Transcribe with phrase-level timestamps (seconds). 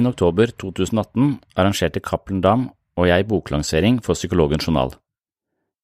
[0.00, 4.94] 10.10.2018 arrangerte Cappelen Dam og jeg boklansering for Psykologens journal.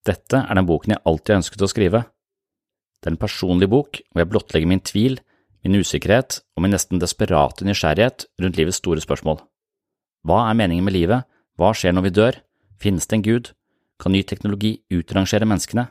[0.06, 2.02] Dette er den boken jeg alltid ønsket å skrive.
[3.00, 5.18] Det er en personlig bok hvor jeg blottlegger min tvil,
[5.64, 9.42] min usikkerhet og min nesten desperate nysgjerrighet rundt livets store spørsmål.
[10.26, 11.26] Hva er meningen med livet,
[11.58, 12.40] hva skjer når vi dør,
[12.80, 13.52] finnes det en gud,
[14.00, 15.88] kan ny teknologi utrangere menneskene?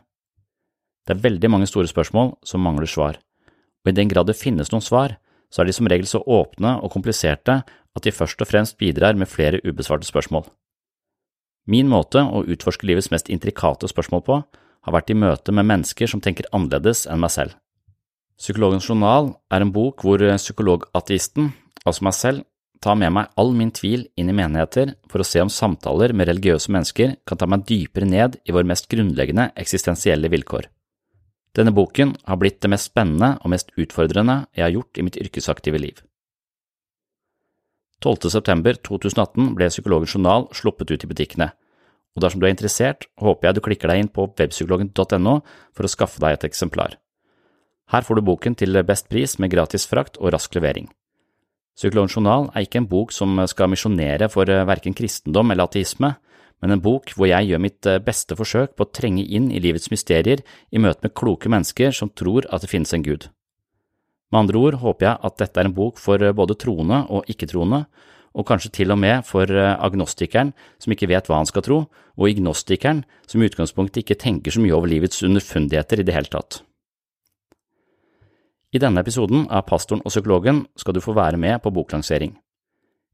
[1.05, 3.19] Det er veldig mange store spørsmål som mangler svar,
[3.85, 5.17] og i den grad det finnes noen svar,
[5.53, 7.61] så er de som regel så åpne og kompliserte
[7.95, 10.45] at de først og fremst bidrar med flere ubesvarte spørsmål.
[11.65, 14.41] Min måte å utforske livets mest intrikate spørsmål på
[14.85, 17.55] har vært i møte med mennesker som tenker annerledes enn meg selv.
[18.37, 21.53] Psykologens journal er en bok hvor psykologateisten,
[21.85, 22.45] altså meg selv,
[22.83, 26.29] tar med meg all min tvil inn i menigheter for å se om samtaler med
[26.29, 30.67] religiøse mennesker kan ta meg dypere ned i våre mest grunnleggende eksistensielle vilkår.
[31.55, 35.17] Denne boken har blitt det mest spennende og mest utfordrende jeg har gjort i mitt
[35.21, 36.03] yrkesaktive liv.
[38.03, 41.49] 12.9.2018 ble Psykologens journal sluppet ut i butikkene,
[42.15, 45.39] og dersom du er interessert, håper jeg du klikker deg inn på webpsykologen.no
[45.75, 46.95] for å skaffe deg et eksemplar.
[47.91, 50.87] Her får du boken til best pris med gratis frakt og rask levering.
[51.75, 56.13] Psykologens journal er ikke en bok som skal misjonere for verken kristendom eller ateisme,
[56.63, 59.91] men en bok hvor jeg gjør mitt beste forsøk på å trenge inn i livets
[59.91, 60.39] mysterier
[60.71, 63.27] i møte med kloke mennesker som tror at det finnes en gud.
[64.33, 67.29] Med andre ord håper jeg at dette er en bok for eh, både troende og
[67.31, 67.85] ikke-troende,
[68.35, 71.81] og kanskje til og med for eh, agnostikeren som ikke vet hva han skal tro,
[72.15, 76.31] og ignostikeren som i utgangspunktet ikke tenker så mye over livets underfundigheter i det hele
[76.31, 76.61] tatt.
[78.75, 82.33] I denne episoden av Pastoren og psykologen skal du få være med på boklansering.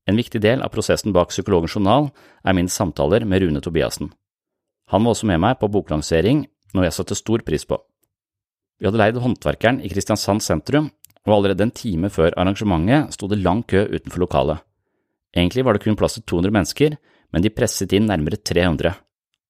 [0.09, 2.09] En viktig del av prosessen bak Psykologens journal
[2.41, 4.09] er mine samtaler med Rune Tobiassen.
[4.89, 7.77] Han var også med meg på boklansering, noe jeg satte stor pris på.
[8.81, 10.89] Vi hadde leid håndverkeren i Kristiansand sentrum,
[11.27, 14.61] og allerede en time før arrangementet sto det lang kø utenfor lokalet.
[15.35, 16.97] Egentlig var det kun plass til 200 mennesker,
[17.31, 18.95] men de presset inn nærmere 300.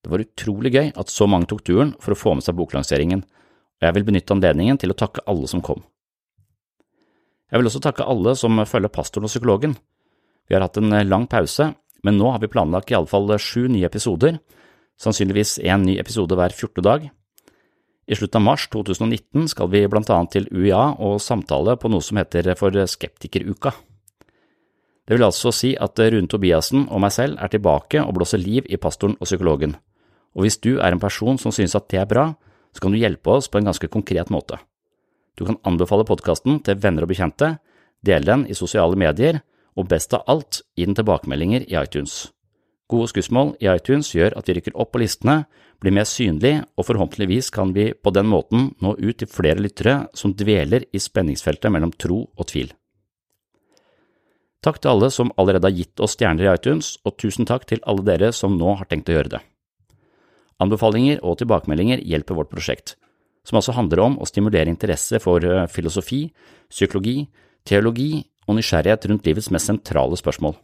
[0.02, 3.24] Det var utrolig gøy at så mange tok turen for å få med seg boklanseringen,
[3.24, 5.82] og jeg vil benytte anledningen til å takke alle som kom.
[7.52, 9.76] Jeg vil også takke alle som følger pastoren og psykologen.
[10.48, 11.72] Vi har hatt en lang pause,
[12.04, 14.40] men nå har vi planlagt i alle fall sju nye episoder,
[15.02, 17.10] sannsynligvis én ny episode hver fjorte dag.
[18.12, 22.04] I slutten av mars 2019 skal vi blant annet til UiA og samtale på noe
[22.04, 23.72] som heter for Skeptikeruka.
[25.08, 28.68] Det vil altså si at Rune Tobiassen og meg selv er tilbake og blåser liv
[28.68, 29.78] i pastoren og psykologen,
[30.36, 32.28] og hvis du er en person som synes at det er bra,
[32.76, 34.60] så kan du hjelpe oss på en ganske konkret måte.
[35.40, 37.56] Du kan anbefale podkasten til venner og bekjente,
[38.04, 39.40] dele den i sosiale medier,
[39.80, 42.28] og best av alt, gi den tilbakemeldinger i iTunes.
[42.92, 45.46] Gode skussmål i iTunes gjør at vi rykker opp på listene,
[45.82, 49.96] blir mer synlig, og forhåpentligvis kan vi på den måten nå ut til flere lyttere
[50.18, 52.74] som dveler i spenningsfeltet mellom tro og tvil.
[54.62, 57.82] Takk til alle som allerede har gitt oss stjerner i iTunes, og tusen takk til
[57.90, 59.42] alle dere som nå har tenkt å gjøre det.
[60.62, 62.94] Anbefalinger og tilbakemeldinger hjelper vårt prosjekt,
[63.48, 66.28] som altså handler om å stimulere interesse for eh, filosofi,
[66.70, 67.24] psykologi,
[67.66, 70.60] teologi og nysgjerrighet rundt livets mest sentrale spørsmål.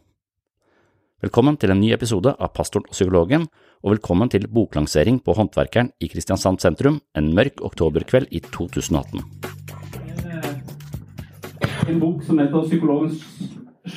[1.18, 3.48] Velkommen til en ny episode av Pastoren og psykologen,
[3.82, 9.24] og velkommen til boklansering på Håndverkeren i Kristiansand sentrum en mørk oktoberkveld i 2018.
[11.90, 13.24] En bok som heter Psykologens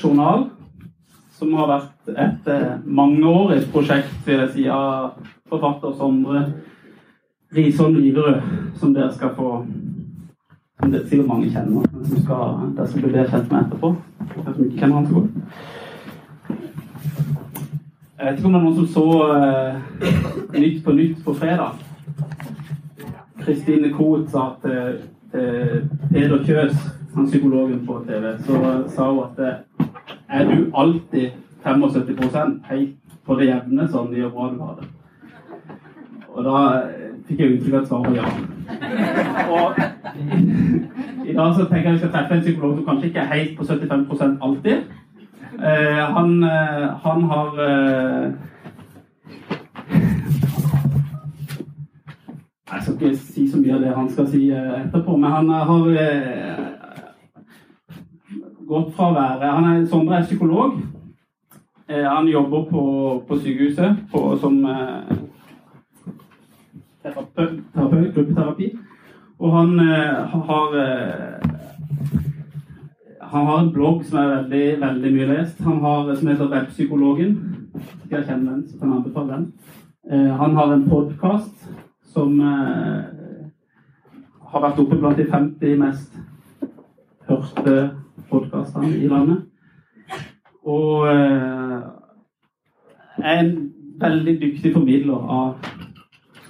[0.02, 0.48] journal,
[1.38, 5.14] som har vært et eh, mangeårig prosjekt vil jeg si, av
[5.52, 6.42] forfatter Sondre
[7.54, 8.42] Risholm Liverød,
[8.82, 9.52] som dere skal få
[10.82, 13.94] som det sikkert mange kjenner, men som skal, dere skal bli kjent med etterpå.
[14.34, 15.80] For som ikke kjenner han så godt.
[18.22, 19.04] Jeg vet ikke om det er noen som så
[19.34, 21.80] uh, Nytt på Nytt på fredag.
[23.42, 25.00] Kristine Koht sa til,
[25.34, 26.76] til Peder Kjøs,
[27.16, 28.60] han psykologen på TV, så
[28.94, 29.42] sa hun at
[30.30, 31.32] er du alltid
[31.66, 34.90] 75 helt på det jevne sånn hvor bra du har det?
[36.32, 38.28] Og da eh, fikk jeg inntrykk av at svaret var ja.
[39.58, 39.82] Og
[41.30, 43.58] i dag så tenker jeg vi skal treffe en psykolog som kanskje ikke er helt
[43.58, 44.86] på 75% alltid.
[45.60, 48.32] Eh, han, eh, han, har eh,
[52.72, 55.90] Jeg skal ikke si så mye av det han skal si etterpå, men han har
[58.70, 60.80] gått fra å være han er, Sondre er psykolog.
[61.92, 62.84] Han jobber på,
[63.28, 64.62] på sykehuset på, som
[67.04, 68.72] terapeut, gruppeterapi.
[69.44, 69.80] Og han
[70.48, 70.78] har
[73.32, 75.62] han har en blogg som er veldig, veldig mye lest.
[75.64, 77.38] Han har, som heter Webpsykologen.
[78.06, 79.46] Skal jeg kjenne den, så kan jeg anbefale den.
[80.12, 81.70] Eh, han har en podkast
[82.12, 83.48] som eh,
[84.52, 86.20] har vært oppe blant de 50 mest
[87.30, 87.78] hørte
[88.30, 89.46] podkastene i landet.
[90.68, 91.82] Og eh,
[93.24, 93.54] er en
[94.02, 95.54] veldig dyktig formidler av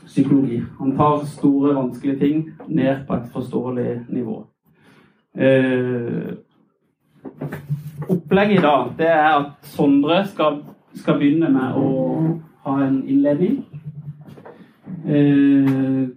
[0.06, 0.64] psykologi.
[0.80, 4.46] Han tar store, vanskelige ting ned på et forståelig nivå.
[5.38, 6.32] Eh,
[8.10, 10.62] Opplegget i dag det er at Sondre skal,
[10.96, 11.92] skal begynne med å
[12.66, 13.62] ha en innledning.
[15.06, 16.08] Eh,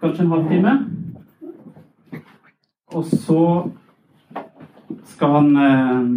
[0.00, 0.74] kanskje en halvtime.
[2.96, 3.42] Og så
[5.04, 6.08] skal han eh,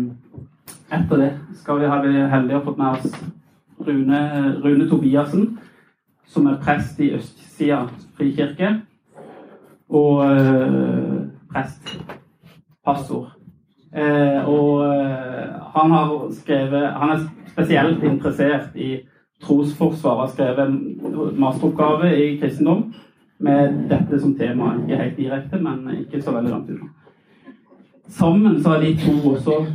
[0.91, 1.31] Etter det
[1.61, 3.13] skal vi ha det heldige å fått med oss
[3.87, 4.21] Rune,
[4.63, 5.45] Rune Tobiassen,
[6.27, 7.85] som er prest i Østsida
[8.17, 8.73] frikirke.
[9.89, 11.95] Og eh, prest.
[12.85, 13.40] Pastor.
[13.95, 18.99] Eh, og eh, han har skrevet Han er spesielt interessert i
[19.43, 20.19] trosforsvar.
[20.19, 20.99] Har skrevet en
[21.39, 22.93] masteroppgave i kristendom
[23.39, 24.75] med dette som tema.
[24.83, 26.89] Ikke helt direkte, men ikke så veldig langt unna.
[28.07, 29.65] Sammen så har de to også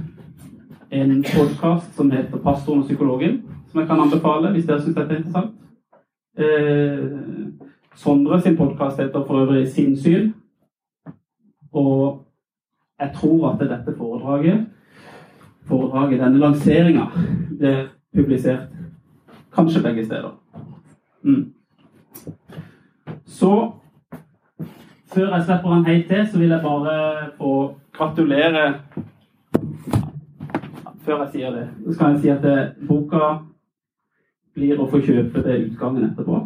[0.91, 5.15] en podkast som heter 'Pastoren og psykologen', som jeg kan anbefale hvis dere syns dette
[5.15, 5.51] er interessant.
[6.39, 6.99] Eh,
[7.95, 10.33] Sondre sin podkast heter for øvrig 'Sinnsyn'.
[11.73, 12.26] Og
[13.01, 14.67] jeg tror at dette foredraget,
[15.67, 17.07] foredraget denne lanseringa,
[17.59, 18.69] blir publisert
[19.55, 20.41] kanskje begge steder.
[21.23, 21.53] Mm.
[23.25, 23.73] Så
[25.15, 28.75] før jeg slipper han helt til, så vil jeg bare få gratulere
[31.07, 33.19] Før jeg sier det, så skal jeg si at det, boka
[34.57, 36.41] blir å få kjøpe til utgangen etterpå.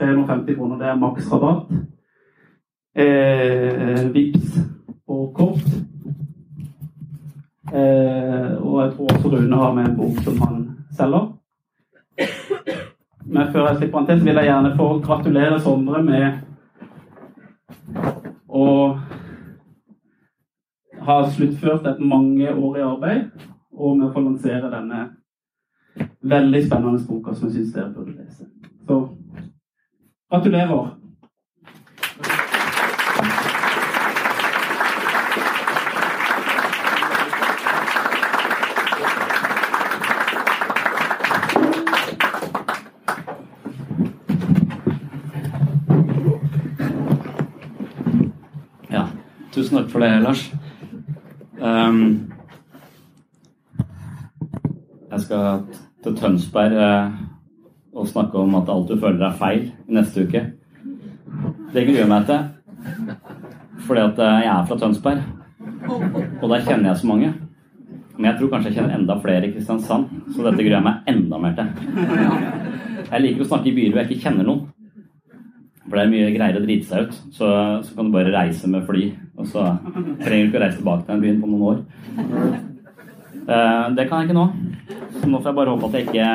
[0.00, 1.74] 350 kroner, det er maks rabatt.
[2.96, 4.56] Eh, Vips
[5.08, 5.66] og kort.
[7.72, 10.58] Eh, og jeg tror også Rune har med en bok som han
[10.96, 11.32] selger.
[13.24, 16.32] Men før jeg slipper han til, så vil jeg gjerne få gratulere Sondre med
[18.48, 18.66] å
[21.02, 23.30] ha sluttført et mangeårig arbeid,
[23.72, 25.04] og med å få lansere denne
[26.22, 28.46] veldig spennende boka som jeg syns dere burde lese.
[28.86, 28.98] Så
[30.30, 31.01] gratulerer.
[49.72, 50.40] Tusen takk for det, Lars.
[51.56, 52.32] Um,
[55.08, 55.62] jeg skal
[56.04, 57.14] til Tønsberg uh,
[57.96, 60.42] og snakke om at alt du føler er feil neste uke.
[61.72, 62.44] Det gruer meg til.
[63.86, 65.24] Fordi at uh, jeg er fra Tønsberg,
[66.42, 67.32] og der kjenner jeg så mange.
[68.18, 71.12] Men jeg tror kanskje jeg kjenner enda flere i Kristiansand, så dette gruer jeg meg
[71.16, 71.72] enda mer til.
[73.08, 74.66] Jeg liker å snakke i byer hvor jeg ikke kjenner noen.
[75.88, 77.20] For det er mye greier å drite seg ut.
[77.32, 77.46] Så,
[77.88, 79.08] så, kan du bare reise med fly.
[79.38, 79.64] Og så
[80.20, 81.78] trenger du ikke å reise tilbake til den byen på noen år.
[83.42, 84.46] Uh, det kan jeg ikke nå.
[85.18, 86.26] Så nå får jeg bare håpe at jeg ikke,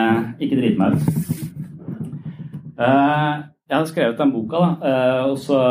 [0.44, 1.04] ikke driter meg ut.
[2.78, 4.72] Uh, jeg har skrevet den boka, da.
[4.82, 5.62] Uh, og så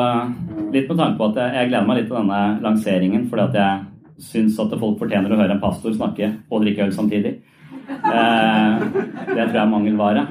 [0.72, 3.26] litt med tanke på at jeg, jeg, gleder meg litt til denne lanseringen.
[3.32, 6.94] Fordi at jeg syns at folk fortjener å høre en pastor snakke og drikke øl
[6.96, 7.38] samtidig.
[7.86, 10.22] det tror jeg er mangelvare.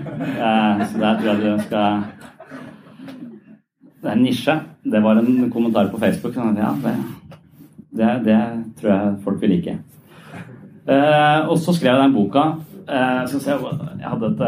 [0.90, 2.02] så der tror jeg du skal
[4.06, 4.54] det er en nisje.
[4.86, 6.36] Det var en kommentar på Facebook.
[6.36, 6.96] Ja, det,
[7.90, 8.40] det, det
[8.80, 9.78] tror jeg folk vil like.
[10.86, 12.46] Eh, og så skrev jeg den boka.
[12.86, 13.56] Eh, skal se,
[13.98, 14.44] jeg hadde et,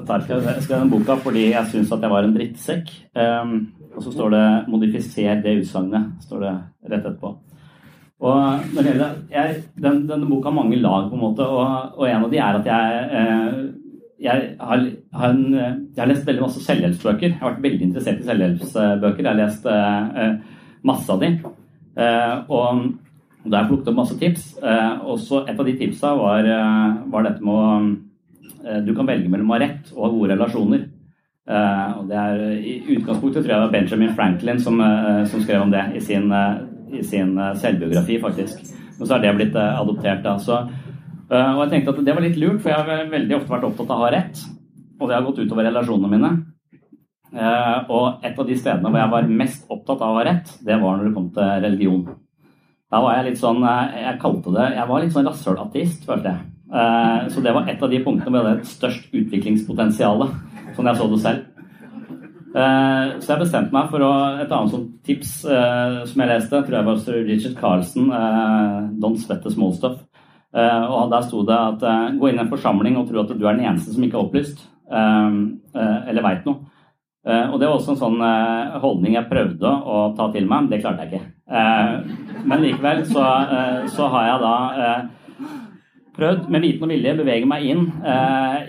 [0.00, 0.30] et ark.
[0.34, 2.90] Jeg skrev den boka fordi jeg syns at jeg var en drittsekk.
[3.14, 3.52] Eh,
[3.94, 6.22] og så står det 'modifiser det utsagnet'.
[6.26, 6.54] står det
[6.90, 7.36] rett etterpå.
[8.20, 8.60] Og
[9.30, 12.38] jeg, den, Denne boka har mange lag, på en måte, og, og en av de
[12.38, 13.58] er at jeg eh,
[14.18, 14.84] jeg har,
[15.14, 17.28] har en, jeg har, lest veldig masse selvhjelpsbøker.
[17.30, 19.22] Jeg har vært veldig interessert i selvhjelpsbøker.
[19.22, 20.56] Jeg har lest uh,
[20.86, 21.30] masse av de.
[21.98, 22.80] Uh, og
[23.44, 24.48] da har jeg plukket opp masse tips.
[24.58, 26.50] Uh, og så Et av de tipsa var,
[27.12, 30.88] var dette med å Du kan velge mellom å ha rett og ha gode relasjoner.
[31.48, 34.82] og det er I utgangspunktet tror jeg det var Benjamin Franklin som,
[35.30, 36.26] som skrev om det i sin,
[36.92, 38.74] i sin selvbiografi, faktisk.
[38.98, 40.22] Men så har det blitt adoptert.
[40.26, 40.66] da, så
[41.28, 43.90] og jeg tenkte at det var litt lurt, for jeg har veldig ofte vært opptatt
[43.92, 44.40] av å ha rett.
[44.98, 46.30] Og det har gått utover relasjonene mine.
[47.92, 50.78] Og et av de stedene hvor jeg var mest opptatt av å ha rett, det
[50.80, 52.06] var når det kom til religion.
[52.88, 56.46] Da var jeg litt sånn Jeg kalte det Jeg var litt sånn rasshølateist, følte jeg.
[57.34, 60.24] Så det var et av de punktene hvor jeg hadde størst utviklingspotensial,
[60.76, 61.46] sånn jeg så det selv.
[62.56, 66.88] Så jeg bestemte meg for å, et annet sånt tips som jeg leste, tror jeg
[66.88, 70.07] var Richard Carlsen, 'Don't Sweat the Small Stuff'.
[70.58, 71.84] Og der sto det at
[72.18, 74.24] gå inn i en forsamling og tro at du er den eneste som ikke er
[74.26, 76.64] opplyst, eller veit noe.
[77.28, 78.22] Og det var også en sånn
[78.80, 81.26] holdning jeg prøvde å ta til meg, men det klarte jeg ikke.
[82.48, 83.24] Men likevel så,
[83.92, 84.54] så har jeg da
[86.18, 87.84] prøvd med viten og vilje bevege meg inn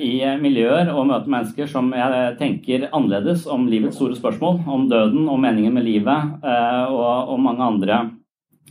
[0.05, 5.25] i miljøer og møte mennesker som jeg tenker annerledes om livets store spørsmål, om døden,
[5.31, 8.03] om meningen med livet og, og mange andre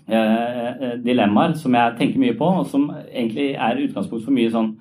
[0.09, 4.73] dilemmaer som jeg tenker mye på, og som egentlig er utgangspunkt for mye sånn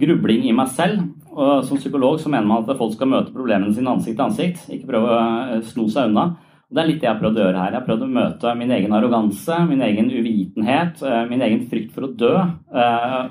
[0.00, 1.02] grubling i meg selv.
[1.30, 4.62] Og som psykolog så mener man at folk skal møte problemene sine ansikt til ansikt,
[4.68, 6.32] ikke prøve å sno seg unna.
[6.70, 7.72] Og Det er litt det jeg har prøvd å gjøre her.
[7.72, 11.00] Jeg har prøvd å møte min egen arroganse, min egen uvitenhet,
[11.30, 12.34] min egen frykt for å dø,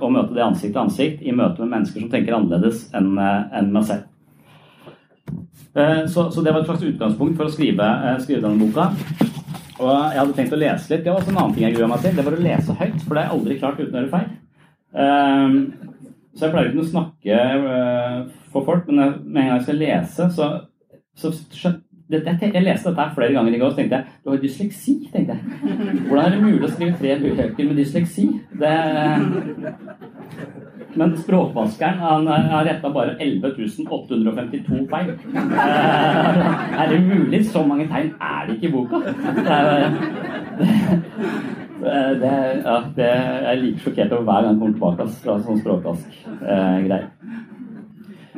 [0.01, 3.85] og møte det ansikt til ansikt i møte med mennesker som tenker annerledes enn meg
[3.87, 4.09] selv.
[6.09, 7.87] Så, så, det var et slags utgangspunkt for å skrive,
[8.25, 8.89] skrive denne boka.
[9.79, 11.03] Og jeg hadde tenkt å lese litt.
[11.05, 12.15] Det var også en annen ting jeg gruer meg til.
[12.17, 14.31] Det var å lese høyt, for det er aldri klart uten å gjøre feil.
[16.35, 17.37] Så jeg pleier ikke å snakke
[18.53, 20.49] for folk, men med en gang jeg skal lese, så,
[21.19, 21.33] så
[22.09, 24.95] jeg leste dette flere ganger i går så tenkte jeg du har dysleksi.
[25.13, 25.41] tenkte jeg.
[26.07, 28.25] Hvordan er det mulig å skrive tre bøker med dysleksi?
[28.59, 28.75] Det...
[30.97, 35.11] Men språkvaskeren han har retta bare 11.852 feil.
[36.79, 37.43] Er det mulig?
[37.51, 39.03] Så mange tegn er det ikke i boka.
[41.79, 42.31] Det,
[42.65, 47.05] ja, det, jeg er like sjokkert over hver gang jeg kommer tilbake fra sånn språkvask-greier.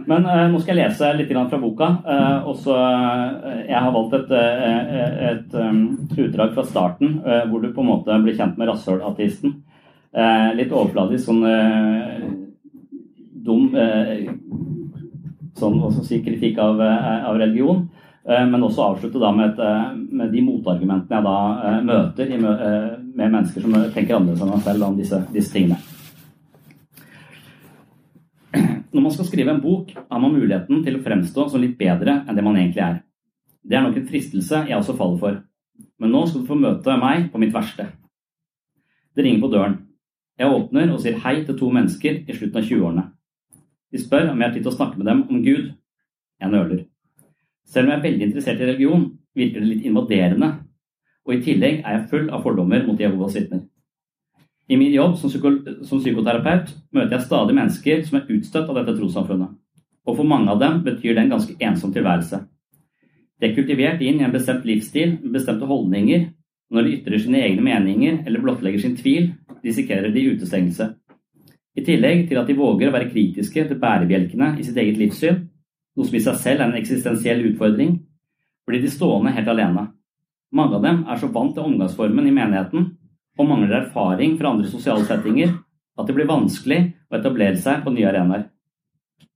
[0.09, 1.89] Men eh, nå skal jeg lese litt fra boka.
[2.05, 4.31] Eh, også, uh, Jeg har valgt et,
[5.31, 5.81] et um,
[6.17, 9.61] utdrag fra starten hvor du på en måte blir kjent med rasshøl-ateisten.
[10.57, 12.40] litt overfladisk, sånn
[13.45, 13.71] dum
[15.57, 17.87] sånn, hva skal si, kritikk av, av religion.
[18.23, 23.73] men også avslutte da med, et, med de motargumentene jeg da møter med mennesker som
[23.95, 25.79] tenker annerledes enn meg selv om disse, disse tingene.
[28.91, 32.21] Når man skal skrive en bok, har man muligheten til å fremstå som litt bedre
[32.27, 32.97] enn det man egentlig er.
[33.63, 35.37] Det er nok en fristelse jeg også faller for.
[36.01, 37.87] Men nå skal du få møte meg på mitt verste.
[39.15, 39.77] Det ringer på døren.
[40.39, 43.05] Jeg åpner og sier hei til to mennesker i slutten av 20-årene.
[43.91, 45.71] De spør om jeg har tid til å snakke med dem om Gud.
[46.41, 46.85] Jeg nøler.
[47.67, 50.51] Selv om jeg er veldig interessert i religion, virker det litt invaderende,
[51.27, 53.65] og i tillegg er jeg full av fordommer mot Jehovas vitner.
[54.71, 59.51] I min jobb som, psykoterapeut møter jeg stadig mennesker som er utstøtt av dette trossamfunnet.
[60.07, 62.39] Og for mange av dem betyr det en ganske ensom tilværelse.
[63.41, 66.29] De er kultivert inn i en bestemt livsstil med bestemte holdninger.
[66.71, 69.33] Når de ytrer sine egne meninger eller blottlegger sin tvil,
[69.65, 70.87] risikerer de utestengelse.
[71.77, 75.37] I tillegg til at de våger å være kritiske til bærebjelkene i sitt eget livssyn,
[75.95, 77.97] noe som i seg selv er en eksistensiell utfordring,
[78.67, 79.87] blir de stående helt alene.
[80.51, 82.89] Mange av dem er så vant til omgangsformen i menigheten
[83.39, 85.53] og mangler erfaring fra andre sosiale settinger
[85.99, 88.49] at det blir vanskelig å etablere seg på nye arenaer.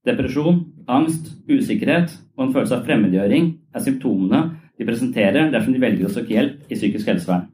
[0.06, 4.42] Depresjon, angst, usikkerhet og en følelse av fremmedgjøring er symptomene
[4.76, 7.48] de presenterer dersom de velger å søke hjelp i psykisk helsevern.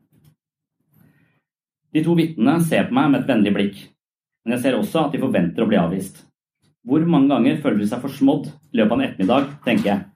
[1.92, 3.80] De to vitnene ser på meg med et vennlig blikk,
[4.44, 6.24] men jeg ser også at de forventer å bli avvist.
[6.82, 10.06] Hvor mange ganger føler de seg forsmådd i løpet av en ettermiddag, tenker jeg,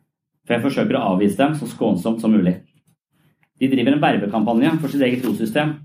[0.47, 2.56] for jeg forsøker å avvise dem så skånsomt som mulig.
[3.61, 5.76] De driver en vervekampanje for sitt eget trossystem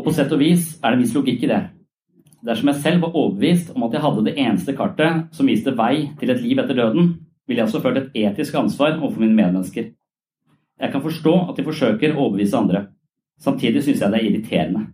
[0.00, 1.60] og på sett og vis er det en viss logikk i det.
[2.46, 6.12] Dersom jeg selv var overbevist om at jeg hadde det eneste kartet som viste vei
[6.20, 7.10] til et liv etter døden,
[7.44, 9.90] ville jeg også følt et etisk ansvar overfor mine medmennesker.
[10.80, 12.86] Jeg kan forstå at de forsøker å overbevise andre.
[13.40, 14.86] Samtidig syns jeg det er irriterende.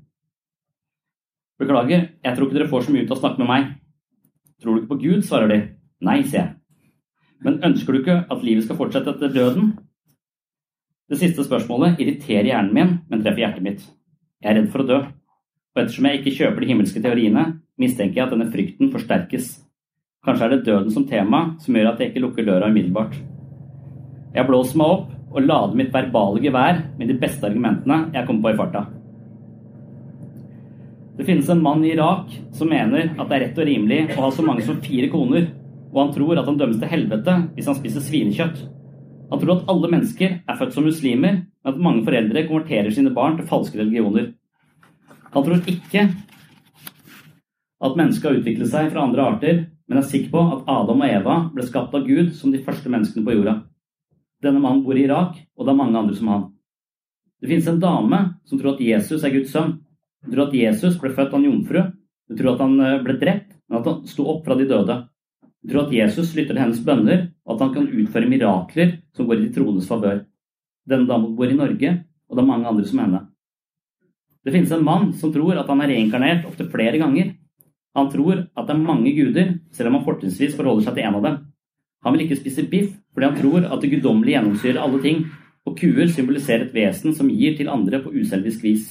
[1.61, 3.69] Beklager, jeg tror ikke dere får så mye ut av å snakke med meg.
[4.61, 5.59] Tror du ikke på Gud, svarer de.
[6.05, 6.55] Nei, sier jeg.
[7.45, 9.75] Men ønsker du ikke at livet skal fortsette etter døden?
[11.07, 13.85] Det siste spørsmålet irriterer hjernen min, men treffer hjertet mitt.
[14.43, 17.47] Jeg er redd for å dø, og ettersom jeg ikke kjøper de himmelske teoriene,
[17.81, 19.53] mistenker jeg at denne frykten forsterkes.
[20.27, 23.15] Kanskje er det døden som tema som gjør at jeg ikke lukker døra umiddelbart.
[24.35, 28.49] Jeg blåser meg opp og lader mitt verbale gevær med de beste argumentene jeg kommer
[28.49, 28.87] på i farta.
[31.17, 34.23] Det finnes en mann i Irak som mener at det er rett og rimelig å
[34.27, 35.49] ha så mange som fire koner,
[35.93, 38.59] og han tror at han dømmes til helvete hvis han spiser svinekjøtt.
[39.31, 43.15] Han tror at alle mennesker er født som muslimer, men at mange foreldre konverterer sine
[43.17, 44.35] barn til falske religioner.
[45.33, 46.05] Han tror ikke
[47.87, 51.15] at mennesket har utviklet seg fra andre arter men er sikker på at Adam og
[51.15, 53.61] Eva ble skapt av Gud som de første menneskene på jorda.
[54.43, 56.47] Denne mannen bor i Irak, og det er mange andre som han.
[57.41, 59.77] Det finnes en dame som tror at Jesus er Guds sønn.
[60.27, 61.85] Hun tror at Jesus ble født av en jomfru.
[62.27, 64.97] Du tror at han eh, ble drept, men at han sto opp fra de døde.
[65.63, 69.29] Du tror at Jesus lytter til hennes bønner, og at han kan utføre mirakler som
[69.29, 70.25] går i de troendes favør.
[70.87, 71.93] Denne damen bor i Norge,
[72.27, 73.23] og det er mange andre som henne.
[74.47, 77.33] Det finnes en mann som tror at han er reinkarnert opptil flere ganger.
[77.99, 81.19] Han tror at det er mange guder, selv om han fortrinnsvis forholder seg til en
[81.19, 81.41] av dem.
[82.07, 85.25] Han vil ikke spise biff fordi han tror at det guddommelige gjennomsyrer alle ting,
[85.67, 88.91] og kuer symboliserer et vesen som gir til andre på uselvisk vis.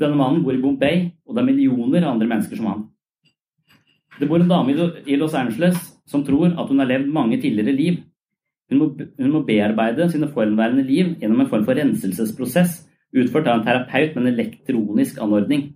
[0.00, 2.82] Denne mannen bor i Bombay, og det er millioner av andre mennesker som han.
[4.20, 4.74] Det bor en dame
[5.06, 7.96] i Los Angeles som tror at hun har levd mange tidligere liv.
[8.70, 12.80] Hun må, hun må bearbeide sine forhenværende liv gjennom en form for renselsesprosess
[13.16, 15.68] utført av en terapeut med en elektronisk anordning.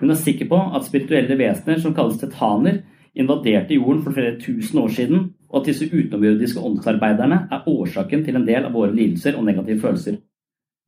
[0.00, 2.82] Hun er sikker på at spirituelle vesener som kalles tetaner,
[3.16, 8.36] invaderte jorden for flere tusen år siden, og at disse utenomjordiske åndsarbeiderne er årsaken til
[8.36, 10.18] en del av våre lidelser og negative følelser.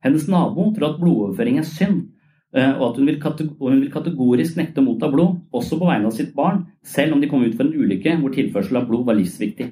[0.03, 2.03] Hennes nabo tror at blodoverføring er synd,
[2.49, 3.19] og at hun vil,
[3.59, 7.21] hun vil kategorisk nekte å motta blod, også på vegne av sitt barn, selv om
[7.21, 9.69] de kom ut for en ulykke hvor tilførsel av blod var livsviktig.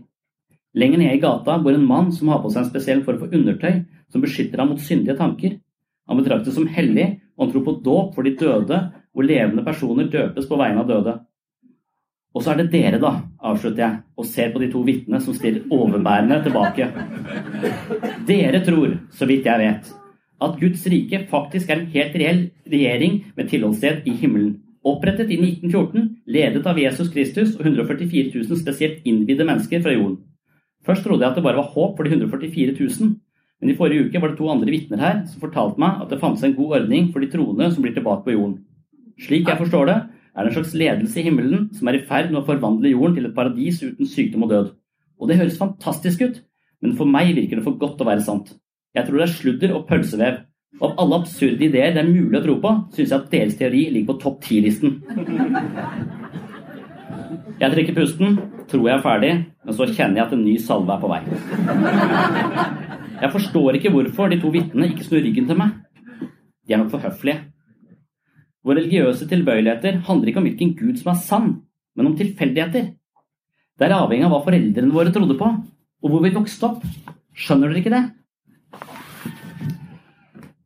[0.77, 3.33] Lenger nede i gata bor en mann som har på seg en spesiell form for
[3.33, 3.79] undertøy
[4.13, 5.57] som beskytter ham mot syndige tanker.
[6.07, 8.81] Han betraktes som hellig, og han tror på dåp for de døde,
[9.11, 11.15] hvor levende personer døpes på vegne av døde.
[12.37, 13.15] Og så er det dere, da,
[13.49, 16.91] avslutter jeg, og ser på de to vitnene som stiller overbærende tilbake.
[18.27, 19.89] Dere tror, så vidt jeg vet,
[20.43, 24.57] at Guds rike faktisk er en helt reell regjering med tilholdssted i himmelen.
[24.87, 30.19] Opprettet i 1914, ledet av Jesus Kristus og 144 000 spesielt innvidde mennesker fra jorden.
[30.85, 33.15] Først trodde jeg at det bare var håp for de 144 000,
[33.61, 36.21] men i forrige uke var det to andre vitner her som fortalte meg at det
[36.21, 38.59] fantes en god ordning for de troende som blir tilbake på jorden.
[39.17, 39.97] Slik jeg forstår det,
[40.37, 43.17] er det en slags ledelse i himmelen som er i ferd med å forvandle jorden
[43.17, 44.69] til et paradis uten sykdom og død.
[45.17, 46.39] Og det høres fantastisk ut,
[46.85, 48.53] men for meg virker det for godt å være sant.
[48.95, 50.43] Jeg tror det er sludder og pølsevev.
[50.77, 53.87] Av alle absurde ideer det er mulig å tro på, syns jeg at deres teori
[53.93, 54.99] ligger på topp ti-listen.
[57.57, 58.37] Jeg trekker pusten,
[58.69, 59.31] tror jeg er ferdig,
[59.65, 61.21] men så kjenner jeg at en ny salve er på vei.
[63.17, 65.73] Jeg forstår ikke hvorfor de to vitnene ikke snur ryggen til meg.
[66.67, 67.47] De er nok for høflige.
[68.67, 71.49] Våre religiøse tilbøyeligheter handler ikke om hvilken gud som er sann,
[71.97, 72.91] men om tilfeldigheter.
[73.77, 75.49] Det er avhengig av hva foreldrene våre trodde på,
[76.03, 76.85] og hvor vi vokste opp.
[77.37, 78.03] Skjønner dere ikke det?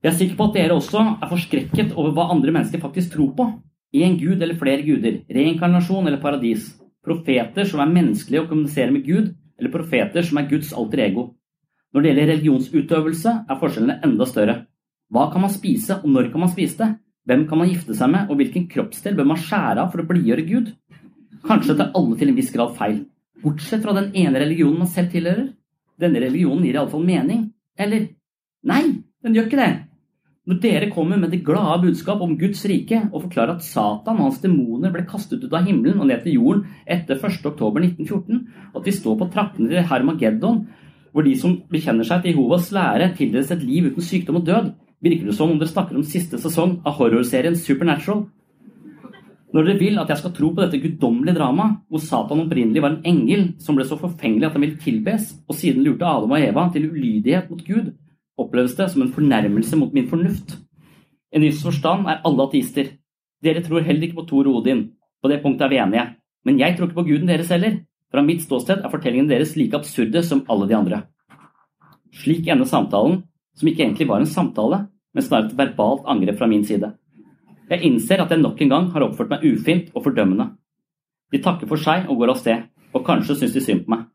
[0.02, 3.36] Jeg er sikker på at dere også er forskrekket over hva andre mennesker faktisk tror
[3.38, 3.46] på.
[3.94, 6.72] En gud eller flere guder, reinkarnasjon eller paradis.
[7.06, 9.28] Profeter som er menneskelige og kommuniserer med Gud,
[9.60, 11.28] eller profeter som er Guds alter ego.
[11.94, 14.56] Når det gjelder religionsutøvelse, er forskjellene enda større.
[15.12, 16.90] Hva kan man spise, og når kan man spise det?
[17.30, 20.08] Hvem kan man gifte seg med, og hvilken kroppsdel bør man skjære av for å
[20.10, 20.74] blidgjøre Gud?
[21.46, 23.04] Kanskje tar alle til en viss grad feil,
[23.44, 25.52] bortsett fra den ene religionen man selv tilhører.
[26.02, 27.52] Denne religionen gir iallfall mening.
[27.78, 28.10] Eller
[28.66, 28.84] nei,
[29.22, 29.72] den gjør ikke det.
[30.52, 34.26] Når dere kommer med det glade budskap om Guds rike og forklarer at Satan og
[34.26, 38.42] hans demoner ble kastet ut av himmelen og ned til jorden etter 1.10.1914,
[38.74, 40.66] og at vi står på trappene til Hermageddon
[41.16, 44.70] hvor de som bekjenner seg til Jehovas lære, tildeles et liv uten sykdom og død,
[45.08, 48.26] virker det som om dere snakker om siste sesong av horrorserien Supernatural.
[49.56, 52.98] Når dere vil at jeg skal tro på dette guddommelige dramaet, hvor Satan opprinnelig var
[52.98, 56.44] en engel som ble så forfengelig at han ville tilbes, og siden lurte Adam og
[56.44, 57.92] Eva til ulydighet mot Gud,
[58.46, 60.58] oppleves det som en fornærmelse mot min fornuft.
[61.32, 62.96] I viss forstand er alle ateister.
[63.42, 64.90] Dere tror heller ikke på Thor og Odin.
[65.22, 66.06] På det punktet er vi enige.
[66.46, 67.80] Men jeg tror ikke på guden deres heller.
[68.12, 71.04] Fra mitt ståsted er fortellingene deres like absurde som alle de andre.
[72.12, 73.22] Slik ender samtalen,
[73.56, 76.92] som ikke egentlig var en samtale, men snarere et verbalt angrep fra min side.
[77.72, 80.50] Jeg innser at jeg nok en gang har oppført meg ufint og fordømmende.
[81.32, 84.08] De takker for seg og går av sted, og kanskje syns de synd på meg.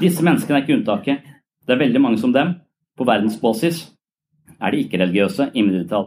[0.00, 1.26] Disse menneskene er ikke unntaket.
[1.66, 2.54] Det er veldig mange som dem.
[3.02, 3.78] På verdensbasis
[4.62, 6.04] er de ikke-religiøse i mindretall.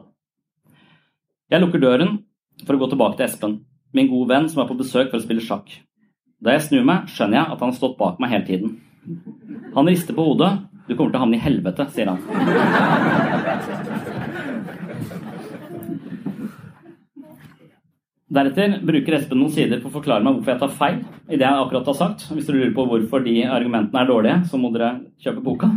[1.52, 2.14] Jeg lukker døren
[2.62, 3.56] for å gå tilbake til Espen,
[3.92, 5.68] min gode venn som er på besøk for å spille sjakk.
[6.40, 8.70] Da jeg snur meg, skjønner jeg at han har stått bak meg hele tiden.
[9.76, 10.54] Han rister på hodet.
[10.88, 12.24] Du kommer til å havne i helvete, sier han.
[18.26, 20.96] Deretter bruker Espen noen sider på å forklare meg hvorfor jeg tar feil
[21.30, 22.24] i det jeg akkurat har sagt.
[22.34, 24.88] Hvis du lurer på hvorfor de argumentene er dårlige, så må dere
[25.22, 25.70] kjøpe boka.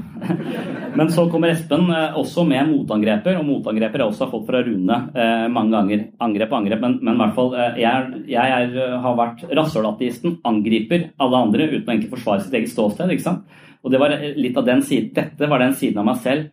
[0.99, 4.65] Men så kommer Espen eh, også med motangreper, og motangreper jeg også har fått fra
[4.65, 6.09] Rune eh, mange ganger.
[6.25, 10.39] Angrep og angrep, men, men, i hvert fall eh, jeg, jeg er, har vært rasshølateisten,
[10.49, 13.13] angriper alle andre uten å egentlig forsvare sitt eget ståsted.
[13.13, 13.61] ikke sant?
[13.85, 16.49] Og det var litt av den siden, Dette var den siden av meg selv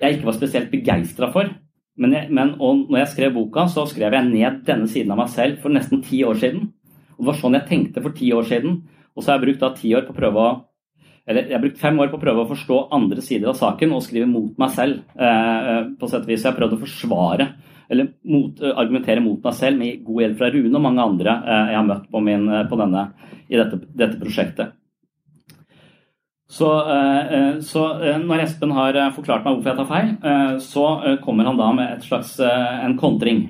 [0.00, 1.50] jeg ikke var spesielt begeistra for.
[2.00, 5.30] Men, jeg, men når jeg skrev boka, så skrev jeg ned denne siden av meg
[5.34, 6.70] selv for nesten ti år siden.
[7.18, 8.80] Og Det var sånn jeg tenkte for ti år siden.
[9.12, 10.50] Og så har jeg brukt da ti år på å prøve å
[11.30, 13.92] eller jeg har brukt fem år på å prøve å forstå andre sider av saken
[13.94, 15.02] og skrive mot meg selv.
[15.14, 16.40] Eh, på sett og vis.
[16.42, 17.46] Jeg har prøvd å forsvare
[17.90, 21.76] eller mot, argumentere mot meg selv med god hjelp fra Rune og mange andre jeg
[21.76, 23.06] har møtt på, min, på denne,
[23.50, 24.76] i dette, dette prosjektet.
[26.50, 26.66] Så,
[27.62, 27.82] så,
[28.24, 30.08] når Espen har forklart meg hvorfor jeg tar feil,
[30.64, 30.86] så
[31.22, 33.44] kommer han da med et slags, en kontring.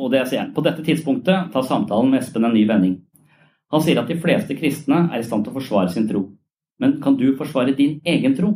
[0.00, 0.54] Og det sier han.
[0.56, 2.94] På dette tidspunktet tar samtalen med Espen en ny vending.
[3.72, 6.22] Han sier at de fleste kristne er i stand til å forsvare sin tro.
[6.80, 8.52] Men kan du forsvare din egen tro?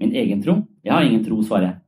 [0.00, 0.56] Min egen tro?
[0.82, 1.78] Jeg har ingen tro, svarer jeg.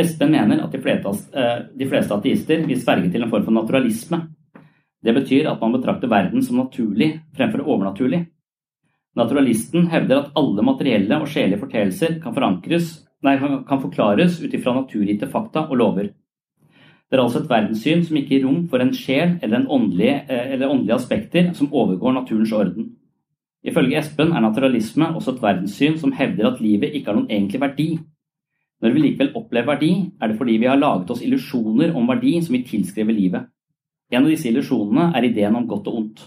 [0.00, 3.52] Espen mener at de fleste, eh, de fleste ateister vil sverge til en form for
[3.52, 4.22] naturalisme.
[5.02, 8.26] Det betyr at man betrakter verden som naturlig fremfor overnaturlig.
[9.18, 12.36] Naturalisten hevder at alle materielle og sjelelige forteelser kan,
[13.26, 16.12] nei, kan forklares ut ifra naturgitte fakta og lover.
[17.10, 20.20] Det er altså et verdenssyn som ikke gir rom for en sjel eller, en åndelige,
[20.30, 22.92] eh, eller åndelige aspekter som overgår naturens orden.
[23.66, 27.60] Ifølge Espen er naturalisme også et verdenssyn som hevder at livet ikke har noen egentlig
[27.60, 27.88] verdi.
[28.80, 29.92] Når vi likevel opplever verdi,
[30.22, 33.50] er det fordi vi har laget oss illusjoner om verdi som vi tilskriver livet.
[34.10, 36.22] En av disse illusjonene er ideen om godt og ondt.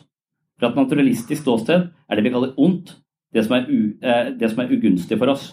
[0.63, 2.93] Fra et naturalistisk ståsted er det vi kaller ondt,
[3.36, 5.49] det som er, u, eh, det som er ugunstig for oss.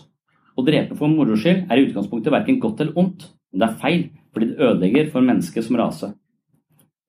[0.54, 3.80] Å drepe for moro skyld er i utgangspunktet verken godt eller ondt, men det er
[3.82, 6.12] feil, fordi det ødelegger for mennesket som rase.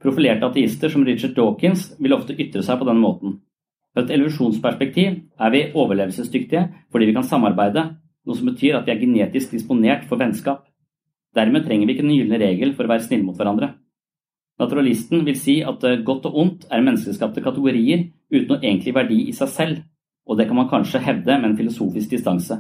[0.02, 3.38] Profilerte ateister som Richard Dawkins vil ofte ytre seg på den måten.
[3.94, 7.86] Fra et evolusjonsperspektiv er vi overlevelsesdyktige fordi vi kan samarbeide,
[8.26, 10.66] noe som betyr at vi er genetisk disponert for vennskap.
[11.38, 13.76] Dermed trenger vi ikke den gylne regel for å være snille mot hverandre.
[14.62, 19.24] Naturalisten vil si at eh, godt og ondt er menneskeskapte kategorier uten noe egentlig verdi
[19.32, 19.80] i seg selv,
[20.30, 22.60] og det kan man kanskje hevde med en filosofisk distanse.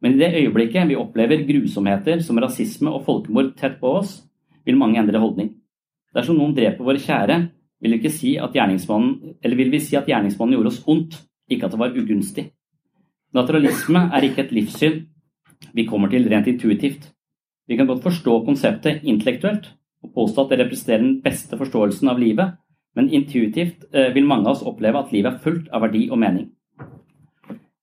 [0.00, 4.22] Men i det øyeblikket vi opplever grusomheter som rasisme og folkemord tett på oss,
[4.64, 5.52] vil mange endre holdning.
[6.16, 7.38] Dersom noen dreper våre kjære,
[7.84, 11.18] vil, vi si at gjerningsmannen gjorde oss ondt,
[11.50, 12.46] ikke at det var ugunstig.
[13.36, 15.02] Naturalisme er ikke et livssyn
[15.74, 17.10] vi kommer til rent intuitivt.
[17.68, 19.72] Vi kan godt forstå konseptet intellektuelt
[20.04, 22.58] og påstå at det representerer den beste forståelsen av livet,
[22.94, 26.20] men intuitivt eh, vil mange av oss oppleve at livet er fullt av verdi og
[26.22, 26.52] mening.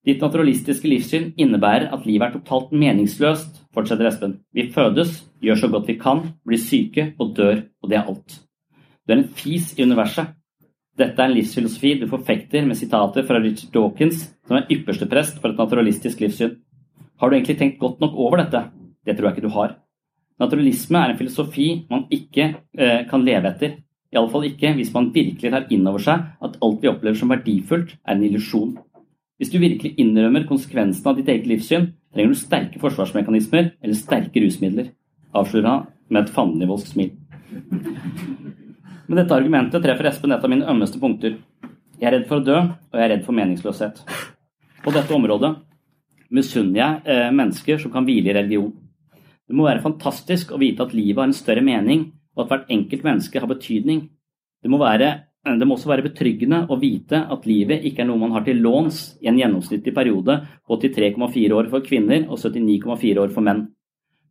[0.01, 4.39] Ditt naturalistiske livssyn innebærer at livet er totalt meningsløst, fortsetter Espen.
[4.49, 8.39] Vi fødes, gjør så godt vi kan, blir syke og dør, og det er alt.
[9.05, 10.33] Du er en fis i universet.
[10.97, 15.37] Dette er en livsfilosofi du forfekter med sitater fra Richard Dawkins, som er ypperste prest
[15.41, 16.57] for et naturalistisk livssyn.
[17.21, 18.65] Har du egentlig tenkt godt nok over dette?
[19.05, 19.77] Det tror jeg ikke du har.
[20.41, 23.75] Naturalisme er en filosofi man ikke eh, kan leve etter.
[24.11, 27.93] Iallfall ikke hvis man virkelig tar inn over seg at alt vi opplever som verdifullt,
[28.01, 28.73] er en illusjon.
[29.37, 34.43] Hvis du virkelig innrømmer konsekvensene av ditt eget livssyn, trenger du sterke forsvarsmekanismer eller sterke
[34.43, 34.91] rusmidler,
[35.37, 37.13] avslører han med et fandenivoldsk smil.
[39.07, 41.37] Med dette argumentet treffer Espen et av mine ømmeste punkter.
[42.01, 44.03] Jeg er redd for å dø, og jeg er redd for meningsløshet.
[44.81, 45.53] På dette området
[46.33, 48.71] misunner jeg eh, mennesker som kan hvile i religion.
[49.51, 52.05] Det må være fantastisk å vite at livet har en større mening,
[52.37, 54.05] og at hvert enkelt menneske har betydning.
[54.63, 55.09] Det må, være,
[55.43, 58.61] det må også være betryggende å vite at livet ikke er noe man har til
[58.63, 63.65] låns i en gjennomsnittlig periode på 83,4 år for kvinner og 79,4 år for menn,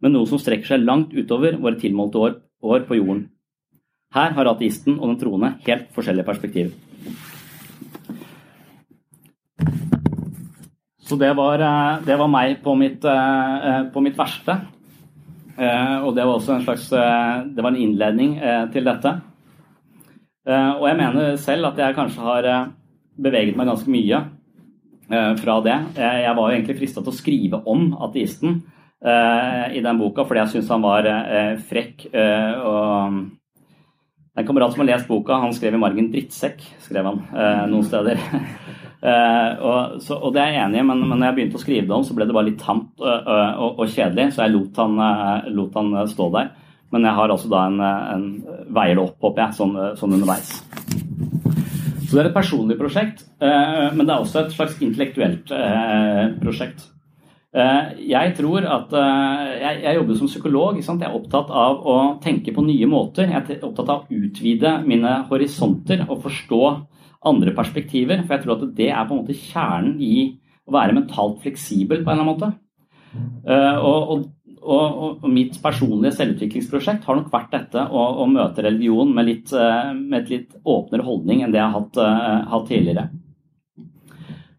[0.00, 3.26] men noe som strekker seg langt utover våre tilmålte år, år på jorden.
[4.16, 6.72] Her har ateisten og den troende helt forskjellige perspektiv.
[11.04, 14.62] Så det var, eh, det var meg på mitt, eh, på mitt, verste.
[15.56, 18.36] Eh, og det var også en slags Det var en innledning
[18.72, 19.14] til dette.
[20.50, 22.46] Og jeg mener selv at jeg kanskje har
[23.20, 24.22] beveget meg ganske mye
[25.36, 25.76] fra det.
[26.00, 28.56] Jeg var jo egentlig frista til å skrive om ateisten
[29.04, 31.10] i den boka fordi jeg syntes han var
[31.68, 33.20] frekk og
[34.40, 37.84] en kamerat som har lest boka, han skrev i margen 'drittsekk', skrev han eh, noen
[37.84, 38.20] steder.
[39.02, 41.62] eh, og, så, og, det er jeg enig i, men, men når jeg begynte å
[41.62, 44.54] skrive det om, så ble det bare litt tamt og, og, og kjedelig, så jeg
[44.54, 46.52] lot han, eh, lot han, eh, stå der.
[46.90, 48.24] Men jeg har altså da en, en
[48.74, 50.56] veier det opp, håper jeg, sånn, sånn, underveis.
[52.02, 55.52] Så det er et personlig prosjekt, men det er også et slags intellektuelt
[56.40, 56.88] prosjekt.
[57.54, 60.80] Jeg tror at jeg, jeg jobber som psykolog.
[60.82, 63.30] Jeg er opptatt av å tenke på nye måter.
[63.30, 66.64] Jeg er opptatt av å utvide mine horisonter og forstå
[67.26, 68.24] andre perspektiver.
[68.24, 70.16] For jeg tror at det er på en måte kjernen i
[70.68, 72.50] å være mentalt fleksibel på en eller annen måte.
[73.44, 74.26] Eh, og, og,
[74.60, 79.54] og, og mitt personlige selvutviklingsprosjekt har nok vært dette å, å møte religion med, litt,
[79.96, 82.00] med et litt åpnere holdning enn det jeg har hatt,
[82.52, 83.08] hatt tidligere.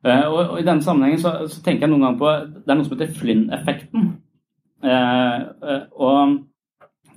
[0.01, 2.29] Uh, og, I denne sammenhengen så, så, tenker jeg noen ganger på
[2.65, 4.07] Det er noe som heter Flynn-effekten.
[6.01, 6.39] Og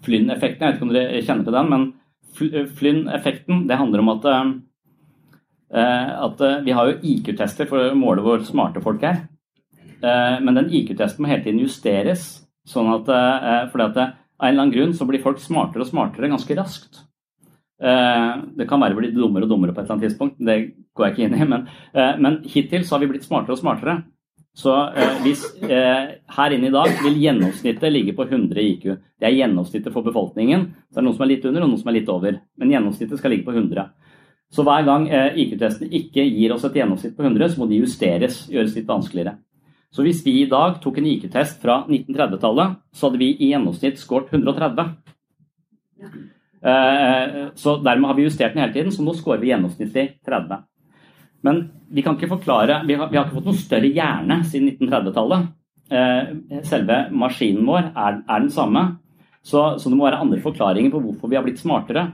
[0.05, 1.87] Flynn-effekten, jeg vet ikke om dere kjenner til den, men
[2.77, 4.29] Flynn-effekten det handler om at
[5.75, 9.25] at vi har jo IQ-tester for å måle hvor smarte folk er.
[9.99, 12.45] Men den IQ-testen må hele tiden justeres.
[12.69, 13.11] sånn at,
[13.73, 17.03] fordi at av en eller annen grunn så blir folk smartere og smartere ganske raskt.
[17.81, 20.59] Det kan være blitt dummere og dummere på et eller annet tidspunkt, det
[20.95, 21.51] går jeg ikke inn i.
[21.51, 21.67] Men,
[22.23, 23.99] men hittil så har vi blitt smartere og smartere.
[24.55, 28.85] Så eh, hvis eh, her inne i dag vil gjennomsnittet ligge på 100 IQ.
[29.19, 30.69] Det er gjennomsnittet for befolkningen.
[30.89, 32.39] Så det er noen som er litt under og noen som er litt over.
[32.61, 33.89] Men gjennomsnittet skal ligge på 100.
[34.55, 37.81] Så hver gang eh, IQ-testen ikke gir oss et gjennomsnitt på 100, så må de
[37.83, 39.35] justeres, gjøres litt vanskeligere.
[39.95, 43.99] Så hvis vi i dag tok en IQ-test fra 1930-tallet, så hadde vi i gjennomsnitt
[44.03, 44.95] skåret 130.
[46.65, 50.65] Eh, så dermed har vi justert den hele tiden, så nå skårer vi gjennomsnittlig 30.
[51.45, 51.61] Men
[51.93, 55.51] vi kan ikke forklare Vi har, vi har ikke fått noe større hjerne siden 1930-tallet.
[55.95, 58.85] Eh, selve maskinen vår er, er den samme.
[59.45, 62.07] Så, så, det må være andre forklaringer på hvorfor vi har blitt smartere.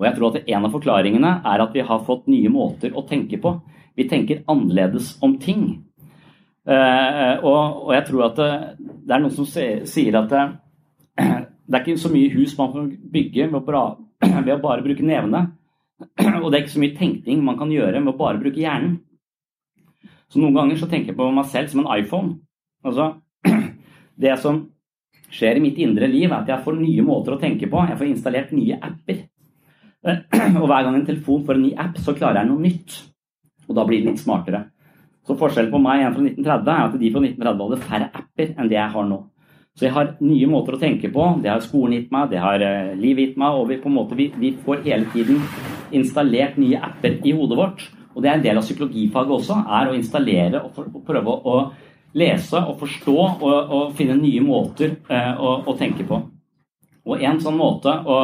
[0.00, 3.04] Og jeg tror at En av forklaringene er at vi har fått nye måter å
[3.06, 3.52] tenke på.
[3.96, 5.84] Vi tenker annerledes om ting.
[6.64, 10.44] Eh, og, jeg tror at det, det er noen som sier at det,
[11.20, 15.50] det, er ikke så mye hus man kan bygge ved å bare bruke nevene.
[16.40, 19.00] Og det er ikke så mye tenkning man kan gjøre med å bare bruke hjernen.
[20.30, 22.38] Så noen ganger så tenker jeg på meg selv som en iPhone.
[22.86, 23.10] Altså,
[24.24, 24.62] det som
[25.30, 27.84] skjer i mitt indre liv, er at jeg får nye måter å tenke på.
[27.90, 29.26] Jeg får installert nye apper.
[30.60, 33.00] Og hver gang en telefon får en ny app, så klarer jeg noe nytt.
[33.68, 34.64] Og da blir det litt smartere.
[35.26, 38.08] Så forskjellen på meg og en fra 1930 er at de fra 1930 hadde færre
[38.22, 39.20] apper enn det jeg har nå.
[39.78, 41.26] Så jeg har nye måter å tenke på.
[41.44, 43.60] Det har skolen gitt meg, det har eh, livet gitt meg.
[43.60, 45.38] Og vi, på en måte, vi, vi, får hele tiden
[45.96, 47.86] installert nye apper i hodet vårt.
[48.10, 51.36] Og det er en del av psykologifaget også, er å installere og, for, og prøve
[51.46, 51.56] å
[52.18, 56.18] lese og forstå og, og finne nye måter eh, å, å, tenke på.
[57.06, 58.16] Og en sånn måte å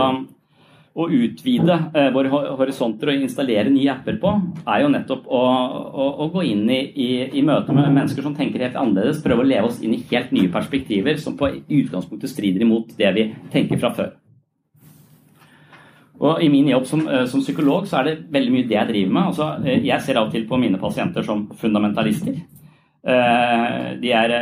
[0.96, 4.32] å utvide eh, våre horisonter og installere nye apper på,
[4.64, 5.40] er jo nettopp å,
[5.92, 9.44] å, å gå inn i, i, i, møte med mennesker som tenker helt annerledes, prøve
[9.44, 13.28] å leve oss inn i helt nye perspektiver som på utgangspunktet strider imot det vi
[13.52, 14.14] tenker fra før.
[16.16, 18.88] Og I min jobb som, eh, som psykolog så er det veldig mye det jeg
[18.88, 19.22] driver med.
[19.34, 22.40] Altså, eh, jeg ser av og til på mine pasienter som fundamentalister.
[23.06, 24.34] Eh, de er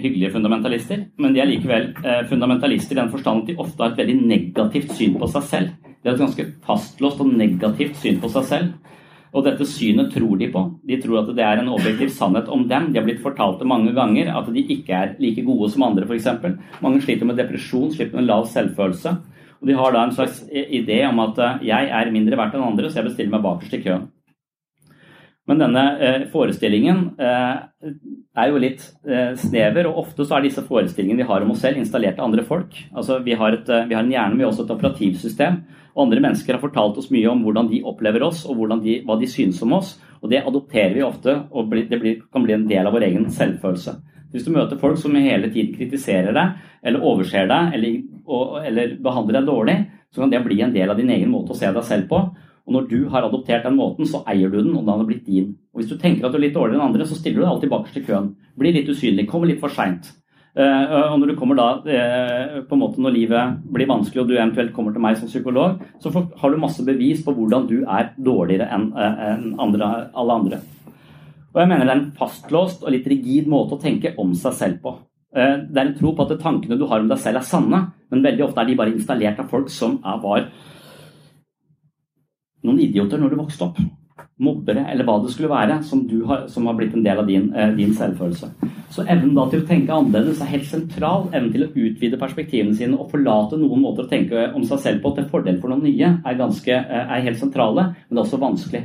[0.00, 1.90] hyggelige fundamentalister, men de er likevel
[2.30, 5.74] fundamentalister i den forstand at de ofte har et veldig negativt syn på seg selv.
[6.00, 8.96] De har et ganske fastlåst og negativt syn på seg selv.
[9.36, 10.62] Og dette synet tror de på.
[10.88, 12.88] De tror at det er en objektiv sannhet om dem.
[12.92, 16.06] De har blitt fortalt det mange ganger at de ikke er like gode som andre,
[16.08, 16.30] f.eks.
[16.84, 19.16] Mange sliter med depresjon, sliter med lav selvfølelse.
[19.60, 22.64] Og de har da en slags idé om at eh, jeg er mindre verdt enn
[22.64, 24.08] andre, så jeg bestiller meg bakerst i køen.
[25.46, 27.92] Men denne eh, forestillingen eh,
[28.34, 31.62] er jo litt eh, snever, og ofte så er disse forestillingene vi har om oss
[31.62, 32.74] selv, installert av andre folk.
[32.90, 35.60] Altså, vi, har et, vi har en hjerne med også et operativsystem,
[35.94, 39.16] og andre mennesker har fortalt oss mye om hvordan de opplever oss, og de, hva
[39.20, 39.94] de synes om oss.
[40.18, 43.30] Og det adopterer vi ofte, og det blir, kan bli en del av vår egen
[43.32, 43.94] selvfølelse.
[44.34, 48.98] Hvis du møter folk som hele tiden kritiserer deg, eller overser deg, eller, og, eller
[49.02, 49.76] behandler deg dårlig,
[50.10, 52.20] så kan det bli en del av din egen måte å se deg selv på.
[52.66, 55.26] Og når du har adoptert den måten, så eier du den, og da har blitt
[55.26, 55.52] din.
[55.70, 57.50] Og hvis du tenker at du er litt dårligere enn andre, så stiller du deg
[57.52, 58.30] alltid bakerst i køen.
[58.58, 60.10] Blir litt usynlig, kommer litt for seint.
[60.56, 64.30] Uh, og når du kommer da, uh, på en måte når livet blir vanskelig, og
[64.30, 67.82] du eventuelt kommer til meg som psykolog, så har du masse bevis på hvordan du
[67.84, 70.60] er dårligere enn uh, en andre, alle andre.
[71.52, 74.56] Og jeg mener det er en fastlåst og litt rigid måte å tenke om seg
[74.56, 74.96] selv på.
[75.36, 77.80] Det er en tro på at tankene du har om deg selv, er sanne,
[78.12, 80.46] men veldig ofte er de bare installert av folk som er, var
[82.66, 83.80] noen idioter når du vokste opp.
[84.36, 87.46] Mobbere, eller hva det skulle være, som, har, som har, blitt en del av din,
[87.56, 88.50] eh, din, selvfølelse.
[88.92, 91.24] Så evnen da til å tenke annerledes er helt sentral.
[91.30, 95.04] Evnen til å utvide perspektivene sine og forlate noen måter å tenke om seg selv
[95.04, 98.26] på til fordel for noen nye, er, ganske, eh, er helt sentrale, men det er
[98.26, 98.84] også vanskelig.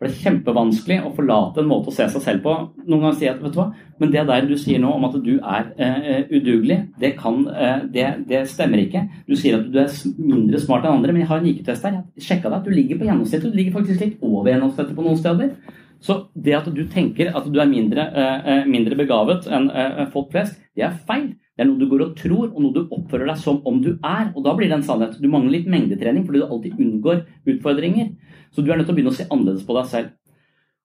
[0.00, 2.54] For det er kjempevanskelig å forlate en måte å se seg selv på.
[2.86, 3.66] Noen ganger sier jeg at vet du hva,
[4.00, 7.82] men det der du sier nå om at du er eh, udugelig, det, kan, eh,
[7.92, 9.02] det, det, stemmer ikke.
[9.28, 11.98] Du sier at du er mindre smart enn andre, men jeg har en IQ-test her.
[12.16, 13.52] Jeg sjekka deg du ligger på gjennomsnittet.
[13.52, 15.52] Du ligger faktisk litt over gjennomsnittet på noen steder.
[16.00, 20.06] Så det at du tenker at du er mindre, eh, eh mindre begavet enn eh,
[20.16, 21.34] folk flest, det er feil.
[21.60, 23.90] Det er noe du går og tror, og noe du oppfører deg som om du
[23.92, 24.30] er.
[24.32, 25.18] Og da blir det en sannhet.
[25.20, 27.18] Du mangler litt mengdetrening fordi du alltid unngår
[27.52, 28.14] utfordringer.
[28.48, 30.14] Så du er nødt til å begynne å se annerledes på deg selv.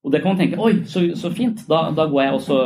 [0.04, 1.64] Og det kan man tenke Oi, så, så fint.
[1.72, 2.58] Da, da, går jeg også,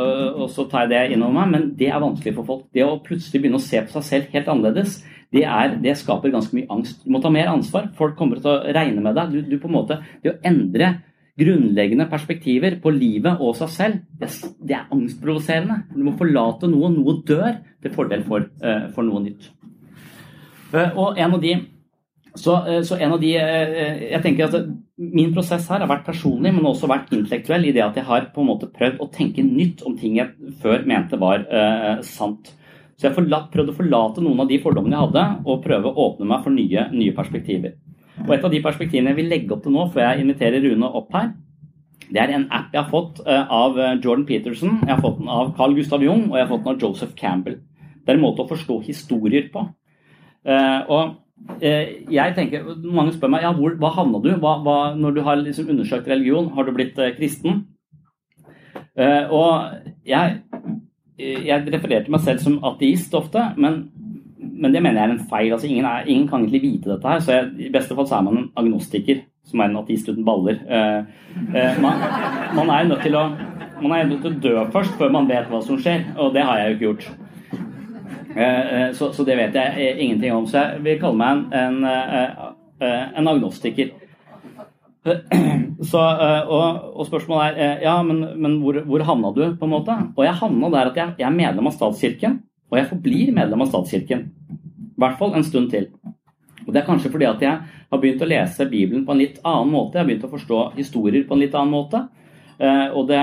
[0.42, 1.52] og så tar jeg det innover meg.
[1.54, 2.64] Men det er vanskelig for folk.
[2.74, 4.98] Det å plutselig begynne å se på seg selv helt annerledes,
[5.30, 7.06] det, er, det skaper ganske mye angst.
[7.06, 7.92] Du må ta mer ansvar.
[7.94, 9.30] Folk kommer til å regne med deg.
[9.30, 10.96] Du, du på en måte, Det å endre
[11.40, 14.30] grunnleggende perspektiver på livet og seg selv, det,
[14.76, 15.82] er angstprovoserende.
[15.94, 16.92] Du må forlate noe.
[16.92, 19.50] Noe dør til fordel for, uh, for noe nytt.
[20.70, 21.58] Uh, og en av de
[22.38, 26.04] Så, eh, så, en av de eh, Jeg tenker at Min prosess her har vært
[26.06, 29.08] personlig, men også vært intellektuell i det at jeg har på en måte prøvd å
[29.10, 32.52] tenke nytt om ting jeg før mente var uh, sant.
[32.94, 36.04] Så jeg har prøvd å forlate noen av de fordommene jeg hadde, og prøve å
[36.04, 37.74] åpne meg for nye, nye perspektiver.
[38.26, 40.90] Og Et av de perspektivene jeg vil legge opp til nå, før jeg inviterer Rune
[41.00, 41.32] opp her,
[42.10, 45.30] det er en app jeg har fått uh, av Jordan Peterson, jeg har fått den
[45.30, 47.60] av Carl Gustav Jung og jeg har fått den av Joseph Campbell.
[48.02, 49.62] Det er en måte å forstå historier på.
[50.42, 51.18] Uh, og
[51.60, 55.22] Eh, jeg tenker, Mange spør meg ja, hvor, hva havna du hva, hva, når du
[55.24, 56.50] har liksom undersøkt religion.
[56.56, 57.64] Har du blitt eh, kristen?
[58.98, 60.40] Eh, og jeg,
[61.18, 63.82] jeg refererer til meg selv som ateist ofte, men,
[64.40, 65.52] men det mener jeg er en feil.
[65.52, 67.20] altså Ingen, er, ingen kan egentlig vite dette her.
[67.20, 70.24] så jeg, I beste fall så er man en agnostiker, som er en ateist uten
[70.24, 70.60] baller.
[71.80, 72.04] Man,
[72.56, 73.24] man, er nødt til å
[73.80, 76.44] man er nødt til å dø først før man vet hva som skjer, og det
[76.44, 77.06] har jeg jo ikke gjort.
[78.36, 80.46] Eh, så, så, det vet jeg ingenting om.
[80.46, 82.54] Så jeg vil kalle meg en, en,
[83.20, 83.94] en agnostiker.
[85.80, 89.94] Så, og, og, spørsmålet er ja, men, men hvor, hvor, havna du, på en måte?
[90.12, 92.34] Og jeg havna der at jeg, jeg, er medlem av statskirken,
[92.70, 94.28] og jeg forblir medlem av statskirken.
[94.90, 95.88] I hvert fall en stund til.
[96.66, 97.56] Og Det er kanskje fordi at jeg
[97.90, 99.96] har begynt å lese Bibelen på en litt annen måte.
[99.98, 102.04] Jeg har begynt å forstå historier på en litt annen måte.
[102.60, 103.20] Og det,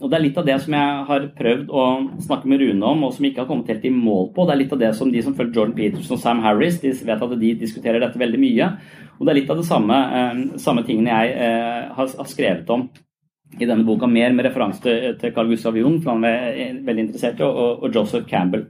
[0.00, 1.84] og Det er litt av det som jeg har prøvd å
[2.24, 4.44] snakke med Rune om, og som ikke har kommet helt i mål på.
[4.46, 6.92] Det er litt av det som de som følger Jordan Peterson og Sam Harris, de
[6.92, 8.70] vet at de diskuterer dette veldig mye.
[9.16, 12.88] Og det er litt av det samme, eh, samme tingene jeg eh, har, skrevet om
[13.54, 17.06] i denne boka, mer med referanse til, til Carl Gustav Jung, for han er veldig
[17.06, 18.66] interessert og, og Joseph Campbell.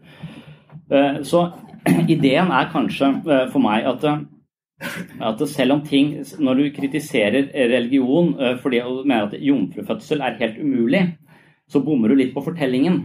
[0.93, 1.49] Eh, så
[2.15, 4.25] ideen er kanskje eh, for meg at eh,
[5.25, 10.59] at selv om ting Når du kritiserer religion fordi du mener at jomfrufødsel er helt
[10.61, 11.01] umulig,
[11.67, 12.99] så bommer du litt på fortellingen.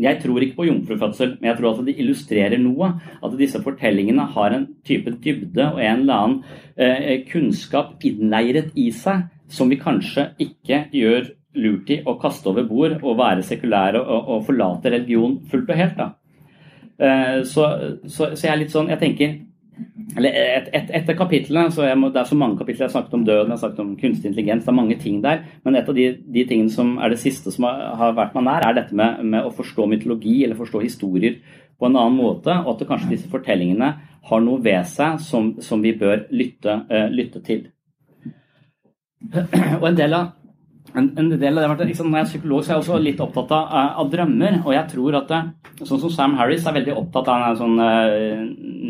[0.00, 2.94] Jeg tror ikke på jomfrufødsel, men jeg tror at det illustrerer noe.
[3.20, 9.28] At disse fortellingene har en type dybde og en eller annen kunnskap innleiret i seg
[9.48, 14.32] som vi kanskje ikke gjør lurt i å kaste over bord og være sekulære og,
[14.34, 16.02] og forlate religion fullt og helt.
[16.98, 17.68] Eh, så,
[18.06, 19.36] så, så jeg er litt sånn, jeg tenker
[20.16, 22.86] eller et, et, etter kapitlene, så må, Det er så mange kapitler.
[22.86, 24.64] Jeg har snakket om døden, jeg har snakket om kunstig intelligens.
[24.64, 25.44] Det er mange ting der.
[25.64, 28.46] Men et av de, de tingene som er det siste som har, har vært meg
[28.48, 31.38] nær, er dette med, med, å forstå mytologi eller forstå historier
[31.78, 32.56] på en annen måte.
[32.64, 33.92] Og at kanskje disse fortellingene
[34.28, 37.68] har noe ved seg som, som vi bør lytte, uh, lytte til.
[39.80, 40.34] Og en del av
[40.96, 43.52] en, del av det, liksom, Når jeg er psykolog, så er jeg også litt opptatt
[43.54, 44.60] av, av drømmer.
[44.64, 45.40] Og jeg tror at det,
[45.86, 48.40] Sånn som Sam Harris er veldig opptatt av en sånn uh,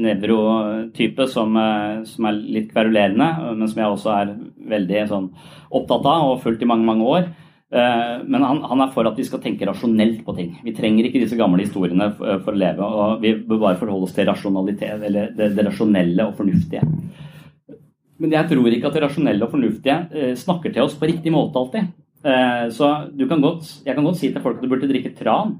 [0.07, 3.27] nevrotype som, uh, som, er litt kverulerende,
[3.59, 4.31] men som jeg også er
[4.73, 5.27] veldig sånn,
[5.69, 7.29] opptatt av og fulgt i mange, mange år.
[7.69, 10.55] Uh, men han, han, er for at vi skal tenke rasjonelt på ting.
[10.65, 12.89] Vi trenger ikke disse gamle historiene for, for å leve.
[12.89, 16.89] og Vi bør bare forholde oss til rasjonalitet, eller det, det rasjonelle og fornuftige.
[18.19, 21.61] Men jeg tror ikke at det rasjonelle og fornuftige snakker til oss på riktig måte
[21.61, 21.93] alltid.
[22.75, 22.89] Så
[23.31, 25.53] kan godt, jeg kan godt si til folk at du burde drikke tran.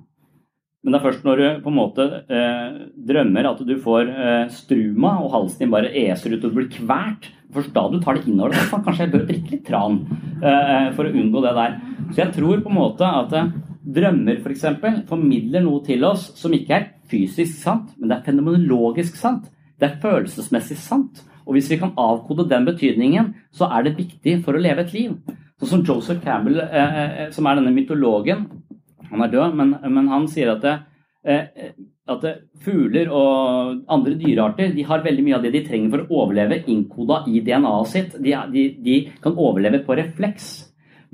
[0.85, 2.77] Men det er først når du på en måte eh,
[3.11, 7.27] drømmer at du får eh, struma og halsen din bare eser ut og blir kvert,
[7.55, 8.71] først da du tar det innover deg.
[8.87, 9.99] Kanskje jeg bør drikke litt tran
[10.39, 11.75] eh, for å unngå det der.
[12.13, 13.51] Så jeg tror på en måte at eh,
[13.99, 14.67] drømmer f.eks.
[14.79, 19.51] For formidler noe til oss som ikke er fysisk sant, men det er fenomenologisk sant.
[19.79, 21.25] Det er følelsesmessig sant.
[21.49, 24.93] Og hvis vi kan avkode den betydningen, så er det viktig for å leve et
[24.93, 25.15] liv.
[25.59, 28.45] Sånn som Joseph Campbell, eh, eh, som er denne mytologen,
[29.09, 30.75] han er død, men, men han sier at, det,
[31.25, 31.73] eh,
[32.13, 32.27] at
[32.63, 36.61] fugler og andre dyrearter de har veldig mye av det de trenger for å overleve,
[36.69, 38.19] innkoda i DNA-et sitt.
[38.21, 40.51] De, de, de, kan overleve på refleks.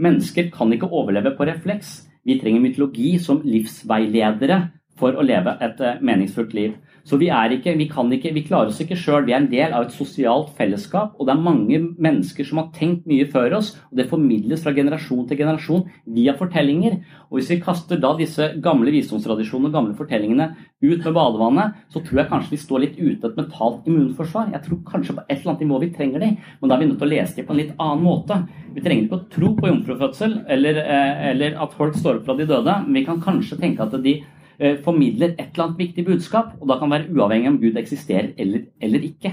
[0.03, 2.01] Mennesker kan ikke overleve på refleks.
[2.27, 4.59] Vi trenger mytologi som livsveiledere
[4.99, 6.75] for å leve et eh, meningsfullt liv.
[7.05, 7.85] Så vi, ikke, vi,
[8.17, 9.27] ikke, vi klarer oss ikke sjøl.
[9.27, 11.13] Vi er en del av et sosialt fellesskap.
[11.19, 14.73] Og det er mange mennesker som har tenkt mye før oss, og det formidles fra
[14.73, 15.85] generasjon til generasjon
[16.17, 16.97] via fortellinger.
[17.29, 20.49] Og hvis vi kaster da disse gamle visdomstradisjonene og gamle fortellingene
[20.85, 24.53] ut med badevannet, så tror jeg kanskje vi står litt ute et mentalt immunforsvar.
[24.55, 26.89] Jeg tror kanskje på et eller annet nivå vi trenger de, men da er vi
[26.89, 28.39] nødt til å lese de på en litt annen måte.
[28.73, 32.39] Vi trenger ikke å tro på jomfrufødsel eller, eh, eller at folk står opp fra
[32.39, 34.23] de døde, men vi kan kanskje tenke at de
[34.85, 38.69] formidler et eller annet viktig budskap, og da kan være uavhengig om Gud eksisterer eller,
[38.79, 39.33] eller ikke.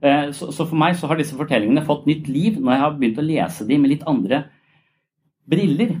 [0.00, 2.94] Eh, så, så, for meg så har disse fortellingene fått nytt liv når jeg har
[2.96, 4.46] begynt å lese dem med litt andre
[5.50, 5.98] briller.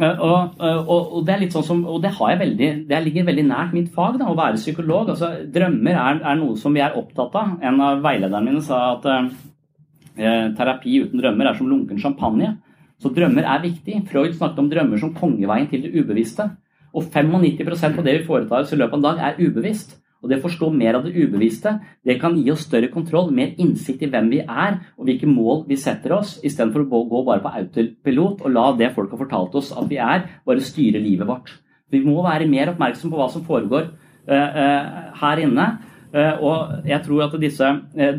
[0.00, 3.02] Eh, og, og, og, det er litt sånn som, og det, har jeg veldig, det
[3.04, 5.12] ligger veldig nært mitt fag, da, å være psykolog.
[5.12, 7.58] Altså, drømmer er, er, noe som vi er opptatt av.
[7.60, 12.54] En av veilederne mine sa at eh, terapi uten drømmer er som lunken champagne.
[13.02, 14.06] Så drømmer er viktig.
[14.08, 16.48] Freud snakket om drømmer som kongeveien til det ubevisste.
[16.96, 19.98] Og 95% av det vi foretar oss i løpet av en dag, er ubevisst.
[20.24, 21.74] Og det å forstå mer av det ubevisste,
[22.06, 25.66] det kan gi oss større kontroll, mer innsikt i hvem vi er og hvilke mål
[25.68, 29.54] vi setter oss, istedenfor å gå bare på autopilot og la det folk har fortalt
[29.60, 31.52] oss at vi er, bare styre livet vårt.
[31.92, 35.68] Vi må være mer oppmerksom på hva som foregår uh, uh, her inne.
[36.10, 37.70] Uh, og jeg tror at disse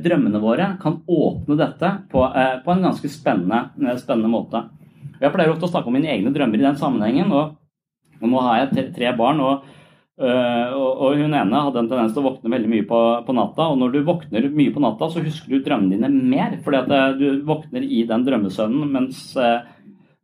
[0.06, 2.24] drømmene våre kan åpne dette på,
[2.64, 4.68] på en ganske spennende, spennende måte.
[5.18, 7.34] Jeg pleier ofte å snakke om mine egne drømmer i den sammenhengen.
[7.34, 7.58] og,
[8.22, 9.42] og nå har jeg tre barn.
[9.44, 9.66] og
[10.18, 13.68] Uh, og, hun ene hadde en tendens til å våkne veldig mye på, på, natta.
[13.70, 16.56] Og når du våkner mye på natta, så husker du drømmene dine mer.
[16.66, 19.62] Fordi at uh, du våkner i den drømmesøvnen, mens uh,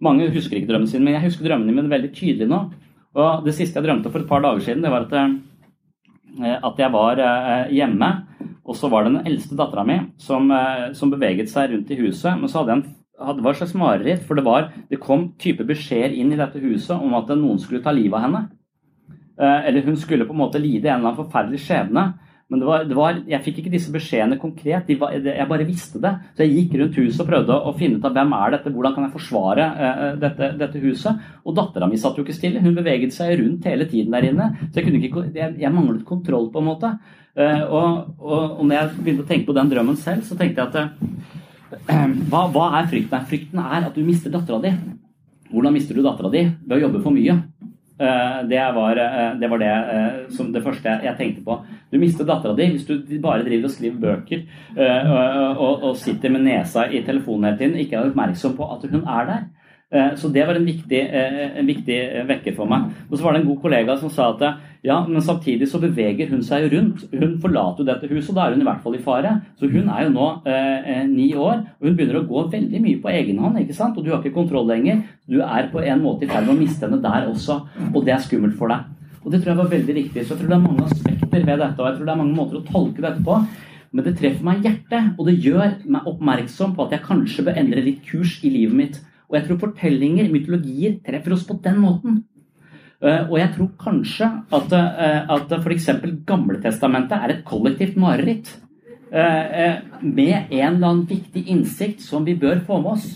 [0.03, 1.05] mange husker ikke drømmene sine.
[1.05, 2.63] Men jeg husker drømmene mine veldig tydelig nå.
[3.13, 5.35] Og det siste jeg drømte for et par dager siden, det var at,
[6.41, 7.19] at jeg var
[7.69, 8.09] hjemme.
[8.65, 10.49] Og så var det den eldste dattera mi som,
[10.97, 12.33] som, beveget seg rundt i huset.
[12.39, 12.95] Men så hadde jeg en
[13.27, 16.61] hadde, var et slags mareritt, for det, var, det kom type beskjeder inn i dette
[16.63, 18.43] huset om at noen skulle ta livet av henne.
[19.39, 22.11] Eh, eller hun skulle på en måte lide en eller annen forferdelig skjebne.
[22.51, 25.65] Men det var, det var, jeg fikk ikke disse beskjedene konkret, de var, jeg bare
[25.65, 26.11] visste det.
[26.35, 28.93] Så jeg gikk rundt huset og prøvde å finne ut av hvem er dette, hvordan
[28.93, 31.23] kan jeg forsvare uh, dette, dette, huset.
[31.47, 34.51] Og dattera mi satt jo ikke stille, hun beveget seg rundt hele tiden der inne.
[34.67, 36.93] Så jeg, ikke, jeg, jeg manglet kontroll, på en måte.
[37.33, 40.69] Og, og, og, når jeg begynte å tenke på den drømmen selv, så tenkte jeg
[40.69, 41.42] at
[42.29, 43.27] hva, hva, er frykten?
[43.29, 44.73] Frykten er at du mister dattera di.
[45.53, 46.47] Hvordan mister du dattera di?
[46.65, 47.37] Ved å jobbe for mye.
[47.99, 51.59] Eh, det var, eh, det var det, eh, som det første jeg tenkte på.
[51.91, 54.41] Du mister dattera di hvis du bare driver og skriver bøker
[54.75, 58.87] og, og, og sitter med nesa i telefonen hele tiden, ikke er oppmerksom på at
[58.89, 59.43] hun er der.
[59.93, 62.89] Eh, så det var en viktig, eh, en viktig, eh, vekker for meg.
[63.09, 66.27] Og så var det en god kollega som sa at ja, men samtidig så beveger
[66.29, 67.05] hun seg rundt.
[67.13, 69.41] Hun forlater jo dette huset, og da er hun i hvert fall i fare.
[69.59, 73.01] Så hun er jo nå eh, ni år, og hun begynner å gå veldig mye
[73.03, 73.61] på egen hånd.
[73.61, 73.97] ikke sant?
[73.97, 75.03] Og du har ikke kontroll lenger.
[75.29, 77.61] Du er på en måte i ferd med å miste henne der også,
[77.93, 78.89] og det er skummelt for deg.
[79.23, 80.25] Og det tror jeg var veldig riktig.
[80.25, 82.35] Så jeg tror det er mange aspekter ved dette, og jeg tror det er mange
[82.41, 83.39] måter å tolke dette på.
[83.93, 87.45] Men det treffer meg i hjertet, og det gjør meg oppmerksom på at jeg kanskje
[87.47, 89.01] bør endre litt kurs i livet mitt.
[89.33, 92.19] Og jeg tror fortellinger, mytologier, treffer oss på den måten.
[93.03, 95.89] Eh, og jeg tror kanskje at, eh, at f.eks.
[96.27, 98.53] Gamletestamentet er et kollektivt mareritt.
[99.09, 103.11] Eh, med en eller annen viktig innsikt som vi bør få med oss.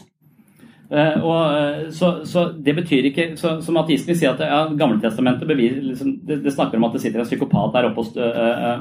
[0.88, 6.38] Og, så, så, det betyr ikke så, Som vil si at ja, Gamletestamentet liksom, det,
[6.46, 8.22] det, snakker om at det sitter en psykopat der oppe og,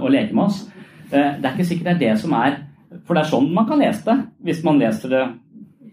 [0.04, 0.60] og leker med oss.
[1.10, 2.60] Det er ikke sikkert det er det som er
[3.08, 5.24] For det er sånn man kan lese det, hvis man leser det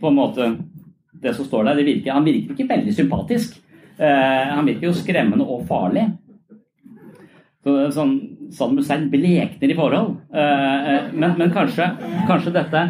[0.03, 0.51] på en måte
[1.23, 1.79] det som står der.
[1.79, 3.57] Det virker, han virker ikke veldig sympatisk.
[3.97, 6.05] Eh, han virker jo skremmende og farlig.
[7.63, 8.15] Så, sånn,
[8.51, 10.17] Saddam Hussein blekner i forhold.
[10.35, 11.87] Eh, eh, men, men kanskje,
[12.27, 12.81] kanskje, dette,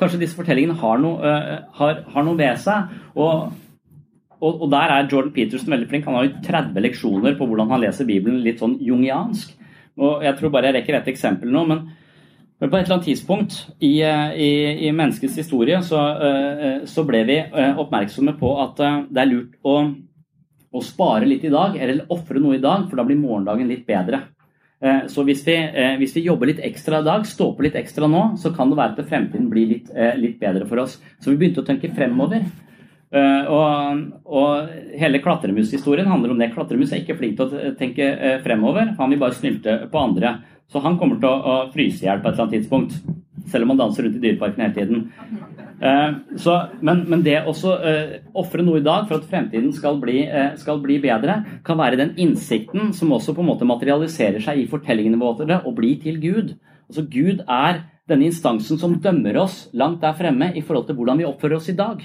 [0.00, 2.94] kanskje disse fortellingene har noe, eh, har, har noe ved seg.
[3.12, 3.50] Og,
[4.40, 6.08] og, og, der er Jordan Peterson veldig flink.
[6.08, 9.52] Han har jo 30 leksjoner på hvordan han leser Bibelen litt sånn jungiansk.
[10.00, 11.66] Og jeg tror bare jeg rekker et eksempel nå.
[11.68, 11.84] men
[12.62, 14.50] men på et eller annet tidspunkt i, eh, i,
[14.86, 18.78] i menneskets historie så, eh, så, ble vi eh, oppmerksomme på at
[19.10, 19.80] det er lurt å,
[20.70, 23.82] å spare litt i dag, eller ofre noe i dag, for da blir morgendagen litt
[23.88, 24.28] bedre.
[25.10, 25.54] Så hvis vi,
[26.00, 28.78] hvis vi, jobber litt ekstra i dag, står på litt ekstra nå, så kan det
[28.80, 30.96] være at fremtiden blir litt, litt bedre for oss.
[31.22, 32.42] Så vi begynte å tenke fremover.
[33.12, 36.50] Og, og hele klatremushistorien handler om det.
[36.56, 38.08] Klatremus er ikke flink til å tenke
[38.42, 40.34] fremover, han vil bare snylte på andre.
[40.72, 42.96] Så han kommer til å, å fryse i hjel på et eller annet tidspunkt.
[43.52, 45.02] Selv om han danser rundt i Dyreparken hele tiden.
[45.82, 49.98] Eh, så, men, men, det å eh, ofre noe i dag for at fremtiden skal
[50.02, 54.40] bli, eh, skal bli, bedre, kan være den innsikten som også på en måte materialiserer
[54.44, 56.54] seg i fortellingene våre og blir til Gud.
[56.86, 61.20] Altså Gud er denne instansen som dømmer oss langt der fremme i forhold til hvordan
[61.20, 62.02] vi oppfører oss i dag.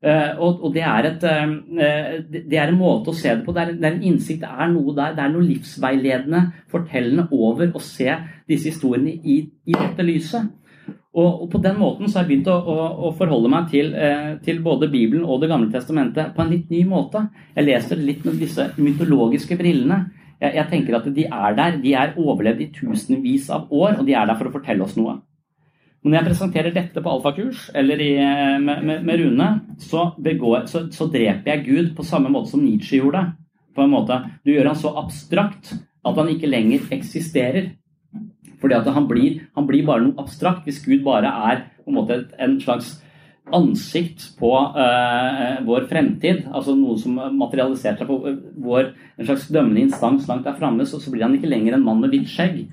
[0.00, 3.52] Uh, og, det, er et, uh, det, er en måte å se det på.
[3.52, 5.12] Det er, en innsikt, det er noe der.
[5.18, 6.40] Det er noe livsveiledende,
[6.72, 8.08] fortellende over å se
[8.48, 10.48] disse historiene i, i dette lyset.
[11.10, 13.92] Og, og, på den måten så har jeg begynt å, å, å forholde meg til,
[14.46, 17.26] til, både Bibelen og Det gamle testamentet på en litt ny måte.
[17.56, 20.04] Jeg leser litt med disse mytologiske brillene.
[20.40, 21.80] Jeg, jeg tenker at de er der.
[21.82, 24.96] De er overlevd i tusenvis av år, og de er der for å fortelle oss
[24.96, 25.18] noe.
[26.00, 28.14] Men når jeg presenterer dette på alfakurs eller i,
[28.62, 29.48] med, med, med, Rune,
[29.84, 33.26] så, begår, så, så, dreper jeg Gud på samme måte som Nietzsche gjorde.
[33.76, 34.16] På en måte.
[34.42, 37.74] Du gjør han så abstrakt at han ikke lenger eksisterer.
[38.60, 41.96] Fordi at han blir, han blir bare noe abstrakt hvis Gud bare er på en,
[41.96, 42.96] måte en slags
[43.56, 46.46] ansikt på uh, vår fremtid.
[46.48, 48.34] Altså noe som materialiserte seg på
[48.64, 50.88] vår, en slags dømmende instans langt der framme.
[50.88, 52.64] Så, så blir han ikke lenger en mann med hvitt skjegg.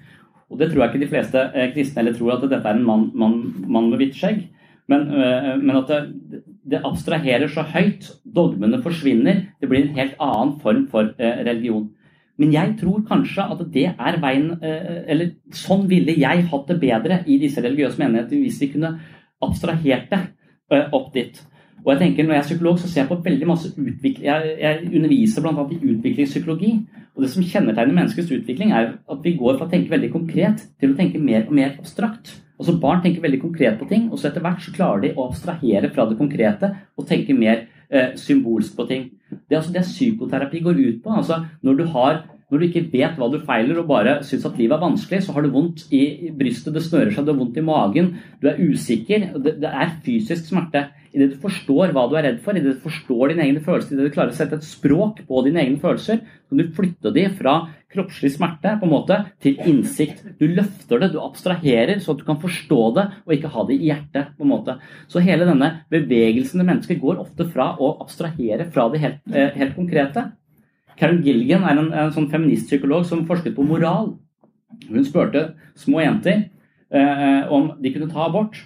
[0.51, 2.85] Og det tror jeg ikke de fleste eh, kristne eller tror at dette er en
[2.87, 4.45] mann, mann, mann med hvitt skjegg.
[4.87, 6.41] Men, øh, men at det,
[6.71, 8.07] det, abstraherer så høyt.
[8.23, 9.43] Dogmene forsvinner.
[9.59, 11.89] Det blir en helt annen form for øh, religion.
[12.37, 16.79] Men jeg tror kanskje at det er veien eh, Eller sånn ville jeg hatt det
[16.81, 18.93] bedre i disse religiøse menighetene hvis vi kunne
[19.43, 20.21] abstrahert det
[20.73, 21.39] eh, opp dit.
[21.85, 24.55] Og jeg tenker, Når jeg er psykolog, så ser jeg på veldig masse utvikling Jeg,
[24.61, 25.67] jeg underviser bl.a.
[25.71, 26.71] i utviklingspsykologi.
[27.15, 30.67] Og Det som kjennetegner menneskets utvikling, er at vi går fra å tenke veldig konkret
[30.79, 32.35] til å tenke mer og mer abstrakt.
[32.57, 35.27] Altså Barn tenker veldig konkret på ting, og så etter hvert så klarer de å
[35.27, 39.03] abstrahere fra det konkrete og tenke mer eh, symbolsk på ting.
[39.29, 41.13] Det er altså det psykoterapi går ut på.
[41.13, 44.57] altså Når du, har, når du ikke vet hva du feiler og bare syns at
[44.57, 47.57] livet er vanskelig, så har du vondt i brystet, det snører seg, du har vondt
[47.57, 49.29] i magen, du er usikker.
[49.37, 50.87] Det, det er fysisk smerte.
[51.17, 54.11] Idet du forstår hva du er redd for, idet du forstår dine egne følelser, idet
[54.11, 57.55] du klarer å sette et språk på dine egne følelser, kan du flytte de fra
[57.93, 60.21] kroppslig smerte på en måte til innsikt.
[60.37, 63.79] Du løfter det, du abstraherer, så at du kan forstå det og ikke ha det
[63.79, 64.33] i hjertet.
[64.37, 64.77] på en måte.
[65.09, 69.55] Så hele denne bevegelsen til mennesker går ofte fra å abstrahere fra det helt, eh,
[69.57, 70.31] helt konkrete.
[70.97, 74.17] Karen Gilligan er en, en sånn feministpsykolog som forsket på moral.
[74.89, 76.49] Hun spurte små jenter
[76.91, 78.57] eh, om de kunne ta abort.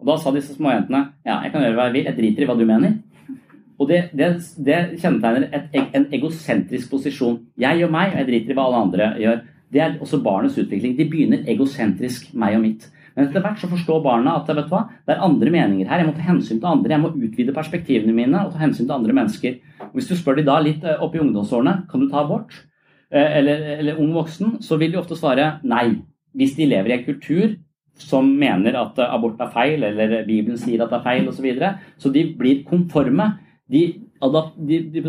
[0.00, 2.50] Og Da sa disse småjentene ja, jeg kan gjøre hva jeg vil, jeg driter i
[2.50, 2.98] hva du mener.
[3.80, 4.28] Og Det, det,
[4.60, 7.38] det kjennetegner et, en egosentrisk posisjon.
[7.60, 9.44] Jeg gjør meg, og jeg driter i hva alle andre gjør.
[9.70, 10.96] Det er også barnets utvikling.
[10.98, 12.88] De begynner egosentrisk, meg og mitt.
[13.14, 16.02] Men etter hvert så forstår barna at vet du hva, det er andre meninger her.
[16.02, 16.92] Jeg må ta hensyn til andre.
[16.94, 19.56] Jeg må utvide perspektivene mine og ta hensyn til andre mennesker.
[19.88, 22.54] Og Hvis du spør de da litt eh, opp i ungdomsårene kan du ta abort,
[23.10, 26.02] eh, eller, eller ung voksen, så vil de ofte svare nei.
[26.36, 27.56] Hvis de lever i en kultur
[28.02, 31.36] som mener at abort er feil, eller Bibelen sier at det er feil osv.
[31.36, 31.72] Så, videre.
[31.98, 33.32] så de blir konforme.
[33.70, 33.82] De,
[34.20, 35.02] de, de,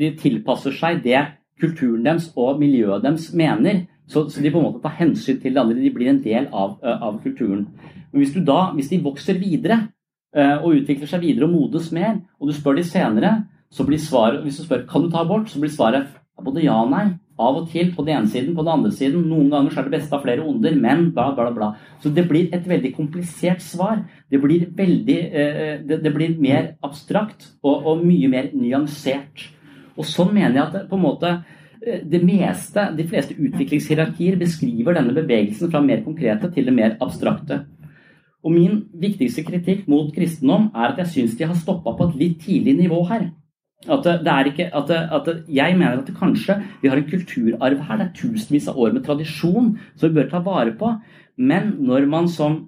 [0.00, 1.20] de, tilpasser seg det
[1.60, 3.84] kulturen deres og miljøet deres mener.
[4.08, 5.78] Så, så, de på en måte tar hensyn til det andre.
[5.78, 7.68] De blir en del av, av kulturen.
[8.10, 9.84] Men hvis, da, hvis de vokser videre
[10.38, 13.30] og utvikler seg videre og modes mer, og du spør de senere,
[13.70, 16.08] så blir svaret, hvis du spør kan du ta abort, så blir svaret
[16.44, 17.06] både ja og nei.
[17.38, 19.22] Av og til på den ene siden, på den andre siden.
[19.30, 21.68] Noen ganger så er det beste av flere onder, men bla, bla, bla.
[22.02, 24.02] Så det blir et veldig komplisert svar.
[24.30, 29.46] Det blir, veldig, eh, det, blir mer abstrakt og, og, mye mer nyansert.
[29.94, 31.32] Og sånn mener jeg at det, på en måte
[31.78, 36.98] eh, det meste, De fleste utviklingshierarkier beskriver denne bevegelsen fra mer konkrete til det mer
[36.98, 37.62] abstrakte.
[38.42, 42.18] Og Min viktigste kritikk mot kristendom er at jeg syns de har stoppa på et
[42.18, 43.30] litt tidlig nivå her.
[43.86, 47.84] At, det er ikke, at, at jeg mener at det kanskje vi har en kulturarv
[47.86, 48.00] her.
[48.00, 50.90] Det er tusenvis av år med tradisjon som vi bør ta vare på.
[51.38, 52.58] Men når man som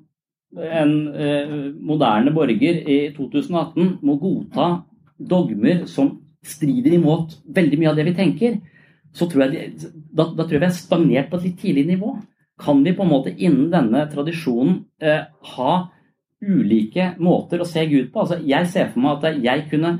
[0.55, 4.71] en eh, moderne borger i 2018 må godta
[5.19, 8.59] dogmer som strider imot veldig mye av det vi tenker,
[9.13, 12.15] så tror jeg da, da, tror jeg vi er stagnert på et litt tidlig nivå.
[12.61, 15.75] Kan vi på en måte innen denne tradisjonen eh, ha
[16.41, 18.23] ulike måter å se Gud på?
[18.23, 19.99] Altså, jeg ser for meg at jeg kunne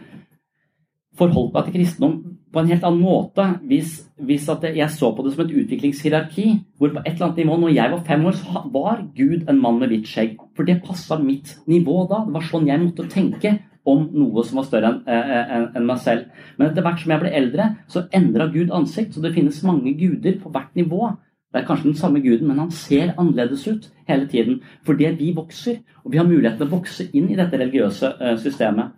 [1.19, 2.19] forholdt meg til kristendom
[2.51, 6.47] på en helt annen måte hvis, hvis jeg så på det som et utviklingshierarki,
[6.79, 9.61] hvor på et eller annet nivå, når jeg var fem år, så var Gud en
[9.63, 10.39] mann med hvitt skjegg.
[10.57, 12.25] For det passa mitt nivå da.
[12.27, 13.57] Det var sånn jeg måtte tenke
[13.89, 16.45] om noe som var større enn en, eh, en, en meg selv.
[16.59, 19.15] Men etter hvert som jeg ble eldre, så endra Gud ansikt.
[19.15, 21.15] Så det finnes mange guder på hvert nivå.
[21.51, 24.61] Det er kanskje den samme guden, men han ser annerledes ut hele tiden.
[24.87, 28.37] Fordi vi vokser, og vi har muligheten til å vokse inn i dette religiøse eh,
[28.43, 28.95] systemet.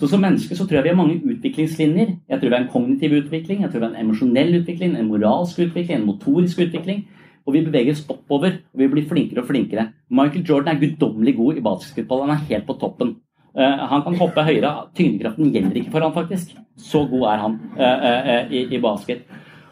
[0.00, 2.12] Så Som mennesker så tror jeg vi har mange utviklingslinjer.
[2.28, 5.10] Jeg tror vi har en kognitiv utvikling, jeg tror vi har en emosjonell utvikling, en
[5.10, 7.02] moralsk utvikling, en motorisk utvikling.
[7.44, 9.90] Og vi beveger oss oppover, og vi blir flinkere og flinkere.
[10.08, 12.24] Michael Jordan er guddommelig god i basketball.
[12.24, 13.12] Han er helt på toppen.
[13.52, 14.72] Uh, han kan hoppe høyere.
[14.96, 16.56] Tyngdekraften gjelder ikke for han faktisk.
[16.78, 19.28] Så god er han uh, uh, i, i, basket.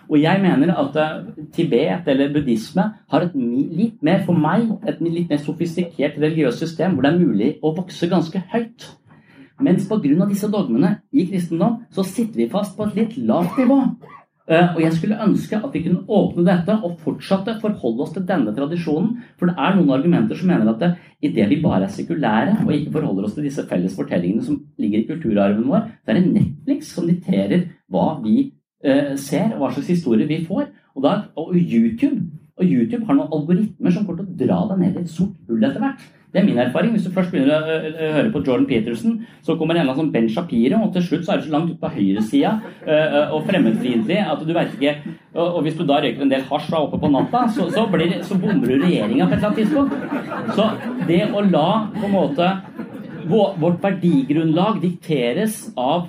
[0.09, 5.29] Og jeg mener at Tibet eller buddhisme har et litt mer, for meg, et litt
[5.29, 8.93] mer sofistikert religiøst system hvor det er mulig å vokse ganske høyt.
[9.61, 10.27] Mens pga.
[10.29, 13.81] disse dogmene i kristendom så sitter vi fast på et litt lavt nivå.
[14.49, 18.25] Eh, og jeg skulle ønske at vi kunne åpne dette og fortsatte forholde oss til
[18.29, 19.19] denne tradisjonen.
[19.37, 20.91] For det er noen argumenter som mener at det,
[21.29, 25.03] idet vi bare er sekulære og ikke forholder oss til disse felles fortellingene som ligger
[25.03, 28.37] i kulturarven vår, så er det Netflix som dikterer hva vi
[28.85, 30.71] eh, ser, og hva slags historier vi får.
[30.97, 34.81] Og, da, og YouTube og YouTube har noen algoritmer som kommer til å dra deg
[34.83, 36.07] ned i et sort hull etter hvert.
[36.29, 36.93] Det er min erfaring.
[36.93, 37.77] Hvis du først begynner å
[38.13, 41.25] høre på Jordan Peterson, så kommer en eller annen som Ben Shapiro, og til slutt
[41.25, 42.51] så er du så langt ute på høyresida
[43.33, 44.93] og fremmedfiendtlig at du veit ikke
[45.39, 48.37] og, hvis du da røyker en del hasj oppe på natta, så, så, blir, så
[48.43, 50.55] bomber du regjeringa på et eller annet tidspunkt.
[50.59, 50.69] Så
[51.09, 52.53] det å la på en måte
[53.29, 56.09] vårt verdigrunnlag dikteres av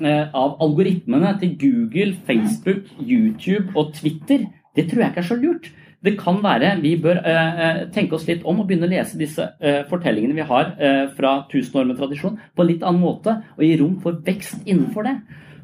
[0.00, 4.46] av algoritmene til Google, Facebook, YouTube og Twitter,
[4.80, 5.70] det tror jeg ikke er så lurt.
[6.00, 9.44] Det kan være vi bør uh, tenke oss litt om og begynne å lese disse
[9.44, 13.66] uh, fortellingene vi har uh, fra tusen med tradisjon, på en litt annen måte, og
[13.66, 15.14] gi rom for vekst innenfor det.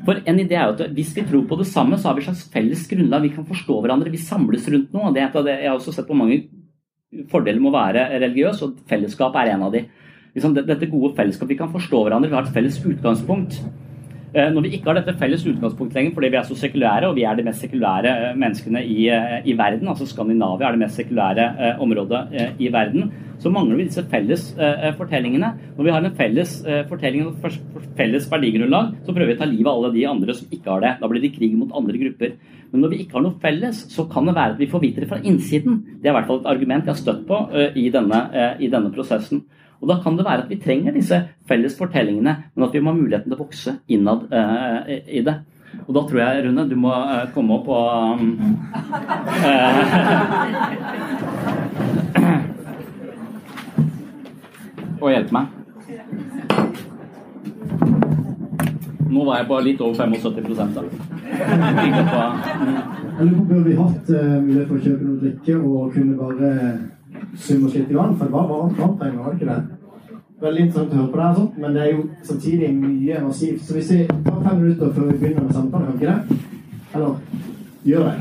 [0.05, 2.21] For en idé er jo at Hvis vi tror på det samme, så har vi
[2.21, 3.23] et slags felles grunnlag.
[3.23, 4.13] Vi kan forstå hverandre.
[4.13, 5.13] Vi samles rundt noe.
[5.15, 6.43] Det, jeg har også sett på mange
[7.31, 9.87] fordeler med å være religiøs, og fellesskap er en av de.
[10.37, 13.57] Liksom, dette gode fellesskapet, Vi kan forstå hverandre, vi har et felles utgangspunkt.
[14.37, 17.15] Eh, når vi ikke har dette felles utgangspunktet lenger fordi vi er så sekulære, og
[17.17, 20.83] vi er de mest sekulære eh, menneskene i, eh, i verden, altså Skandinavia er det
[20.83, 21.47] mest sekulære
[21.81, 22.21] området
[22.61, 23.09] i verden,
[23.41, 24.45] så mangler vi disse felles
[24.97, 25.49] fortellingene.
[25.77, 26.53] Når vi har en felles
[26.89, 27.49] fortelling og
[27.97, 30.85] felles verdigrunnlag, så prøver vi å ta livet av alle de andre som ikke har
[30.85, 30.93] det.
[31.01, 32.33] Da blir det krig mot andre grupper.
[32.73, 35.21] Men når vi ikke har noe felles, så kan det være at vi forvitrer fra
[35.21, 35.83] innsiden.
[36.01, 37.43] Det er i hvert fall et argument jeg har støtt på
[37.77, 38.25] i denne,
[38.57, 39.45] i denne prosessen.
[39.81, 42.91] Og Da kan det være at vi trenger disse felles fortellingene, men at vi må
[42.93, 45.37] ha muligheten til å vokse innad uh, i det.
[45.87, 48.57] Og da tror jeg, Rune, du må uh, komme opp og um,
[49.45, 49.83] uh,
[55.03, 55.47] Og hjelpe meg.
[59.07, 60.83] Nå var jeg bare litt over 75 da.
[63.21, 66.51] Nå burde vi hatt mulighet for å kjøpe noe drikke og kunne bare
[67.39, 69.63] summe oss i vann, for det var varmt trenger, var det ikke det?
[70.41, 73.63] Veldig interessant å høre på det, men det er jo samtidig mye massivt.
[73.65, 76.19] Så hvis vi tar fem minutter før vi begynner med samtalen, kan ikke det?
[76.95, 77.13] Eller
[77.85, 78.17] gjør det?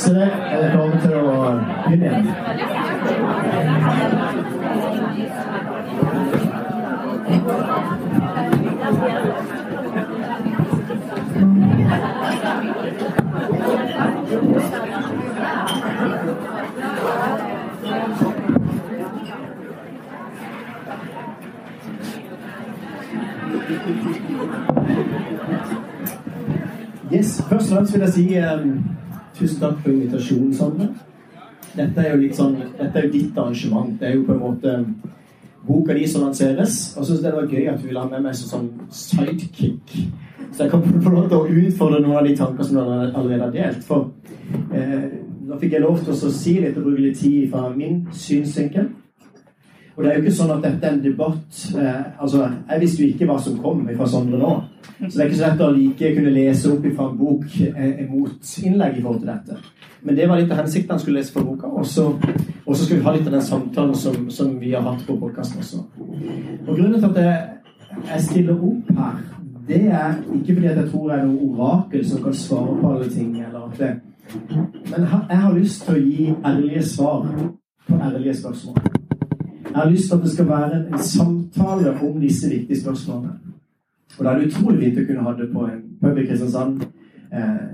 [0.00, 1.22] Så det er klare til å
[1.86, 2.26] begynne igjen.
[27.12, 28.84] Yes, Først og fremst vil jeg si um,
[29.34, 30.88] tusen takk for invitasjonen, Sondre.
[31.76, 33.96] Dette er jo litt sånn, dette er jo ditt arrangement.
[34.00, 34.76] Det er jo på en måte
[35.70, 36.80] boka di som lanseres.
[36.98, 39.96] Og syns det var gøy at du ville ha med meg som sånn sidekick.
[40.50, 43.44] Så jeg kan få lov til å utfordre noen av de tanker som du allerede
[43.46, 43.84] har delt.
[43.86, 44.10] For
[44.74, 45.10] eh,
[45.50, 48.90] da fikk jeg lov til å si litt og bruke litt tid fra min synsvinkel.
[49.96, 53.02] Og det er jo ikke sånn at dette er en debatt eh, altså, Jeg visste
[53.02, 54.52] jo ikke hva som kom fra Sondre nå.
[55.00, 58.06] Så det er ikke så lett å like kunne lese opp fra en bok eh,
[58.08, 59.58] mot innlegg i forhold til dette.
[60.02, 61.66] Men det var litt av hensikten han skulle lese fra boka.
[61.66, 65.16] Og så skal vi ha litt av den samtalen som, som vi har hatt på
[65.20, 65.82] podkasten også.
[66.66, 67.48] Og grunnen til at jeg,
[68.06, 69.18] jeg stiller opp her,
[69.68, 73.10] det er ikke fordi jeg tror jeg er noe orakel som kan svare på alle
[73.10, 73.34] ting.
[73.40, 73.90] eller at det,
[74.90, 77.28] Men jeg har lyst til å gi ærlige svar
[77.88, 78.76] på ærlige spørsmål.
[79.70, 83.36] Jeg har lyst til at det skal være en samtale om disse viktige spørsmålene.
[84.18, 86.82] Og da er det utrolig fint å kunne ha det på en pub i Kristiansand.
[87.32, 87.68] Eh,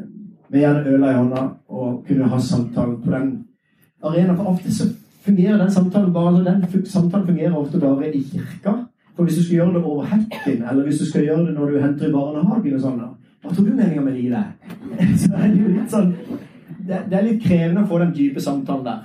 [0.50, 3.32] med gjerne øla i hånda og kunne ha samtalen på den
[4.02, 4.36] arenaen.
[4.36, 4.88] For ofte så
[5.26, 8.76] fungerer den samtalen bare den samtalen fungerer ofte bare i kirka.
[9.16, 11.70] For hvis du skal gjøre det over hekken, eller hvis du skal gjøre det når
[11.70, 13.04] du henter i barnehagen og sånn,
[13.42, 14.44] hva tror du meninga med livet?
[15.22, 16.10] Så er jo litt sånn
[16.86, 19.04] det, det, er litt krevende å få den dype samtalen der.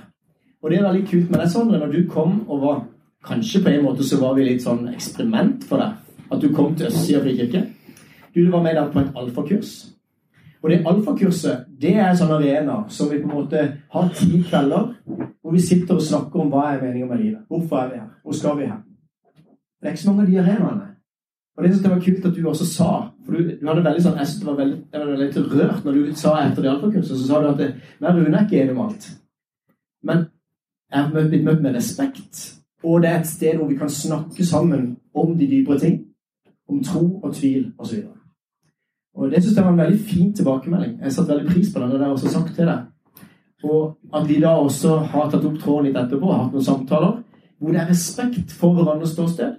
[0.62, 2.82] Og det er veldig kult med deg, Sondre, når du kom og var
[3.22, 5.92] Kanskje på en måte så var vi litt sånn eksperiment for deg.
[6.34, 7.60] At du kom til Østsida frikirke.
[8.34, 9.91] Du var med der på et alfakurs.
[10.62, 14.44] Og det alfakurset det er en sånn arena som vi på en måte har ti
[14.46, 14.92] kvelder
[15.42, 17.40] hvor vi sitter og snakker om hva er meningen med livet.
[17.50, 18.10] Hvorfor er vi her?
[18.22, 18.80] Hvor skal vi her?
[19.80, 20.86] Det er ikke så mange av de arenaene.
[21.56, 22.90] Og det synes jeg var kult at du også sa
[23.24, 26.14] For du, du hadde veldig sånn, jeg var veldig, jeg var veldig rørt når du
[26.16, 27.60] sa etter det alfakurset, så sa du at
[28.00, 29.10] men Rune er ikke enig om alt.
[30.02, 30.24] Men
[30.92, 32.40] jeg har blitt møtt med respekt.
[32.82, 36.00] Og det er et sted hvor vi kan snakke sammen om de dypere ting.
[36.68, 38.02] Om tro og tvil osv.
[39.14, 41.00] Og Det synes jeg var en veldig fin tilbakemelding.
[41.02, 41.92] Jeg satte veldig pris på den.
[41.92, 42.78] og det har også sagt til deg.
[43.62, 47.22] Og at vi da også har tatt opp tråden litt etterpå og hatt noen samtaler
[47.62, 49.52] hvor det er respekt for hverandres ståsted,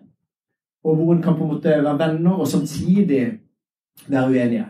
[0.84, 3.40] og hvor en kan på en måte være venner og samtidig
[4.08, 4.66] være uenige.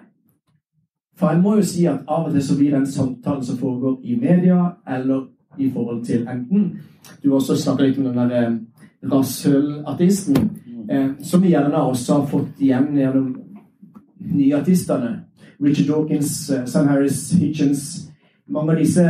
[1.17, 3.99] For jeg må jo si at av og til så blir den samtalen som foregår
[4.03, 5.25] i media, eller
[5.57, 6.79] i forhold til enten
[7.23, 8.53] Du også snakka litt om den derre eh,
[9.11, 10.38] rasshølartisten,
[10.89, 13.34] eh, som vi gjerne også har fått igjen gjennom
[14.24, 15.26] nye artistene.
[15.63, 18.09] Richard Dawkins, eh, Sam Harris, Hitchens
[18.47, 19.03] Mange av disse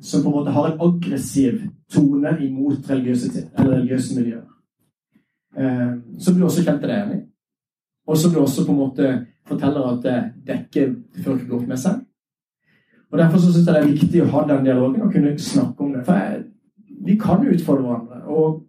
[0.00, 1.60] som på en måte har en aggressiv
[1.92, 4.42] tone imot religiøse, religiøse miljøer.
[5.56, 7.20] Eh, som du også kjente deg igjen i.
[8.06, 9.12] Og som du også på en måte
[9.46, 12.02] forteller at det, det ikke fører ikke godt med seg.
[13.12, 15.84] Og Derfor så syns jeg det er viktig å ha den dialogen og kunne snakke
[15.84, 16.04] om det.
[16.04, 16.42] For jeg,
[17.06, 18.22] vi kan utfordre hverandre.
[18.26, 18.62] Og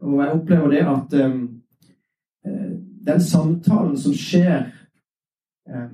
[0.00, 1.53] Og jeg opplever det at um,
[3.06, 4.70] den samtalen som skjer
[5.68, 5.90] eh,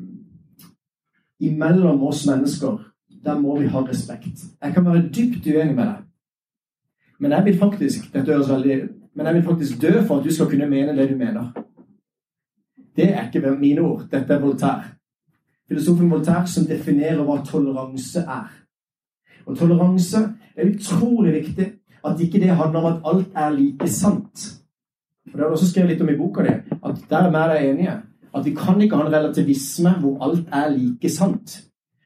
[1.41, 2.79] imellom oss mennesker,
[3.25, 4.45] der må vi ha respekt.
[4.63, 6.05] Jeg kan være dypt uenig med deg,
[7.21, 8.79] men jeg vil faktisk dette høres veldig,
[9.15, 11.51] men jeg vil faktisk dø for at du skal kunne mene det du mener.
[12.97, 14.07] Det er ikke mine ord.
[14.13, 14.85] Dette er Voltaire.
[15.69, 18.49] Filosofen Voltaire som definerer hva toleranse er.
[19.47, 20.19] Og toleranse
[20.57, 21.69] er utrolig viktig.
[22.05, 24.61] At ikke det handler om at alt er like sant.
[25.27, 26.70] Og Det har du også skrevet litt om i boka di.
[26.91, 27.97] At der er vi deg enige.
[28.35, 31.57] At vi kan ikke ha en relativisme hvor alt er like sant.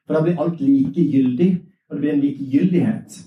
[0.06, 1.50] For da blir alt likegyldig,
[1.88, 3.20] og det blir en likegyldighet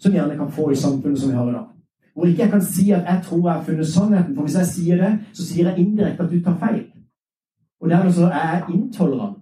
[0.00, 1.66] som vi gjerne kan få i samfunnet som vi har i dag.
[2.14, 4.34] Hvor ikke jeg kan si at jeg tror jeg har funnet sannheten.
[4.34, 6.86] For hvis jeg sier det, så sier jeg indirekte at du tar feil.
[7.80, 9.36] Og dermed så er jeg intolerant.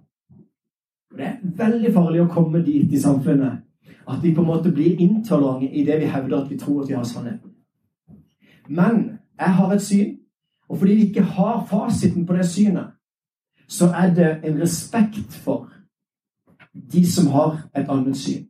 [1.11, 3.65] Og det er veldig farlig å komme dit i samfunnet
[4.09, 6.89] at vi på en måte blir intolerante i det vi hevder at vi tror at
[6.89, 7.51] vi har sannheten.
[8.67, 10.18] Men jeg har et syn,
[10.69, 12.85] og fordi vi ikke har fasiten på det synet,
[13.67, 15.69] så er det en respekt for
[16.91, 18.45] de som har et annet syn.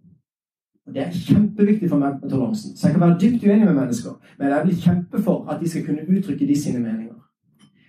[0.88, 2.78] Og Det er kjempeviktig for meg med toleransen.
[2.78, 5.70] Så jeg kan være dypt uenig med mennesker, men jeg vil kjempe for at de
[5.70, 7.16] skal kunne uttrykke de sine meninger.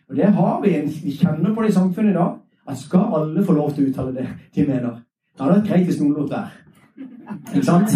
[0.09, 0.68] Og det har vi.
[1.05, 2.35] Vi kjenner på det i samfunnet i dag.
[2.68, 5.01] At skal alle få lov til å uttale det de mener?
[5.39, 6.51] Da hadde det vært greit hvis noen lot være.
[7.55, 7.95] Ikke sant?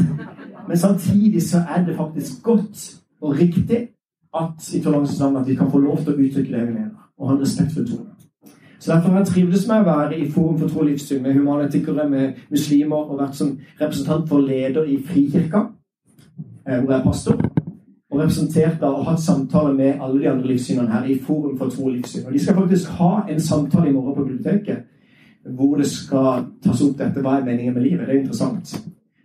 [0.68, 2.84] Men samtidig så er det faktisk godt
[3.20, 3.88] og riktig
[4.34, 7.40] at at vi kan få lov til å uttrykke det vi mener, og ha en
[7.40, 8.14] respektfull tone.
[8.78, 11.32] Så Derfor har jeg trivdes med å være i Forum for tro og livssyn med
[11.32, 15.62] humanitikere, med muslimer, og vært som representant for leder i Frikirka,
[16.68, 17.40] eh, hvor jeg er pastor.
[18.10, 21.70] Og representert da, og hatt samtaler med alle de andre livssynene her i Forum for
[21.70, 22.26] tro og livssyn.
[22.26, 24.84] Og De skal faktisk ha en samtale i morgen på biblioteket
[25.56, 27.20] hvor det skal tas opp dette.
[27.20, 28.06] Hva er meningen med livet?
[28.06, 28.76] Det er interessant.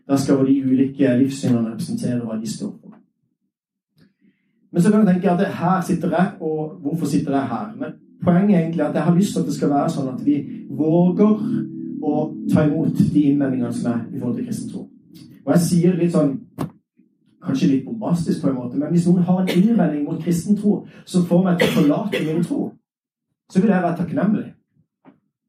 [0.09, 2.98] Da skal de ulike livssynene representere hva de står for.
[4.71, 7.71] Men så kan du tenke at her sitter jeg, og hvorfor sitter jeg her?
[7.79, 10.25] Men poenget er egentlig at jeg har lyst til at det skal være sånn at
[10.25, 10.35] vi
[10.69, 11.31] våger
[12.05, 12.13] å
[12.53, 14.85] ta imot de innvendingene som er i forhold til kristen tro.
[15.45, 16.37] Og jeg sier litt sånn
[17.39, 20.73] Kanskje litt bombastisk, på en måte, men hvis noen har en innvending mot kristen tro
[21.07, 22.65] som får meg til å forlate min tro,
[23.47, 24.43] så vil jeg være takknemlig.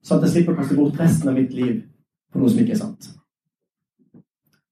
[0.06, 1.80] Så at jeg slipper å kaste bort resten av mitt liv
[2.30, 3.10] på noe som ikke er sant.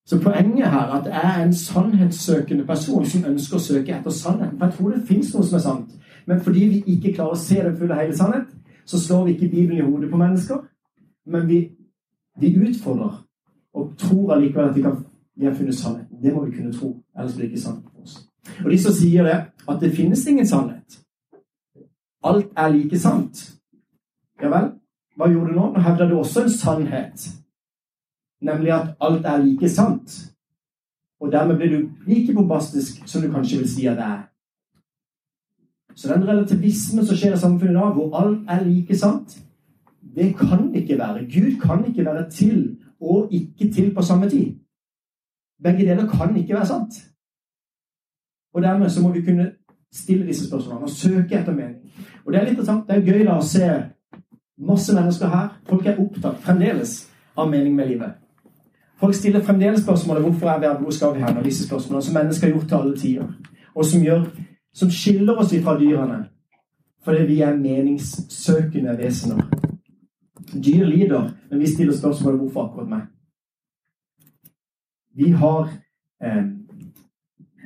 [0.09, 4.11] Så poenget her er at jeg er en sannhetssøkende person som ønsker å søke etter
[4.11, 4.54] sannheten.
[4.59, 5.90] For jeg tror det fins noe som er sant.
[6.26, 8.46] Men fordi vi ikke klarer å se den fulle hele sannhet,
[8.88, 10.62] så slår vi ikke Bibelen i hodet på mennesker.
[11.28, 11.59] Men vi,
[12.40, 13.18] vi utfordrer
[13.74, 14.96] og tror allikevel at vi, kan,
[15.36, 16.22] vi har funnet sannheten.
[16.22, 16.94] Det må vi kunne tro.
[17.18, 18.16] Ellers blir det ikke sant for oss.
[18.64, 19.36] Og de som sier det,
[19.68, 21.02] at det finnes ingen sannhet.
[22.24, 23.44] Alt er like sant.
[24.40, 24.72] Ja vel,
[25.20, 25.68] hva gjorde du nå?
[25.74, 27.28] Nå hevder du også en sannhet
[28.41, 30.34] nemlig at alt er like sant.
[31.20, 34.22] Og dermed blir du like bombastisk som du kanskje vil si at det er.
[35.95, 39.39] Så den relativismen som skjer i samfunnet i dag, hvor alt er like sant,
[40.14, 41.26] det kan ikke være.
[41.26, 44.55] Gud kan ikke være til og ikke til på samme tid.
[45.62, 46.95] Begge deler kan ikke være sant.
[48.55, 49.53] Og dermed så må vi kunne
[49.93, 51.76] stille disse spørsmålene og søke etter mening.
[52.24, 53.68] Og Det er litt interessant, det er gøy da å se
[54.59, 55.49] masse mennesker her.
[55.68, 58.28] Folk er opptatt fremdeles av mening med livet.
[59.01, 61.38] Folk stiller fremdeles spørsmålet hvorfor er vi her?
[61.38, 63.26] Og disse spørsmålene som mennesker har gjort til alle tider.
[63.74, 64.24] Og som, gjør,
[64.74, 66.24] som skiller oss fra dyrene.
[67.05, 69.42] Fordi vi er meningssøkende vesener.
[70.64, 73.01] Dyr lider, men vi stiller spørsmålet hvorfor akkurat meg.
[75.14, 75.70] Vi har,
[76.24, 76.44] eh,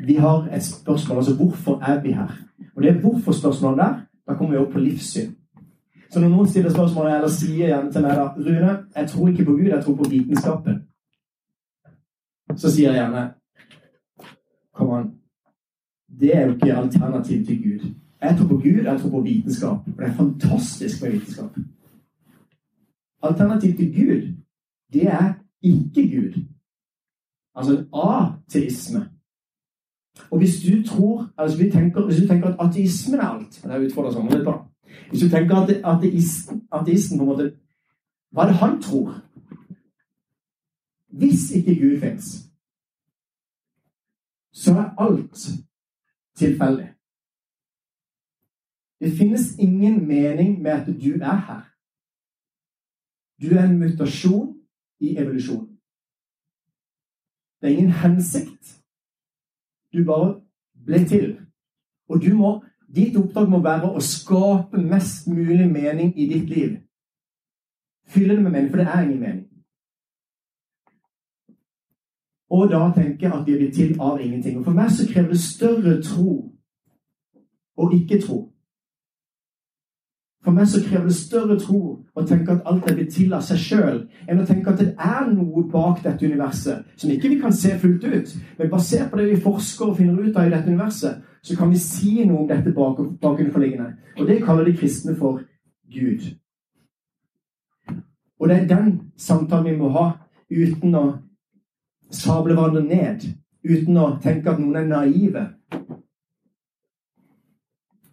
[0.07, 2.31] vi har et spørsmål, altså hvorfor er vi her?
[2.77, 5.31] Og det er hvorfor-spørsmålet der, da kommer vi opp på livssyn.
[6.11, 9.45] Så når noen stiller spørsmålet, eller sier gjerne til meg da Rune, jeg tror ikke
[9.45, 10.83] på Gud, jeg tror på vitenskapen
[12.57, 13.31] så sier jeg gjerne
[14.73, 15.11] Kom an.
[16.21, 17.91] Det er jo ikke alternativ til Gud.
[18.23, 19.87] Jeg tror på Gud, jeg tror på vitenskap.
[19.87, 21.57] Og det er fantastisk med vitenskap.
[23.23, 24.35] Alternativ til Gud,
[24.93, 25.33] det er
[25.63, 26.45] ikke Gud.
[27.55, 29.09] Altså en ateisme.
[30.31, 33.71] Og hvis du tror, altså hvis, tenker, hvis du tenker at ateismen er alt det
[33.71, 34.29] er utfordrer sånn
[35.11, 37.53] Hvis du tenker at ateisten, ateisten på en måte
[38.33, 39.15] Hva er det han tror?
[41.19, 42.27] Hvis ikke Gud fins,
[44.53, 45.39] så er alt
[46.35, 46.89] tilfeldig.
[49.01, 51.65] Det finnes ingen mening med at du er her.
[53.43, 54.57] Du er en mutasjon
[55.01, 55.69] i evolusjon.
[57.61, 58.83] Det er ingen hensikt.
[59.93, 60.41] Du bare
[60.87, 61.41] ble til.
[62.09, 66.77] Og må, ditt oppdrag må være å skape mest mulig mening i ditt liv.
[68.07, 69.52] Fylle det med mening, for det er ingen mening.
[72.53, 74.59] Og da tenker at vi blitt til av ingenting.
[74.59, 76.35] Og For meg så krever det større tro
[77.77, 78.41] og ikke tro.
[80.45, 81.81] For meg så krever det større tro
[82.19, 84.89] å tenke at alt er blitt til av seg sjøl, enn å tenke at det
[84.99, 88.35] er noe bak dette universet som ikke vi kan se fullt ut.
[88.59, 91.71] Men basert på det vi forsker og finner ut av i dette universet, så kan
[91.71, 93.89] vi si noe om dette bakenforliggende.
[94.19, 95.41] Og det kaller de kristne for
[95.95, 96.27] Gud.
[98.43, 100.09] Og det er den samtalen vi må ha
[100.51, 101.07] uten å
[102.15, 103.27] sable hverandre ned,
[103.65, 105.47] uten å tenke at noen er naive.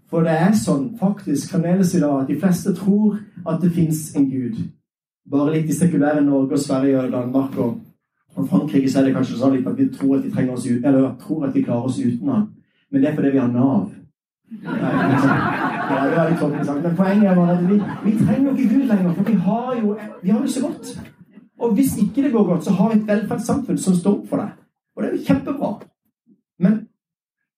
[0.10, 4.08] For det er sånn faktisk fremdeles i dag at de fleste tror at det fins
[4.18, 4.58] en gud.
[5.30, 7.76] Bare litt i sekulære Norge og Sverige og Danmark og,
[8.36, 10.82] og Frankrike så er det kanskje sånn litt at vi tror at, vi oss ut,
[10.82, 12.48] eller tror at vi klarer oss uten han.
[12.90, 13.92] Men det er fordi vi har Nav.
[14.50, 16.82] Ja, det var litt sagt.
[16.82, 17.78] Men poenget er at vi,
[18.08, 20.94] vi trenger ikke Gud lenger, for vi har jo vi har jo så godt.
[21.60, 24.38] Og hvis ikke det går godt, så har vi et velferdssamfunn som står opp for
[24.38, 24.50] det.
[24.96, 25.72] Og det er jo kjempebra.
[26.60, 26.88] Men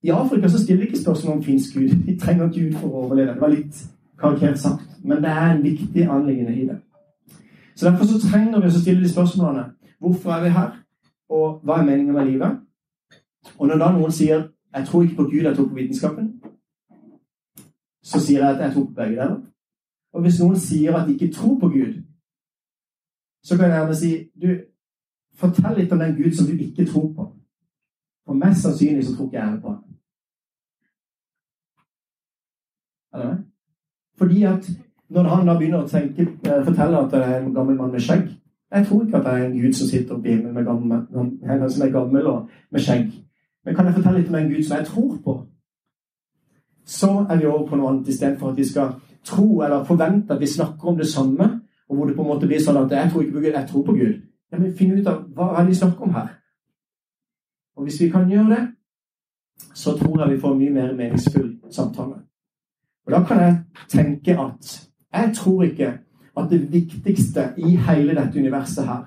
[0.03, 1.89] i Afrika så stiller vi ikke spørsmål om fins Gud.
[2.05, 3.33] Vi trenger Gud for å overleve.
[3.33, 3.83] Det var litt
[4.21, 6.79] karikert sagt, men det er en viktig anliggende i det.
[7.75, 9.63] Så Derfor så trenger vi å stille de spørsmålene.
[9.99, 10.71] Hvorfor er vi her?
[11.29, 12.59] Og hva er meningen med livet?
[13.57, 16.41] Og når da noen sier 'jeg tror ikke på Gud, jeg tror på vitenskapen',
[18.03, 19.41] så sier jeg at jeg tror på begge deler.
[20.13, 22.03] Og hvis noen sier at de ikke tror på Gud,
[23.43, 24.11] så kan jeg gjerne si
[24.41, 24.49] du,
[25.41, 27.27] fortell litt om den Gud som du ikke tror på.
[28.25, 29.83] For mest sannsynlig så tror ikke jeg på ham.
[33.13, 33.37] Eller?
[34.17, 34.69] Fordi at
[35.09, 37.99] når han da begynner å tenke, eh, fortelle at det er en gammel mann med
[37.99, 38.29] skjegg
[38.71, 41.91] Jeg tror ikke at det er en gud som sitter oppe i himmelen som er
[41.91, 43.09] gammel og med skjegg.
[43.65, 45.33] Men kan jeg fortelle litt om en gud som jeg tror på?
[46.85, 48.93] Så er vi over på noe annet istedenfor at vi skal
[49.25, 51.60] tro eller forvente at vi snakker om det samme,
[51.91, 53.67] og hvor det på en måte blir sånn at jeg tror ikke på Gud, jeg
[53.67, 54.19] tror på Gud.
[54.51, 56.29] Ja, men Finn ut av hva er det vi snakker om her.
[57.75, 58.61] Og hvis vi kan gjøre det,
[59.75, 62.21] så tror jeg vi får mye mer meningsfull samtale.
[63.05, 63.57] Og Da kan jeg
[63.89, 64.71] tenke at
[65.13, 65.89] jeg tror ikke
[66.37, 69.03] at det viktigste i hele dette universet her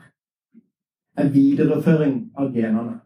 [1.16, 3.00] er videreføring av genene.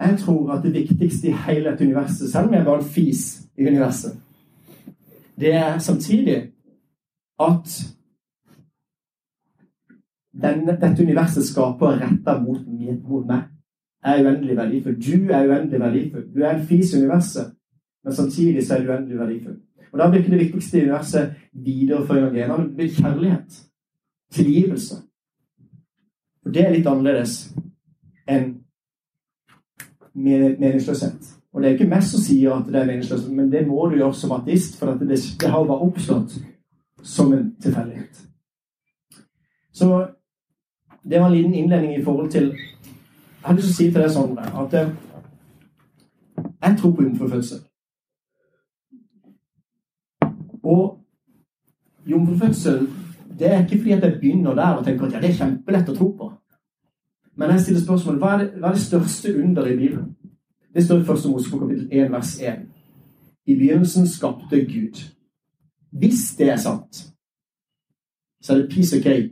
[0.00, 3.24] Jeg tror at det viktigste i hele dette universet, selv om jeg bare en fis
[3.56, 4.20] i universet,
[5.40, 6.52] det er samtidig
[7.40, 7.94] at
[10.42, 12.60] denne, dette universet skaper retter mot,
[13.08, 13.48] mot meg.
[14.04, 14.98] Er uendelig verdifull.
[15.02, 16.26] Du er uendelig verdifull.
[16.34, 17.54] Du er en fis i universet.
[18.04, 19.56] Men samtidig så er du uendelig verdifull.
[19.92, 23.62] Og Da blir ikke det viktigste i universet videreføring av genene, det blir kjærlighet.
[24.32, 24.96] Tilgivelse.
[26.44, 27.34] Og det er litt annerledes
[28.28, 28.54] enn
[30.14, 31.34] meningsløshet.
[31.52, 33.96] Og det er ikke meg som sier at det er meningsløst, men det må du
[33.96, 35.08] gjøre som ateist, for det,
[35.40, 36.36] det har bare oppstått
[37.08, 38.28] som en tilfeldighet.
[39.72, 40.06] Så
[41.02, 42.56] det var en liten innledning i forhold til
[43.38, 44.88] Jeg har lyst til å si til deg, Sondre, at eh,
[46.62, 47.60] jeg tror på jomfrufødsel.
[50.62, 50.98] Og
[52.06, 52.88] jomfrufødsel
[53.38, 55.88] det er ikke fordi at jeg begynner der og tenker at ja, det er kjempelett
[55.88, 56.32] å tro på.
[57.36, 60.16] Men jeg stiller spørsmålet hva hva er det største under i Bibelen?
[60.74, 62.66] Det står i første Mosebok kapittel 1, vers 1.
[63.46, 64.98] I begynnelsen skapte Gud.
[65.98, 67.12] Hvis det er sant,
[68.42, 69.30] så er det piece of cake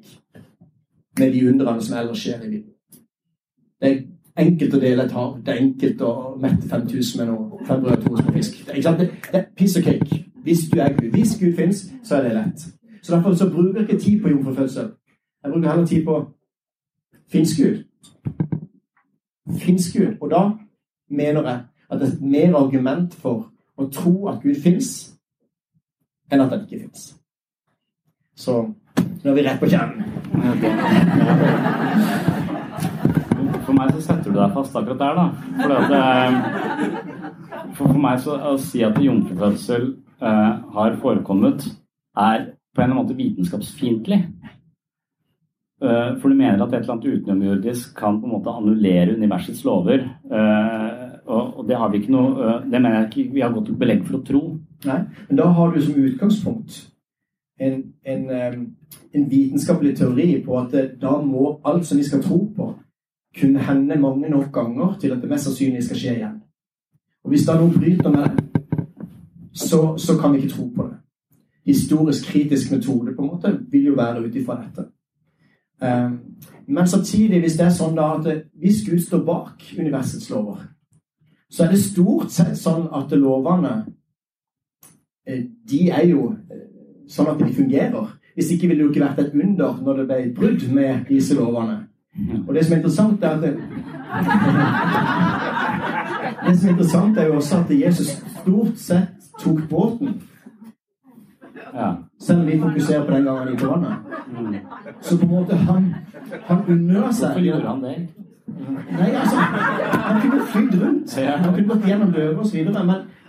[1.18, 2.72] med de undrene som ellers skjer i livet.
[3.80, 5.36] Det er enkelt å dele et hav.
[5.44, 8.58] Det er enkelt å mette 5000 med noe fem brød, to små fisk.
[8.66, 10.24] Det er, det, er piece of cake.
[10.42, 11.10] Hvis du er Gud.
[11.10, 12.66] Hvis Gud fins, så er det lett.
[13.02, 14.90] Så Derfor så bruker jeg ikke tid på jomfrufødsel.
[15.44, 16.20] Jeg bruker heller tid på
[17.32, 17.84] fins Gud.
[19.58, 20.16] Fins Gud.
[20.20, 20.50] Og da
[21.10, 21.60] mener jeg
[21.90, 25.15] at det er mer argument for å tro at Gud fins,
[26.30, 27.08] enn at den ikke fins.
[28.36, 30.02] Så nå er vi rett på kjernen.
[33.66, 35.26] For meg så setter du deg fast akkurat der, da.
[35.60, 36.32] For, det, eh,
[37.74, 39.88] for, for meg så å si at jomfrufødsel
[40.22, 41.66] uh, har forekommet,
[42.16, 44.20] er på en måte vitenskapsfiendtlig.
[45.82, 49.64] Uh, for du mener at et eller annet utenomjordisk kan på en måte annullere universets
[49.66, 50.06] lover.
[50.30, 53.72] Uh, og, og, det har vi ikke noe Det mener jeg ikke vi har godt
[53.80, 54.42] belegg for å tro.
[54.86, 56.76] Nei, men da har du som utgangspunkt
[57.58, 58.30] en, en,
[59.12, 62.72] en vitenskapelig teori på at da må alt som vi skal tro på,
[63.36, 66.36] kunne hende mange nok ganger til at det mest sannsynlig skal skje igjen.
[67.24, 68.44] Og Hvis da noen bryter med det,
[69.52, 70.98] så, så, kan vi ikke tro på det.
[71.66, 74.84] Historisk kritisk metode på en måte vil jo være ut ifra dette.
[76.66, 80.62] Men samtidig, hvis det er sånn da at hvis Gud står bak universets lover,
[81.50, 83.92] så er det stort sett sånn at lovene eh,
[85.70, 86.62] de er jo eh,
[87.10, 88.06] sånn at de fungerer.
[88.36, 90.92] Hvis ikke ville det jo ikke vært et under når det ble et brudd med
[91.08, 91.78] disse lovene.
[92.46, 93.42] Og det som er interessant, er at
[96.46, 98.08] Det som er interessant, er jo også at Jesus
[98.40, 99.08] stort sett
[99.40, 100.22] tok båten.
[101.74, 101.92] Ja.
[102.20, 103.96] Selv om vi fokuserer på den gangen i korona.
[104.30, 104.54] Mm.
[105.00, 105.94] Så på en måte han,
[106.46, 107.96] han unner seg Hvorfor gjorde han det?
[108.98, 111.18] Nei, altså, Han kunne flydd rundt.
[111.18, 112.64] Han kunne gått gjennom løver osv.
[112.64, 112.76] Men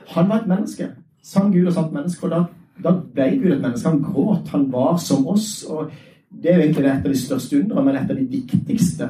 [0.08, 0.90] han var et menneske.
[1.28, 2.24] Sann Gud og sant menneske.
[2.24, 2.44] Og da,
[2.84, 3.90] da ble Gud et menneske.
[3.90, 4.52] Han gråt.
[4.54, 5.64] Han var som oss.
[5.70, 5.92] Og
[6.32, 9.10] det er jo egentlig et av de største undrene, men et av de viktigste.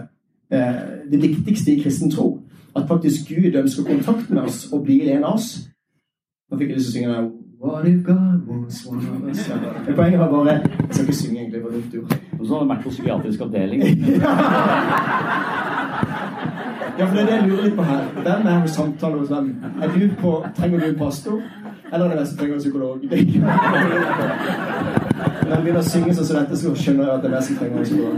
[0.52, 2.30] Eh, det viktigste i kristen tro.
[2.76, 5.68] At faktisk Gud ønsker kontakt med oss og blir en av oss.
[6.52, 9.50] Nå fikk jeg lyst til å synge den What if God was one of us?
[9.50, 11.62] Men Poenget var bare Jeg skal ikke synge, egentlig.
[11.64, 12.14] Bare dumt.
[12.40, 13.82] Og så har han vært på psykiatrisk avdeling.
[16.98, 18.06] Ja, for det er det jeg lurer litt på her.
[18.26, 19.50] Hvem er hos samtale hos hvem?
[19.82, 21.42] Er du på, trenger du en pastor,
[21.92, 22.98] eller er det som trenger en psykolog?
[25.48, 27.78] Når han begynner å synge sånn som dette, så skjønner jeg at det som trenger
[27.78, 28.16] en psykolog.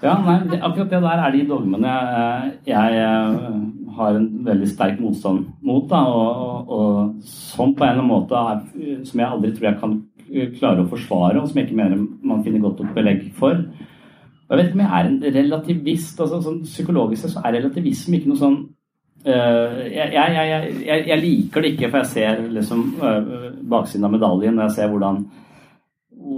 [0.00, 3.56] Ja, nei, akkurat det der er de dogmene jeg, jeg eh,
[3.98, 5.84] har en veldig sterk motstand mot.
[5.90, 8.62] Da, og, og, som på en eller annen måte er,
[9.04, 9.96] som jeg aldri tror jeg kan
[10.30, 13.60] eh, klare å forsvare, og som jeg ikke mener man finner godt nok belegg for.
[13.60, 16.16] Og jeg vet ikke om jeg er en relativist.
[16.20, 18.79] altså sånn Psykologisk så er relativisme ikke noe sånn eh,
[19.24, 23.32] jeg, jeg, jeg, jeg, jeg liker det ikke, for jeg ser liksom eh,
[23.68, 25.18] baksiden av medaljen Og jeg ser hvordan,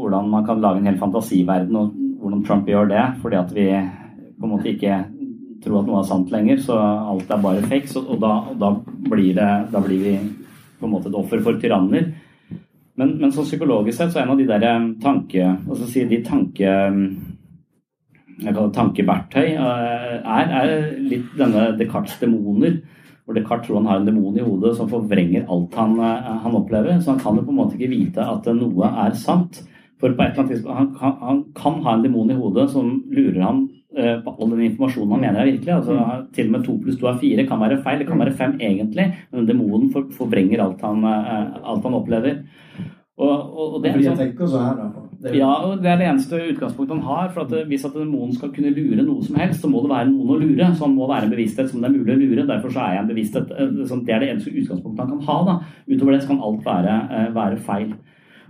[0.01, 3.05] hvordan man kan lage en hel fantasiverden, og hvordan Trump gjør det.
[3.23, 3.69] Fordi at vi
[4.39, 4.99] på en måte ikke
[5.63, 7.91] tror at noe er sant lenger, så alt er bare fake.
[7.91, 8.73] Så, og da, og da,
[9.07, 10.17] blir det, da blir vi
[10.81, 12.11] på en måte et offer for tyranner.
[12.99, 15.47] Men, men så psykologisk sett så er en av de der eh, tanke...
[15.69, 16.75] Altså si de tanke
[18.41, 22.81] tankeverktøy, eh, er, er litt denne Descartes' demoner.
[23.25, 26.57] Hvor Descartes tror han har en demon i hodet som forvrenger alt han, eh, han
[26.59, 27.01] opplever.
[27.01, 29.63] Så han kan jo på en måte ikke vite at noe er sant.
[30.03, 33.05] For på et eller annet tidspunkt, han, han kan ha en demon i hodet som
[33.15, 33.61] lurer ham
[33.97, 35.75] eh, på all den informasjonen han mener er virkelig.
[35.77, 38.35] altså Til og med to pluss to er fire kan være feil, det kan være
[38.35, 39.07] fem egentlig.
[39.31, 42.43] Men demonen for, forvrenger alt han, eh, alt han opplever.
[43.23, 45.02] Og, og, og det jeg sånn, tenker så her, da.
[45.23, 47.29] Det, ja, det er det eneste utgangspunktet han har.
[47.31, 50.09] for at Hvis at demonen skal kunne lure noe som helst, så må det være
[50.11, 50.71] noen å lure.
[50.75, 52.47] Så han må være en bevissthet som det er mulig å lure.
[52.49, 53.53] Derfor så er jeg en bevissthet.
[53.55, 55.37] eh, sånn, Det er det eneste utgangspunktet han kan ha.
[55.47, 55.55] da.
[55.87, 57.95] Utover det så kan alt være, eh, være feil.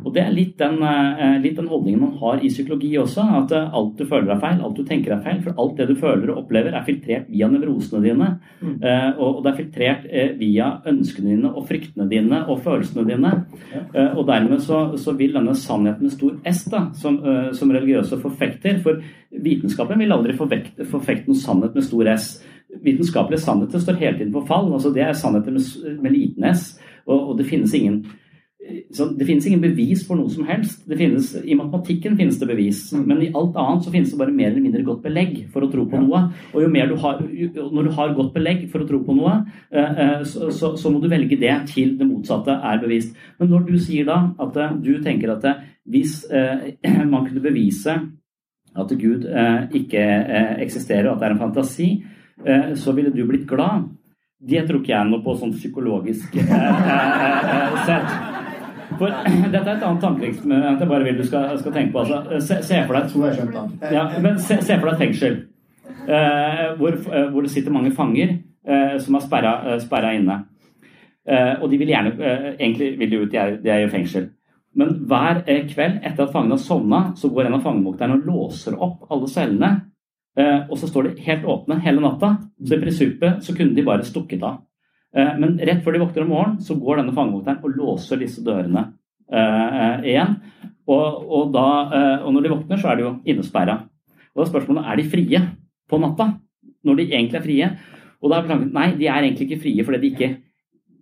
[0.05, 3.27] Og Det er litt den, eh, litt den holdningen man har i psykologi også.
[3.43, 5.43] At eh, alt du føler er feil, alt du tenker er feil.
[5.43, 8.31] For alt det du føler og opplever, er filtrert via nevrosene dine.
[8.63, 8.79] Mm.
[9.19, 13.33] Og og det er filtrert eh, via ønskene dine og fryktene dine og følelsene dine.
[13.73, 14.07] Ja.
[14.17, 18.19] Og dermed så, så vil denne sannheten med stor S, da, som, eh, som religiøse
[18.23, 19.03] forfekter For
[19.43, 22.33] vitenskapen vil aldri forvekte, forfekte noen sannhet med stor S.
[22.83, 24.73] Vitenskapelige sannheter står hele tiden på fall.
[24.73, 26.73] altså Det er sannheter med, med liten S.
[27.07, 28.03] Og, og det finnes ingen
[28.95, 30.85] så det finnes ingen bevis for noe som helst.
[30.87, 34.35] Det finnes, I matematikken finnes det bevis, men i alt annet så finnes det bare
[34.35, 36.21] mer eller mindre godt belegg for å tro på noe.
[36.55, 39.17] Og jo mer du har, jo- når du har godt belegg for å tro på
[39.19, 39.35] noe,
[39.73, 43.17] eh, eh, så, så, så må du velge det til det motsatte er bevist.
[43.41, 45.49] Men når du sier da at eh, du tenker at
[45.91, 46.21] hvis
[47.13, 47.97] man kunne bevise
[48.79, 49.27] at Gud
[49.77, 50.05] ikke
[50.63, 51.89] eksisterer, at det er en fantasi,
[52.79, 53.91] så ville du blitt glad.
[54.41, 56.39] Det tror ikke jeg noe på sånn psykologisk
[57.85, 58.32] sett.
[58.99, 59.13] For
[59.55, 62.05] dette er et annet tankeeksperiment jeg bare vil du skal, skal tenke på.
[62.05, 65.41] Altså, se, se for deg ja, men se, se for deg et fengsel
[66.09, 68.37] eh, hvor, eh, hvor det sitter mange fanger
[68.67, 70.39] eh, som er sperra, eh, sperra inne.
[71.29, 73.91] Eh, og de vil gjerne eh, Egentlig vil de ut, de er, de er i
[73.93, 74.31] fengsel.
[74.75, 78.79] Men hver kveld etter at fangene har sovna, så går en av fangevokterne og låser
[78.81, 79.73] opp alle cellene.
[80.39, 82.35] Eh, og så står de helt åpne hele natta.
[82.65, 84.63] Så i prinsippet så kunne de bare stukket av.
[85.13, 88.43] Eh, men rett før de våkner om morgenen, så går denne fangevokteren og låser disse
[88.45, 88.87] dørene
[89.33, 90.39] eh, eh, igjen.
[90.89, 91.67] Og, og, da,
[92.27, 93.77] og når de våkner, så er de jo innesperra.
[94.33, 95.41] Og da er spørsmålet er de frie
[95.89, 96.27] på natta,
[96.83, 97.69] når de egentlig er frie.
[98.19, 100.31] Og da er tanken nei, de er egentlig ikke frie fordi de ikke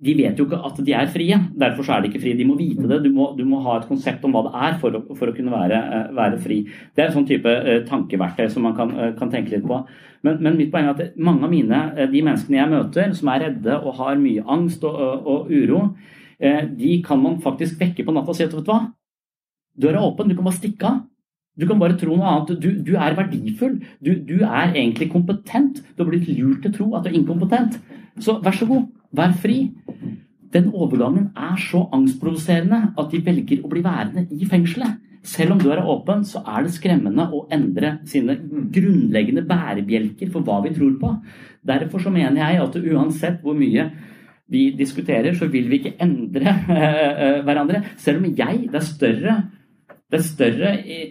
[0.00, 1.36] de vet jo ikke at de er frie.
[1.60, 2.36] Derfor så er de ikke frie.
[2.36, 3.02] De må vite det.
[3.04, 5.34] Du må, du må ha et konsept om hva det er for å, for å
[5.36, 6.60] kunne være, eh, være, fri.
[6.96, 9.82] Det er en sånn type eh, tankeverktøy som man kan, eh, kan tenke litt på.
[10.24, 11.82] Men, men, mitt poeng er at mange av mine,
[12.12, 15.84] de menneskene jeg møter, som er redde og har mye angst og, og, uro,
[16.40, 18.82] de kan man faktisk vekke på natta og si at vet du hva,
[19.80, 21.02] døra er åpen, du kan bare stikke av.
[21.60, 22.54] Du kan bare tro noe annet.
[22.62, 23.80] Du, du er verdifull.
[24.00, 25.82] Du, du, er egentlig kompetent.
[25.92, 27.76] Du har blitt lurt til å tro at du er inkompetent.
[28.24, 28.86] Så vær så god,
[29.16, 29.60] vær fri.
[30.50, 34.98] Den overgangen er så angstprovoserende at de velger å bli værende i fengselet.
[35.26, 38.38] Selv om døra er åpen, så er det skremmende å endre sine
[38.72, 41.10] grunnleggende bærebjelker for hva vi tror på.
[41.68, 43.90] Derfor så mener jeg at uansett hvor mye
[44.50, 46.56] vi diskuterer, så vil vi ikke endre
[47.46, 47.84] hverandre.
[48.00, 49.36] Selv om jeg, det er større
[50.10, 50.70] det er større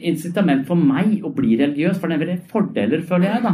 [0.09, 3.53] incitament for meg å bli religiøs, for det er veldig fordeler, føler jeg, da,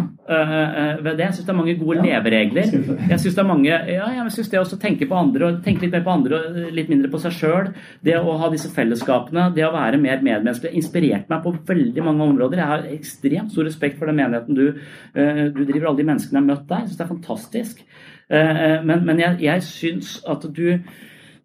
[1.05, 1.27] ved det.
[1.27, 2.05] Jeg syns det er mange gode ja.
[2.07, 2.71] leveregler.
[3.11, 5.85] Jeg syns det er mange Ja, jeg syns det å tenke på andre, og tenke
[5.85, 7.71] litt mer på andre og litt mindre på seg sjøl,
[8.01, 12.25] det å ha disse fellesskapene, det å være mer medmenneskelig, inspirert meg på veldig mange
[12.25, 12.63] områder.
[12.63, 14.67] Jeg har ekstremt stor respekt for den menigheten du,
[15.13, 16.85] du driver, alle de menneskene jeg har møtt der.
[16.87, 17.89] Jeg syns det er fantastisk.
[18.33, 20.79] Men, men jeg, jeg syns at du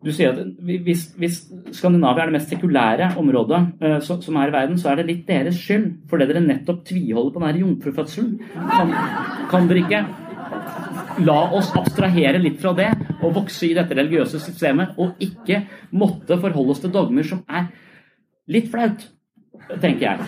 [0.00, 1.34] du sier at hvis, hvis,
[1.76, 5.26] Skandinavia er det mest sekulære området uh, som er i verden, så er det litt
[5.28, 5.90] deres skyld.
[6.08, 8.30] Fordi dere nettopp tviholder på den jomfrufødselen.
[8.56, 8.94] Kan,
[9.50, 10.02] kan dere ikke
[11.26, 12.88] la oss abstrahere litt fra det
[13.20, 17.68] og vokse i dette religiøse systemet, og ikke måtte forholde oss til dogmer som er
[18.48, 19.04] litt flaut,
[19.84, 20.18] tenker jeg.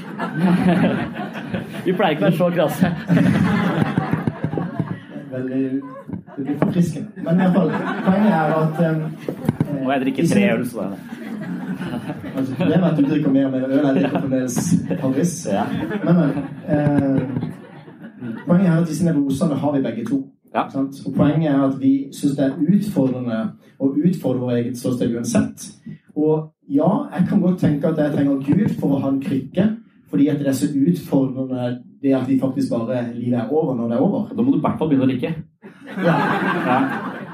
[1.87, 2.93] Vi pleier ikke å være så krasse.
[5.33, 5.65] Veldig
[6.37, 7.09] det blir forfriskende.
[7.17, 7.71] Men i hvert fall,
[8.07, 9.03] poenget er at um,
[9.85, 10.99] Og jeg drikker tre øl, så det
[12.37, 13.73] altså, Problemet er at du drikker mer og mer øl.
[13.73, 15.49] Jeg drikker fremdeles Paris.
[15.53, 15.65] Ja.
[16.05, 16.31] Men, men
[16.77, 17.23] eh,
[18.47, 20.23] poenget er at disse nevrosene har vi begge to.
[20.55, 20.63] Ja.
[21.07, 23.39] Og Poenget er at vi syns det er utfordrende
[23.81, 25.71] å utfordre vårt eget ståsted uansett.
[26.17, 29.69] Og ja, jeg kan godt tenke at jeg trenger Gud for å ha en krykke,
[30.11, 33.89] fordi at det er så utfordrende det at vi faktisk bare livet er over når
[33.89, 34.29] det er over.
[34.37, 35.35] Da må du i hvert fall begynne å drikke.
[36.03, 36.15] Ja.
[36.69, 36.79] ja.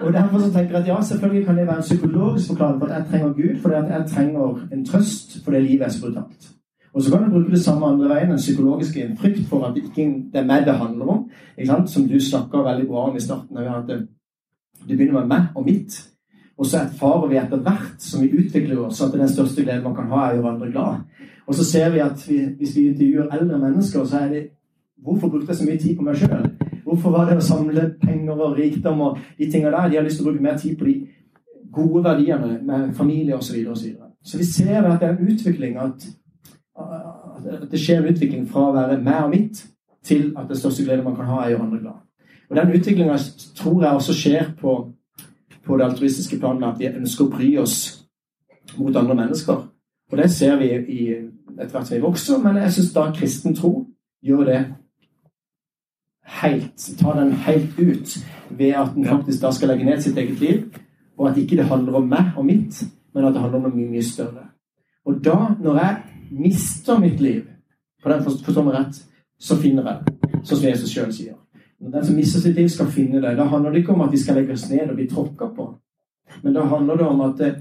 [0.03, 2.87] Og derfor så tenker jeg at ja, selvfølgelig kan det være en psykologisk forklaring på
[2.87, 6.51] at jeg trenger Gud, fordi at jeg trenger en trøst fordi livet er så brutalt.
[6.95, 9.75] Og så kan du bruke det samme andre veien, en psykologisk en frykt for at
[9.75, 11.31] det ikke det er meg det handler om.
[11.59, 11.91] ikke sant?
[11.91, 13.57] Som du snakka veldig bra om i starten.
[13.57, 13.99] at
[14.89, 16.09] Du begynner med meg og mitt.
[16.59, 19.95] Og så erfarer vi etter hvert som vi utvikler oss, at den største gleden man
[19.95, 20.95] kan ha, er å gjøre andre glad.
[21.47, 24.49] Og så ser vi at vi, hvis vi intervjuer eldre mennesker, så er det
[24.99, 26.48] Hvorfor brukte jeg så mye tid på meg sjøl?
[26.89, 29.91] Hvorfor var det å samle penger og rikdom og de tingene der?
[29.91, 30.95] De har lyst til å bruke mer tid på de
[31.75, 33.51] gode verdiene med familie osv.
[33.51, 34.11] Så, videre, og så, videre.
[34.25, 36.07] så vi ser at det er en utvikling at,
[36.81, 39.65] at det skjer en utvikling fra å være meg og mitt
[40.09, 42.05] til at det største glede man kan ha, er å gjøre andre glad.
[42.49, 43.17] Og Den utviklinga
[43.59, 44.75] tror jeg også skjer på,
[45.67, 47.77] på det altruistiske planet, at vi ønsker å bry oss
[48.79, 49.67] mot andre mennesker.
[50.09, 51.03] Og det ser vi i,
[51.59, 53.73] etter hvert som vi vokser, men jeg syns da kristen tro
[54.25, 54.61] gjør det
[56.43, 58.19] helt, ta den helt ut
[58.51, 60.63] ved at en faktisk da skal legge ned sitt eget liv,
[61.19, 63.77] og at ikke det handler om meg og mitt, men at det handler om noe
[63.77, 64.49] mye, mye større.
[65.09, 65.97] Og da, når jeg
[66.31, 67.43] mister mitt liv,
[68.03, 69.01] på den forstår meg rett,
[69.41, 70.33] så finner jeg det.
[70.43, 71.37] Sånn som Jesus sjøl sier.
[71.81, 73.37] Når den som mister sitt liv, skal finne det.
[73.39, 75.69] Da handler det ikke om at vi skal legge oss ned og bli tråkka på.
[76.43, 77.61] Men da handler det om at eh,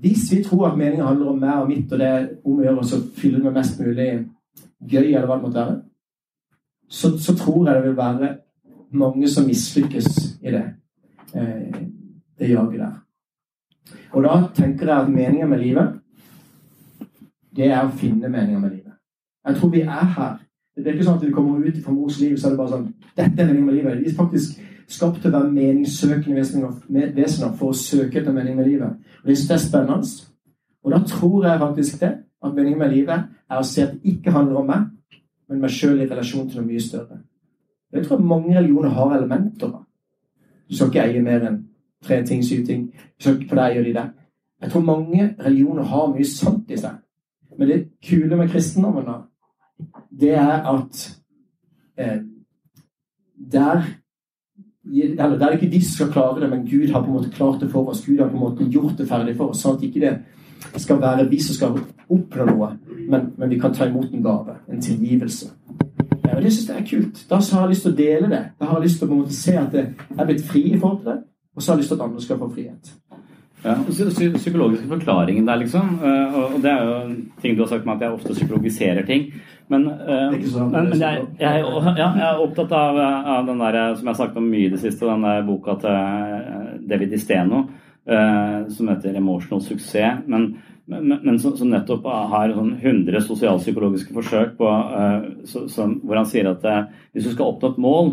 [0.00, 2.64] hvis vi tror at meningen handler om meg og mitt, og det er om å
[2.64, 4.08] gjøre å fylle det med mest mulig
[4.80, 5.76] gøy, eller hva det måtte være,
[6.88, 8.36] så, så, tror jeg det vil være
[8.90, 10.06] mange som mislykkes
[10.42, 10.64] i det,
[11.34, 11.80] eh,
[12.38, 13.00] det jaget der.
[14.12, 16.00] Og da tenker jeg at meninga med livet,
[17.56, 18.92] det er å finne meninga med livet.
[19.46, 20.36] Jeg tror vi er her.
[20.76, 22.72] Det er ikke sånn at vi kommer ut fra mors liv så er det bare
[22.72, 24.00] sånn Dette er meningen med livet.
[24.02, 24.60] Vi er faktisk
[24.90, 26.40] skapt til å være meningssøkende
[27.14, 28.96] vesener for å søke etter mening med livet.
[29.22, 30.30] Og Det synes jeg er spennende.
[30.84, 32.12] Og da tror jeg faktisk det,
[32.44, 34.88] at meningen med livet er å se at det ikke handler om meg,
[35.48, 37.20] men meg sjøl i relasjon til noe mye større.
[37.94, 39.72] Jeg tror mange religioner har elementer.
[40.68, 41.60] Du skal ikke eie mer enn
[42.04, 42.86] tre ting, syv ting.
[43.22, 44.06] For deg gjør de det.
[44.64, 47.00] Jeg tror mange religioner har mye sant i seg.
[47.58, 49.20] Men det kule med kristendommen, da,
[50.10, 51.04] det er at
[51.98, 52.22] eh,
[53.52, 53.84] der
[54.84, 57.60] eller der er ikke vi skal klare det, men Gud har på en måte klart
[57.60, 58.04] det for oss.
[58.06, 60.12] Gud har på en måte gjort det ferdig for oss, sånn at ikke det
[60.76, 62.70] skal være vi som skal oppnå noe,
[63.08, 65.52] men, men vi kan ta imot en gave, en tilgivelse.
[66.24, 67.22] Ja, og Det syns jeg er kult.
[67.30, 68.42] Da har jeg lyst til å dele det.
[68.58, 70.64] Da har jeg lyst til å på en måte se at jeg er blitt fri
[70.72, 71.20] i forhold til det,
[71.54, 72.94] og så har jeg lyst til at andre skal få frihet.
[73.64, 75.94] Ja, Psykologiske forklaringen der, liksom.
[76.04, 76.96] Eh, og det er jo
[77.40, 79.30] ting du har sagt med at jeg ofte psykologiserer ting.
[79.72, 83.78] Men, uh, sånn, men, men jeg, jeg, ja, jeg, er opptatt av, av, den der
[83.94, 87.62] som jeg har snakket om mye i det siste, den der boka til David Isteno
[87.64, 90.26] Eh, som heter 'Emotional Suksess'.
[90.26, 94.68] Men, men, men som, nettopp har sånn 100 sosialpsykologiske forsøk på,
[95.48, 96.66] så, som, hvor han sier at
[97.14, 98.10] hvis du skal oppnå et mål,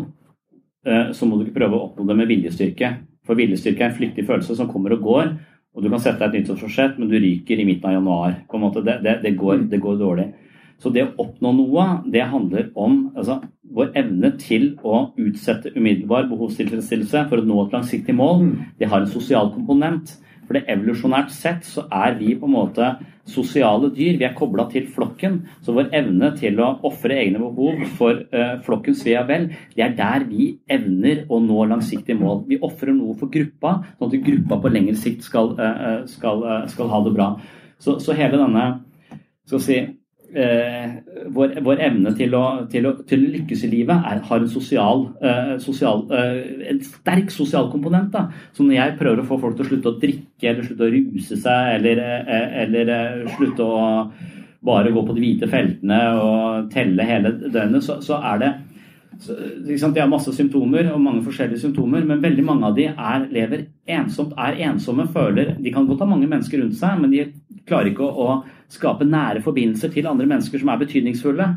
[1.12, 2.94] så må du ikke prøve å oppnå det med viljestyrke.
[3.28, 5.34] For viljestyrke er en flyktig følelse som kommer og går.
[5.72, 8.34] Og du kan sette deg et nyttårsforsett, men du ryker i midten av januar.
[8.48, 8.82] på en måte.
[8.84, 10.26] Det, det, det, går, det går, dårlig.
[10.78, 13.40] Så det å oppnå noe, det handler om altså,
[13.74, 18.44] vår evne til å utsette umiddelbar behovstilfredsstillelse for å nå et langsiktig mål.
[18.44, 18.52] Mm.
[18.80, 20.16] Det har en sosial komponent.
[20.42, 22.88] For det evolusjonært sett så er vi på en måte
[23.30, 24.18] sosiale dyr.
[24.18, 25.38] Vi er kobla til flokken.
[25.62, 29.86] Så vår evne til å ofre egne behov for uh, flokkens ve og vel, det
[29.86, 32.44] er der vi evner å nå langsiktige mål.
[32.50, 36.62] Vi ofrer noe for gruppa, sånn at gruppa på lengre sikt skal, uh, skal, uh,
[36.72, 37.32] skal ha det bra.
[37.82, 38.66] Så, så hele denne
[39.48, 39.78] skal si,
[40.34, 40.94] eh,
[41.34, 42.42] vår, vår, evne til å,
[42.72, 46.82] til, å, til å, lykkes i livet er, har en, sosial, eh, sosial eh, en
[46.86, 48.10] sterk sosial komponent.
[48.14, 48.26] Da.
[48.56, 50.92] Så når jeg prøver å få folk til å slutte å drikke eller slutte å
[50.96, 53.80] ruse seg eller, eh, eller eh, slutte å
[54.62, 58.52] bare gå på de hvite feltene og telle hele døgnet, så, så er det
[59.22, 59.34] så,
[59.66, 63.66] de har masse symptomer og mange forskjellige symptomer, men veldig mange av de er, lever
[63.98, 67.26] ensomt, er ensomme, føler De kan godt ha mange mennesker rundt seg, men de
[67.68, 71.48] klarer ikke å, å skape nære forbindelser til andre mennesker som er betydningsfulle.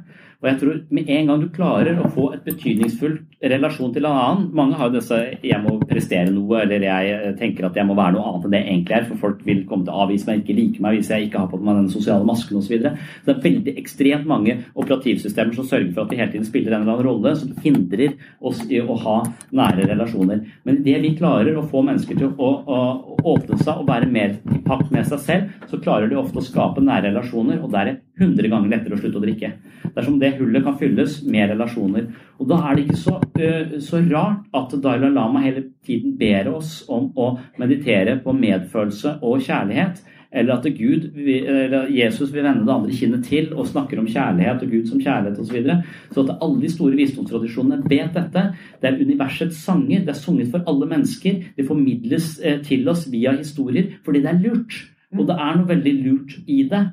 [0.45, 4.13] Og jeg tror med en gang du klarer å få et betydningsfullt relasjon til en
[4.13, 7.95] annen Mange har jo disse 'jeg må prestere noe', eller 'jeg tenker at jeg må
[7.95, 10.27] være noe annet enn det jeg egentlig er', for folk vil komme til å avvise
[10.27, 12.65] meg, ikke like meg hvis jeg ikke har på meg den sosiale masken osv.
[12.65, 12.97] Så, videre.
[13.23, 16.73] så det er veldig ekstremt mange operativsystemer som sørger for at vi hele tiden spiller
[16.73, 20.45] en eller annen rolle som hindrer oss i å ha nære relasjoner.
[20.63, 24.05] Men det vi klarer å få mennesker til å, å, å åpne seg og være
[24.05, 27.72] mer i pakt med seg selv, så klarer de ofte å skape nære relasjoner, og
[27.72, 29.51] der er det 100 ganger lettere å slutte å drikke.
[29.95, 32.10] Dersom det hullet kan fylles med relasjoner.
[32.40, 36.52] Og Da er det ikke så, uh, så rart at Dalai Lama hele tiden ber
[36.56, 40.03] oss om å meditere på medfølelse og kjærlighet.
[40.36, 44.66] Eller at Gud, eller Jesus vil vende det andre kinnet til og snakker om kjærlighet
[44.66, 45.48] og Gud som kjærlighet osv.
[45.48, 45.78] Så, videre.
[46.12, 48.44] så at alle de store visdomstradisjonene vet dette.
[48.82, 50.03] Det er universets sanger.
[50.03, 51.40] Det er sunget for alle mennesker.
[51.56, 54.76] Det formidles eh, til oss via historier fordi det er lurt.
[55.16, 56.84] Og det er noe veldig lurt i det.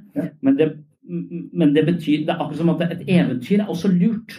[0.41, 0.71] Men det
[1.03, 4.37] men det betyr Det er akkurat som at et eventyr er også lurt.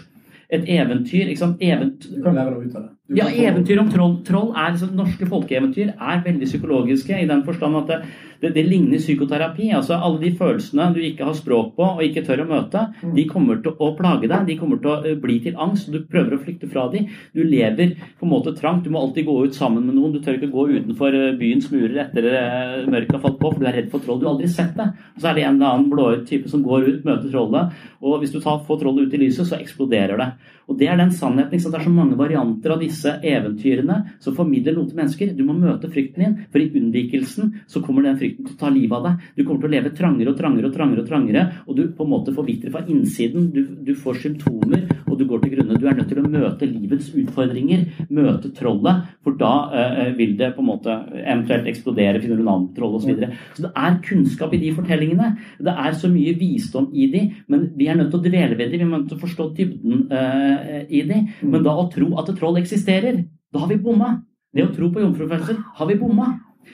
[0.53, 1.61] Et eventyr ikke sant?
[1.64, 2.06] Event...
[2.07, 3.18] Du kan lære deg ut av det.
[3.18, 4.14] Ja, eventyr om troll.
[4.27, 7.99] Troll er, liksom, Norske folkeeventyr er veldig psykologiske i den forstand at det,
[8.44, 9.70] det, det, ligner psykoterapi.
[9.72, 13.14] altså Alle de følelsene du ikke har språk på og ikke tør å møte, mm.
[13.15, 14.48] de kommer til å plage deg.
[14.49, 15.91] De kommer til å eh, bli til angst.
[15.94, 17.07] Du prøver å flykte fra dem.
[17.34, 18.84] Du lever på en måte trangt.
[18.84, 20.15] Du må alltid gå ut sammen med noen.
[20.15, 23.64] Du tør ikke gå utenfor eh, byens murer etter eh, mørket har falt på, for
[23.64, 24.20] du er redd for troll.
[24.20, 24.90] Du har aldri sett det.
[25.15, 28.20] Og så er det en eller annen blåøyd type som går ut, møter trollet, og
[28.20, 30.30] hvis du tar, får trollet ut i lyset, så eksploderer det.
[30.68, 31.60] Og Det er den sannheten.
[31.60, 35.34] Så det er så mange varianter av disse eventyrene som formidler noe til mennesker.
[35.36, 38.98] Du må møte frykten din, for i unnvikelsen så kommer den frykten å ta livet
[38.98, 39.28] av deg.
[39.38, 42.06] Du kommer til å leve trangere og trangere og trangere, og trangere, og du på
[42.06, 43.50] en måte forvitrer fra innsiden.
[43.54, 45.80] Du, du, får symptomer, og du går til grunne.
[45.80, 50.54] Du er nødt til å møte livets utfordringer, møte trollet, for da eh, vil det
[50.56, 53.04] på en måte eventuelt eksplodere, finner du navntroll osv.
[53.04, 53.40] Så, videre.
[53.54, 55.34] så det er kunnskap i de fortellingene.
[55.64, 58.72] Det er så mye visdom i de, men vi er nødt til å dvele ved
[58.72, 60.06] de, vi er nødt til å forstå dybden.
[60.14, 61.20] Eh, i de.
[61.42, 63.24] Men da å tro at troll eksisterer,
[63.54, 64.16] da har vi bomma.
[64.54, 66.28] Det å tro på jomfrufødsel har vi bomma.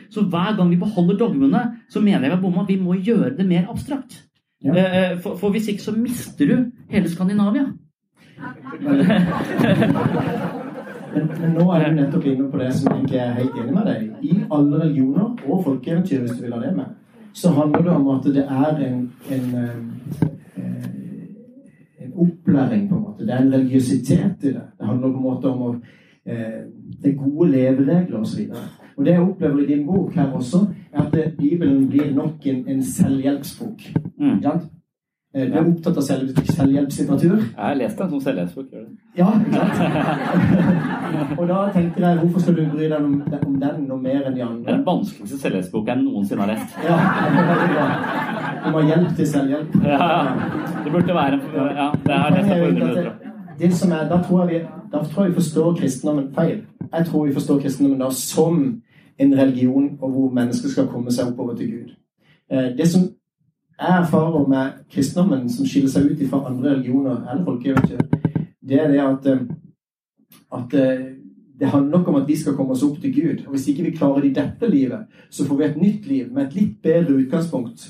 [0.09, 2.65] Så hver gang vi beholder dogmene, så mener jeg med bomma.
[2.67, 4.25] Vi må gjøre det mer abstrakt.
[4.63, 4.73] Ja.
[4.75, 7.65] Eh, for, for, hvis ikke så mister du hele Skandinavia.
[11.09, 13.71] Men, men, nå er du nettopp inne på det som jeg ikke er helt enig
[13.73, 16.91] med deg I alle religioner og folkeeventyr, hvis du vil ha det med,
[17.33, 18.99] så handler det om at det er en,
[19.33, 19.45] en
[22.19, 23.25] opplæring, på en måte.
[23.25, 24.61] Det er en religiøsitet i det.
[24.79, 25.75] Det handler på en måte om å,
[26.25, 26.61] eh,
[27.03, 28.51] det gode leveregler osv.
[28.99, 30.57] Og, det jeg opplever i din bok her også,
[30.91, 33.88] er at Bibelen blir nok en, en selvhjelpsbok.
[34.19, 34.41] Mm.
[34.43, 34.51] Ja?
[35.34, 37.38] du er opptatt av selv, selvhjelpslitteratur?
[37.38, 38.65] Jeg har lest den som selvhjelpsbok.
[39.17, 39.27] Ja,
[41.39, 44.35] og da tenker jeg, hvorfor skal du bry deg om, om, den noe mer enn
[44.35, 44.65] de andre?
[44.65, 46.69] Det er den vanskeligste selvhjelpsboka jeg noensinne har lest.
[46.84, 46.97] Ja,
[48.59, 49.69] Du må ha hjelp til selvhjelp.
[49.85, 50.07] Ja,
[50.84, 51.41] det burde være en
[51.77, 53.30] Ja, det har jeg lest på 100 minutter.
[53.59, 56.61] Det som er, da tror, jeg vi, da tror jeg vi forstår kristendommen feil.
[56.93, 58.81] Jeg tror vi forstår kristendommen da som
[59.19, 61.95] en religion og hvor mennesker skal komme seg oppover til Gud.
[62.51, 63.01] Eh, det som
[63.79, 68.01] jeg erfarer med kristendommen som skiller seg ut fra andre religioner eller folkeeventyr,
[68.69, 69.45] det er det at, eh,
[70.53, 71.05] at eh,
[71.59, 73.45] det handler nok om at vi skal komme oss opp til Gud.
[73.45, 76.33] Og Hvis ikke vi klarer det i dette livet, så får vi et nytt liv
[76.33, 77.89] med et litt bedre utgangspunkt.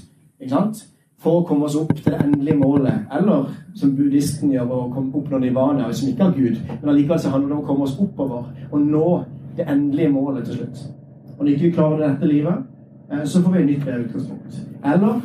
[1.19, 3.05] For å komme oss opp til det endelige målet.
[3.19, 6.61] Eller som buddhisten gjør, å komme opp når nirvana, som ikke har Gud.
[6.81, 9.23] Men allikevel så handler det om å komme oss oppover og nå
[9.57, 10.98] det endelige målet til slutt.
[11.39, 12.63] Og når ikke klarer det dette livet,
[13.11, 14.59] eh, så får vi et nytt bedre utgangspunkt.
[14.85, 15.21] Eller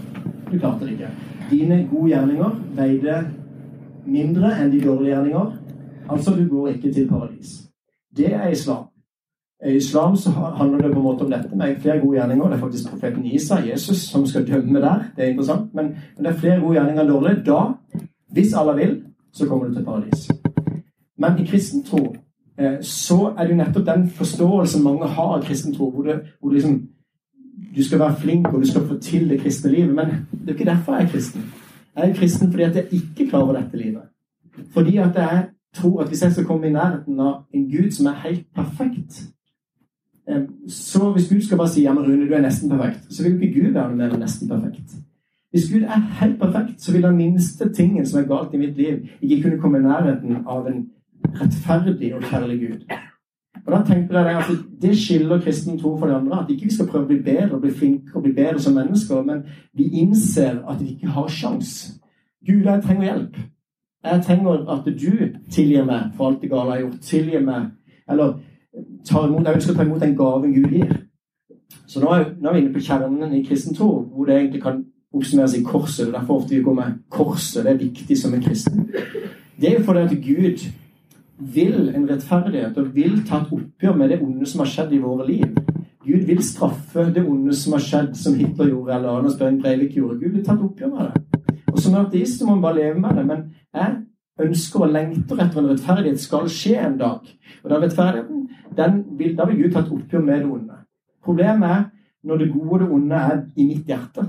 [0.52, 1.08] du klarte det ikke.
[1.50, 3.16] Dine gode gjerninger veide
[4.06, 5.52] mindre enn de dårlige gjerninger.
[6.08, 7.62] Altså, du går ikke til paradis.
[8.16, 8.84] Det er islam.
[9.66, 12.48] I islam så handler det på en måte om dette med flere gode gjerninger.
[12.48, 15.04] Det er faktisk profeten Isa, Jesus, som skal dømme der.
[15.16, 15.74] Det er interessant.
[15.74, 17.42] Men, men det er flere gode gjerninger enn dårlige.
[17.46, 17.60] Da,
[18.32, 20.28] hvis alle vil, så kommer du til paradis.
[21.18, 22.14] Men i kristen tro
[22.82, 26.50] så er det jo nettopp den forståelsen mange har av kristen tro, hvor det, hvor
[26.50, 26.82] det liksom
[27.76, 29.94] du skal være flink og du skal få til det kristne livet.
[29.94, 31.44] Men det er ikke derfor jeg er kristen.
[31.96, 34.02] Jeg er kristen fordi at jeg ikke klarer dette livet.
[34.74, 35.44] Fordi at jeg
[35.74, 39.30] tror at hvis jeg skal komme i nærheten av en Gud som er helt perfekt
[40.68, 43.42] Så hvis Gud skal bare si ja, men Rune, du er nesten perfekt, så vil
[43.42, 44.94] ikke Gud være noe nesten perfekt.
[45.50, 48.76] Hvis Gud er helt perfekt, så vil den minste tingen som er galt i mitt
[48.76, 50.86] liv, ikke kunne komme i nærheten av en
[51.40, 52.96] rettferdig og kjærlig Gud.
[53.66, 56.42] Og da tenker jeg at Det skiller kristen tro fra de andre.
[56.42, 58.74] At ikke vi skal prøve å bli bedre og bli flinkere og bli bedre som
[58.74, 61.70] mennesker, men vi innser at vi ikke har sjans.
[62.46, 63.36] Gud, jeg trenger hjelp.
[64.04, 65.12] Jeg trenger at du
[65.50, 67.00] tilgir meg for alt det gale jeg har gjort.
[67.00, 67.70] Tilgir meg,
[68.10, 68.34] eller
[69.06, 70.96] tar imot, Jeg ønsker å ta imot den gaven Gud gir.
[71.86, 74.62] Så nå er, nå er vi inne på kjernen i kristen tro, hvor det egentlig
[74.62, 74.84] kan
[75.14, 76.12] oppsummeres i korset.
[76.12, 77.64] Derfor ofte vi går med korset.
[77.64, 78.88] Det er viktig som en kristen.
[79.60, 80.64] Det er jo fordi at Gud
[81.38, 85.02] vil en rettferdighet og vil ta et oppgjør med det onde som har skjedd i
[85.02, 85.56] våre liv.
[86.04, 89.96] Gud vil straffe det onde som har skjedd, som Hitler gjorde, eller Anders Behring Breivik
[89.96, 90.18] gjorde.
[90.20, 91.54] Gud vil ta et oppgjør med det.
[91.72, 93.26] Og Som ateist må man bare leve med det.
[93.26, 93.42] Men
[93.74, 93.96] jeg
[94.46, 97.34] ønsker og lengter etter en rettferdighet skal skje en dag.
[97.64, 98.46] Og den rettferdigheten,
[99.18, 100.78] vil, da vil Gud ta et oppgjør med det onde.
[101.24, 101.82] Problemet er
[102.24, 104.28] når det gode og det onde er i mitt hjerte.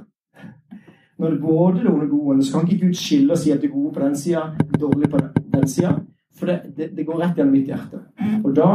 [1.20, 3.52] Når det både det onde og det gode, så kan ikke Gud skille og si
[3.52, 4.50] at det gode på den sida,
[4.80, 5.20] dårlig på
[5.54, 5.96] den sida.
[6.36, 8.02] For det, det, det, går rett gjennom mitt hjerte.
[8.44, 8.70] Og da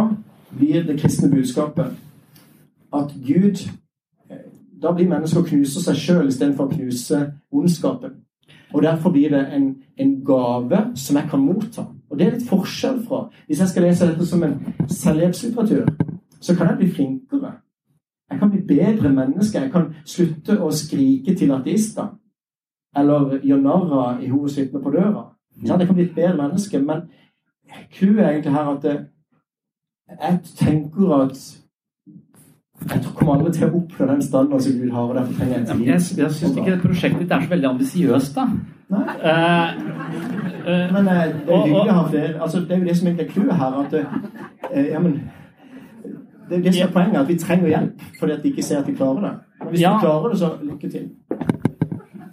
[0.56, 1.92] blir det kristne budskapet
[2.92, 3.68] at Gud
[4.80, 7.18] Da blir mennesker å knuse seg sjøl istedenfor å knuse
[7.52, 8.14] ondskapen.
[8.72, 9.66] Og Derfor blir det en,
[10.00, 11.84] en, gave som jeg kan motta.
[12.08, 14.54] Og Det er litt forskjell fra Hvis jeg skal lese dette som en
[14.88, 15.90] selvhjelpslitteratur,
[16.40, 17.52] så kan jeg bli flinkere.
[18.30, 19.60] Jeg kan bli bedre menneske.
[19.60, 22.14] Jeg kan slutte å skrike til ateister.
[22.96, 25.26] Eller gjøre narr av Jehovas vitner på døra.
[25.62, 26.78] Jeg kan bli et bedre menneske.
[26.78, 27.02] Men
[27.94, 28.96] clouet er egentlig her at det,
[30.10, 31.40] jeg tenker at
[32.80, 35.02] jeg kommer aldri til å oppnå den standarden som Gud har.
[35.02, 35.86] og derfor trenger Jeg tid.
[35.86, 38.46] Jeg, jeg syns ikke prosjektet ditt er så veldig ambisiøst, da.
[38.90, 39.02] Nei.
[39.22, 39.68] Uh,
[40.64, 42.32] uh, men uh, det er hyggelig å ha flere.
[42.40, 43.76] Altså, det er jo det som egentlig er clouet her.
[43.84, 43.92] at
[44.90, 45.20] ja, men,
[46.48, 48.80] det er det som er poenget, at vi trenger hjelp fordi at vi ikke ser
[48.80, 49.34] at vi klarer det.
[49.60, 49.92] Men hvis ja.
[49.92, 51.10] vi klarer det, så lykke til.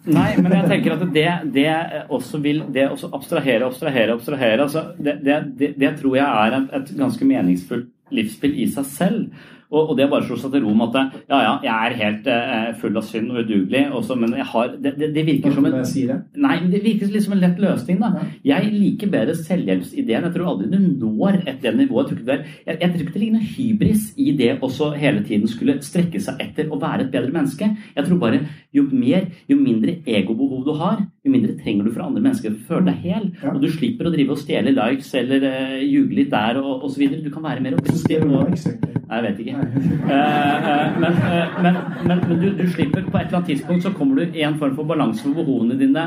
[0.07, 1.67] Nei, men jeg tenker at det, det
[2.13, 6.73] også vil Det også abstrahere, abstrahere, abstrahere altså det, det, det, tror jeg er et,
[6.79, 9.47] et ganske meningsfullt livsspill i seg selv.
[9.67, 12.27] Og, og det bare slo seg til ro med at ja, ja, jeg er helt
[12.31, 15.67] eh, full av synd og udugelig, også, men jeg har det, det, det virker som
[15.67, 16.17] en det?
[16.39, 17.99] Nei, det virker litt som en lett løsning.
[17.99, 18.27] da.
[18.47, 20.27] Jeg liker bedre selvhjelpsideen.
[20.29, 22.13] Jeg tror aldri du når et det nivået.
[22.13, 24.91] Jeg tror, ikke det, jeg, jeg tror ikke det ligger noe hybris i det også
[24.95, 27.69] hele tiden skulle strekke seg etter å være et bedre menneske.
[27.97, 28.43] Jeg tror bare
[28.75, 32.77] jo mer, jo mindre egobehov du har, jo mindre trenger du for andre mennesker for
[32.77, 33.27] å føle deg hel.
[33.41, 33.55] Ja.
[33.55, 37.09] Og du slipper å drive og stjele likes eller uh, ljuge litt der og osv.
[37.19, 38.96] Du kan være mer oppriktig.
[39.07, 39.59] Nei, jeg vet ikke.
[40.03, 41.77] Uh, uh, men, uh, men,
[42.09, 44.57] men, men du, du, slipper På et eller annet tidspunkt så kommer du i en
[44.59, 46.03] form for balanse hvor behovene dine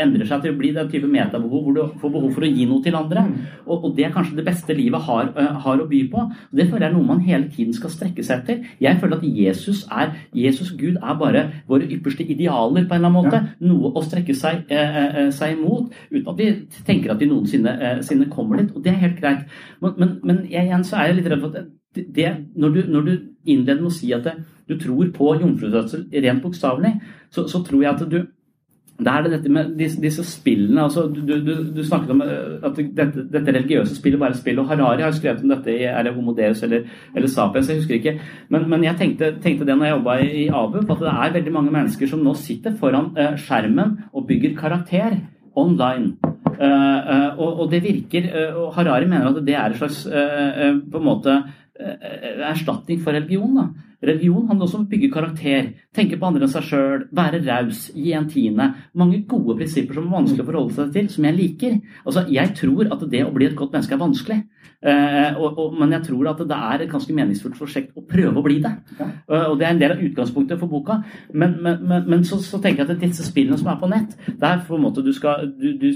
[0.00, 2.64] endrer seg til å bli den type metabehov hvor du får behov for å gi
[2.70, 3.26] noe til andre.
[3.66, 6.24] Og, og det er kanskje det beste livet har, har, å by på.
[6.56, 8.64] Det føler jeg er noe man hele tiden skal strekke seg etter.
[8.80, 13.10] Jeg føler at Jesus er Jesus Gud er bare våre ypperste idealer på en eller
[13.10, 13.42] annen måte.
[13.60, 14.72] Noe å strekke seg,
[15.36, 16.48] seg imot uten at vi
[16.88, 18.72] tenker at vi noensinne kommer dit.
[18.72, 19.44] Og det er helt greit.
[19.84, 21.68] Men, men igjen så er jeg litt redd for at
[22.14, 23.12] det, når, du, når, du,
[23.48, 24.34] innleder med å si at det,
[24.68, 26.98] du tror på jomfrufødsel rent bokstavelig,
[27.32, 28.18] så, så, tror jeg at du
[28.98, 32.56] det er det dette med disse, disse spillene altså du, du, du, snakket om eh,
[32.66, 34.58] at dette, dette religiøse spillet bare er spill.
[34.58, 37.98] og Harari har skrevet om dette i er det Homodeus eller, eller Sapiens, jeg husker
[37.98, 38.16] ikke.
[38.50, 41.36] Men, men jeg tenkte, tenkte, det når jeg jobba i, i ABU, at det er
[41.38, 45.20] veldig mange mennesker som nå sitter foran eh, skjermen og bygger karakter
[45.58, 46.16] online.
[46.58, 48.24] Uh, uh, og, og, det virker
[48.58, 51.36] og Harari mener at det er en slags på en måte
[51.78, 53.54] erstatning for religion.
[53.54, 53.74] da.
[54.02, 57.88] Religion handler også om å bygge karakter, tenke på andre enn seg sjøl, være raus,
[57.94, 58.68] gi en tiende.
[58.98, 61.80] Mange gode prinsipper som er vanskelig å forholde seg til, som jeg liker.
[62.04, 64.38] Altså, Jeg tror at det å bli et godt menneske er vanskelig.
[64.78, 68.38] Eh, og, og, men jeg tror at det er et ganske meningsfullt prosjekt å prøve
[68.38, 68.70] å bli det.
[69.26, 71.00] Uh, og det er en del av utgangspunktet for boka.
[71.32, 74.14] Men, men, men, men så, så, tenker jeg at disse spillene som er på nett,
[74.38, 75.90] der på en måte du, skal, du, du,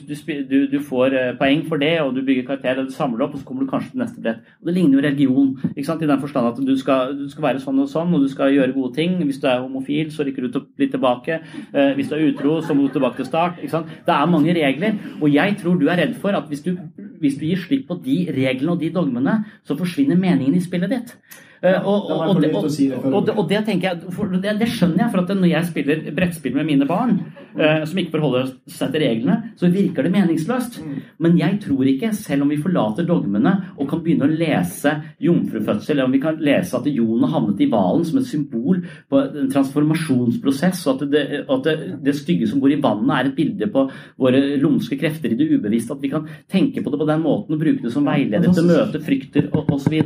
[0.51, 3.37] du, du får uh, poeng for det, og du bygger karakter, og du samler opp,
[3.37, 4.43] og så kommer du kanskje til neste brett.
[4.59, 6.03] Og Det ligner jo religion, ikke sant?
[6.03, 8.75] i den forstand at du skal, skal, være sånn og sånn, og du skal gjøre
[8.75, 9.19] gode ting.
[9.29, 11.39] Hvis du er homofil, så rykker du litt tilbake.
[11.75, 13.63] Uh, hvis du er utro, så må du tilbake til start.
[13.63, 16.75] Det er mange regler, og jeg tror du er redd for at hvis du,
[17.23, 19.39] hvis du gir slipp på de reglene og de dogmene,
[19.69, 21.17] så forsvinner meningen i spillet ditt.
[21.63, 23.99] Eh, og, og, og, og, det tenker jeg,
[24.43, 27.21] det, det, skjønner jeg, for at når jeg spiller brettspill med mine barn,
[27.59, 30.79] uh, som ikke forholder seg til reglene, så virker det meningsløst.
[30.83, 30.97] Mm.
[31.25, 35.95] Men jeg tror ikke, selv om vi forlater dogmene og kan begynne å lese jomfrufødsel,
[35.95, 39.21] eller om vi kan lese at Jon har havnet i hvalen som et symbol på
[39.23, 43.39] en transformasjonsprosess, og at, det, at det, det, stygge som bor i vannet, er et
[43.39, 43.87] bilde på
[44.23, 47.57] våre lumske krefter i det ubevisste, at vi kan tenke på det på den måten
[47.57, 49.99] og bruke det som veileder til å møte frykter osv.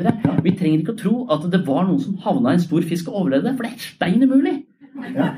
[0.47, 3.11] Vi trenger ikke å tro at det var noen som havna i en stor fisk
[3.11, 4.57] og overlevde, for det er stein umulig.
[5.15, 5.29] Ja.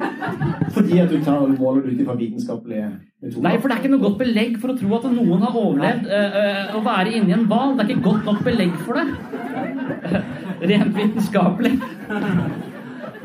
[0.74, 2.88] Fordi at du tar måler ut fra vitenskapelige
[3.22, 3.44] metoder.
[3.44, 6.08] Nei, for det er ikke noe godt belegg for å tro at noen har overlevd
[6.18, 7.76] eh, å være inni en hval.
[7.76, 9.06] Det er ikke godt nok belegg for det.
[10.72, 11.74] Rent vitenskapelig.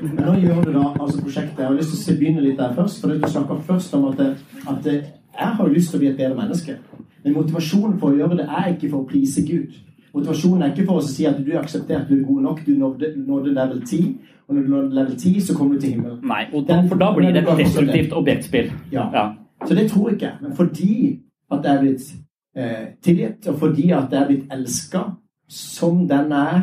[0.04, 1.62] Men Nå gjør du da altså prosjektet.
[1.62, 3.00] Jeg har lyst til å begynne litt der først.
[3.02, 4.26] For du snakker først om at,
[4.74, 6.78] at jeg har lyst til å bli et bedre menneske.
[7.24, 9.78] Men motivasjonen for å gjøre det er ikke for å please Gud.
[10.14, 12.76] Motivasjonen er ikke for å si at du er akseptert, du er god nok, du
[12.78, 14.12] nådde, nådde level 10.
[14.48, 16.20] Og når du når level 10, så kommer du til himmelen.
[16.28, 18.72] Nei, og da, for da blir det et destruktivt objektspill.
[18.92, 19.08] Ja.
[19.14, 19.30] Ja.
[19.68, 20.32] Så det tror jeg ikke.
[20.42, 21.20] Men fordi
[21.52, 22.14] at jeg er blitt
[22.58, 25.04] eh, tilgitt, og fordi at jeg er blitt elska
[25.50, 26.62] som den jeg er,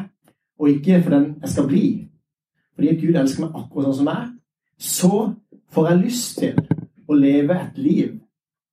[0.61, 1.87] og ikke for den jeg skal bli,
[2.75, 4.29] fordi Gud elsker meg akkurat sånn som jeg er,
[4.81, 5.15] så
[5.73, 6.61] får jeg lyst til
[7.09, 8.15] å leve et liv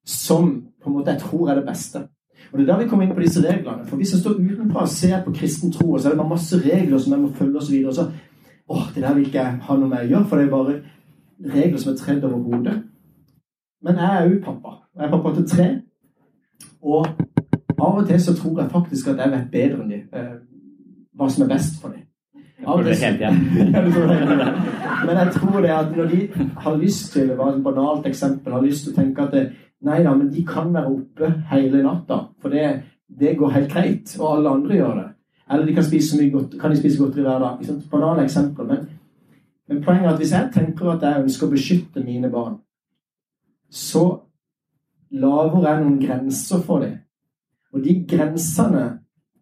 [0.08, 0.54] som
[0.84, 2.08] på en måte jeg tror er det beste.
[2.52, 3.86] Og Det er der vi kommer inn på disse reglene.
[3.86, 6.30] For Hvis jeg står utenfra og ser på kristen tro, og så er det bare
[6.30, 8.12] masse regler som jeg må følge osv., så, videre, så
[8.70, 10.78] åh, det der vil ikke jeg ha noe med å gjøre, for det er bare
[11.54, 12.78] regler som er tredd over hodet.
[13.86, 14.74] Men jeg er jo pappa.
[14.98, 15.68] Jeg er pappa til tre.
[16.82, 17.06] Og
[17.78, 20.36] av og til så tror jeg faktisk at jeg vet bedre enn de, eh,
[21.18, 22.04] hva som er best for dem.
[22.66, 23.20] Av og Det til-.
[25.08, 28.54] Men jeg tror det at når de har lyst til det var et banalt eksempel,
[28.54, 29.44] har lyst til å tenke at det,
[29.86, 32.66] nei da, men de kan være oppe hele natta, for det,
[33.08, 35.06] det går helt greit, og alle andre gjør det.
[35.52, 37.58] Eller de kan spise så mye godt, kan de spise godteri hver dag.
[37.60, 37.90] Ikke sant?
[37.92, 38.66] Banale eksempler.
[38.66, 38.88] Men,
[39.68, 42.58] men poenget er at hvis jeg tenker at jeg ønsker å beskytte mine barn,
[43.72, 44.04] så
[45.12, 46.98] lager jeg noen grenser for dem.
[47.74, 48.86] Og de grensene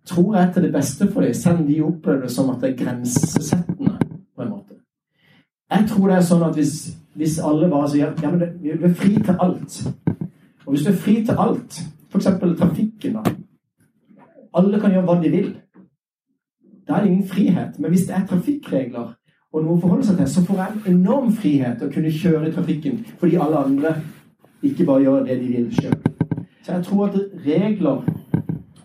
[0.06, 2.72] tror jeg til det beste for dem, selv om de opplever det som at det
[2.72, 3.98] er grensesettende.
[4.36, 4.76] på en måte.
[5.72, 6.74] Jeg tror det er sånn at hvis,
[7.16, 9.78] hvis alle bare sier ja, men vi er fri til alt
[10.66, 11.80] Og hvis du er fri til alt,
[12.10, 12.28] f.eks.
[12.60, 13.24] trafikken da,
[14.54, 15.50] Alle kan gjøre hva de vil.
[16.88, 17.80] Da er det ingen frihet.
[17.80, 19.14] Men hvis det er trafikkregler
[19.54, 22.12] og noe å forholde seg til, så får jeg en enorm frihet til å kunne
[22.12, 23.96] kjøre i trafikken fordi alle andre
[24.66, 25.98] ikke bare gjør det de vil sjøl.
[26.66, 28.02] Så jeg tror at regler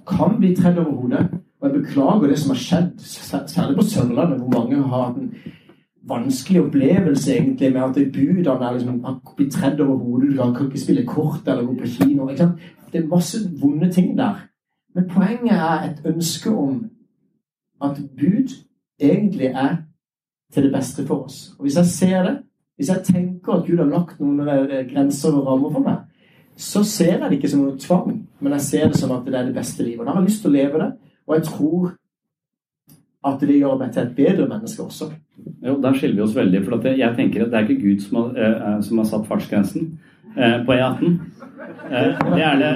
[0.06, 1.26] kan bli tredd over hodet.
[1.60, 2.90] Og jeg beklager det som har skjedd,
[3.48, 5.32] særlig på Sørlandet, hvor mange har hatt en
[6.08, 9.02] vanskelig opplevelse egentlig med at budene er liksom,
[9.36, 10.30] blitt tredd over hodet.
[10.32, 12.28] Du kan ikke spille kort eller gå på kino.
[12.28, 12.70] Ikke sant?
[12.92, 14.46] Det er masse vonde ting der.
[14.94, 16.84] Men poenget er et ønske om
[17.80, 18.54] at bud
[19.00, 19.76] egentlig er
[20.52, 21.54] til det beste for oss.
[21.58, 22.36] Og hvis jeg ser det,
[22.76, 25.98] hvis jeg tenker at Gud har lagt noen eh, grenser og rammer for meg,
[26.60, 29.34] så ser jeg det ikke som noe tvang, men jeg ser det som at det
[29.38, 30.00] er det beste livet.
[30.00, 30.90] Og da har jeg lyst til å leve det,
[31.26, 31.90] og jeg tror
[33.30, 35.10] at det gjør meg til et bedre menneske også.
[35.64, 36.64] Jo, Der skiller vi oss veldig.
[36.64, 39.82] for jeg- tenker at det er ikke Gud som har, eh, som har satt fartsgrensen
[39.82, 41.18] eh, på E18.
[41.90, 42.70] Eh, det er det.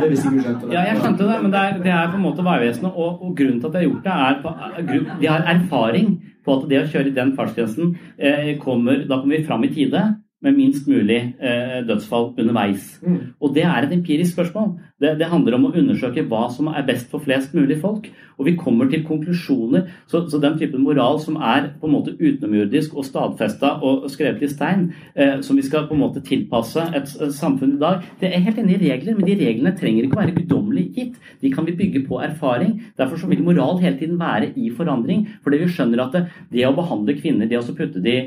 [0.72, 2.92] Ja, jeg skjønte det, men det er, det er på en måte Vegvesenet.
[2.92, 6.14] Og, og grunnen til at de har gjort det, er på, er de har erfaring
[6.44, 9.72] på at det å kjøre i den fartsgrensen eh, kommer Da kommer vi fram i
[9.72, 10.02] tide
[10.44, 12.98] med minst mulig eh, dødsfall underveis.
[13.02, 13.20] Mm.
[13.40, 14.74] Og det er et empirisk spørsmål.
[15.00, 18.10] Det, det handler om å undersøke hva som er best for flest mulig folk.
[18.38, 19.88] Og vi kommer til konklusjoner.
[20.10, 24.44] Så, så den typen moral som er på en måte utenomjordisk og stadfesta og skrevet
[24.44, 28.04] i stein, eh, som vi skal på en måte tilpasse et, et samfunn i dag
[28.20, 31.18] Det er helt enig i regler, men de reglene trenger ikke å være guddommelig gitt.
[31.40, 32.78] De kan vi bygge på erfaring.
[33.00, 35.26] Derfor så vil moral hele tiden være i forandring.
[35.44, 38.18] Fordi vi skjønner at det, det å behandle kvinner, det å putte de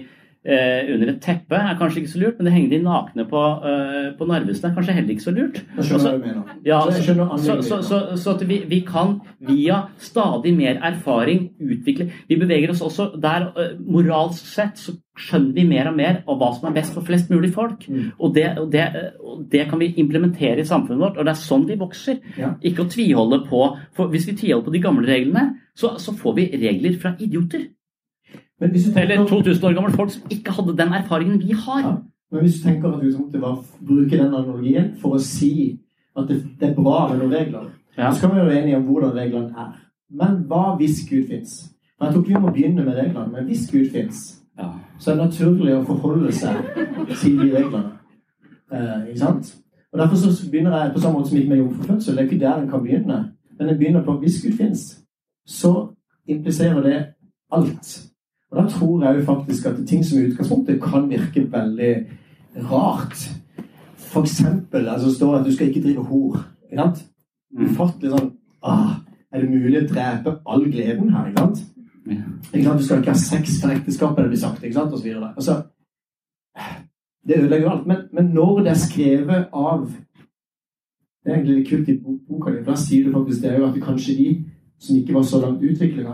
[0.45, 3.43] eh, under et teppe er kanskje ikke så lurt, men det henger de nakne på,
[3.72, 5.61] eh, på Narvesen er kanskje heller ikke så lurt.
[5.77, 6.53] Du mener.
[6.65, 12.09] Ja, så så, så, så, så at vi, vi kan via stadig mer erfaring utvikle
[12.30, 16.38] Vi beveger oss også der eh, moralsk sett så skjønner vi mer og mer av
[16.39, 17.88] hva som er best for flest mulig folk.
[17.89, 18.11] Mm.
[18.19, 18.84] Og, det, og, det,
[19.18, 22.19] og det kan vi implementere i samfunnet vårt, og det er sånn vi vokser.
[22.38, 22.53] Ja.
[22.61, 23.64] Ikke å tviholde på
[23.97, 25.47] For hvis vi tviholder på de gamle reglene,
[25.77, 27.65] så, så får vi regler fra idioter.
[27.65, 27.73] Men hvis du
[28.27, 31.81] tenker, Eller 2000 år gamle folk som ikke hadde den erfaringen vi har.
[31.81, 31.95] Ja.
[32.31, 35.79] men hvis du tenker at utgangspunktet var å bruke den analogien for å si
[36.17, 38.11] at det, det er bra med noen regler, Ja.
[38.11, 39.77] så kan vi være enige om hvordan reglene er.
[40.11, 41.73] Men hva hvis Gud fins?
[42.01, 44.69] Jeg tror ikke vi må begynne med reglene, men hvis Gud fins, Ja.
[44.99, 46.55] så er det naturlig å forholde seg
[47.21, 47.91] til de reglene.
[48.73, 49.55] Eh, ikke sant?
[49.93, 52.15] Og Derfor så begynner jeg på samme måte som gikk med jomfrufødsel.
[52.15, 53.31] Det er ikke der en kan begynne.
[53.59, 55.03] Men jeg begynner på hvis Gud fins,
[55.47, 55.88] så
[56.27, 57.05] impliserer det
[57.51, 58.09] alt.
[58.51, 61.93] Og da tror jeg jo faktisk at ting som i utgangspunktet kan virke veldig
[62.71, 63.17] rart.
[63.97, 66.39] For eksempel altså, står det at du skal ikke drive hor.
[66.71, 67.03] Ikke sant?
[67.57, 68.31] Ufattelig sånn
[68.63, 68.99] ah,
[69.31, 71.29] Er det mulig å drepe all gleden her?
[71.29, 71.63] Ikke sant?
[72.07, 72.79] Ikke sant?
[72.79, 74.63] Du skal ikke ha sex for ekteskapet, det blir sagt.
[74.63, 74.93] ikke sant?
[74.93, 75.33] Og så videre.
[75.35, 75.57] Altså,
[77.27, 77.87] det ødelegger alt.
[77.87, 79.89] Men, men når det er skrevet av
[81.23, 83.65] Det er egentlig litt kult i boka di, for da sier du faktisk det jo
[83.67, 84.27] at det kanskje de
[84.79, 86.13] som ikke var så langt utvikla,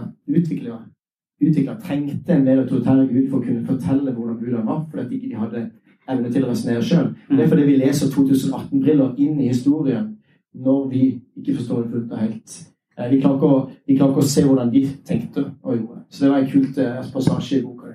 [1.42, 5.10] utvikla trengte en del autoritære gud for å kunne fortelle hvordan Buddha var, fordi at
[5.10, 5.64] de ikke hadde
[6.10, 7.10] evne til å resonnere sjøl.
[7.30, 10.12] Det er fordi vi leser 2018-briller inn i historien
[10.54, 11.04] når vi
[11.40, 12.58] ikke forstår det fullt og helt.
[12.98, 16.02] Eh, vi klarer, å, vi klarer, ikke å, se hvordan de tenkte og gjorde.
[16.10, 17.94] Så det var en kult eh, passasje i boka.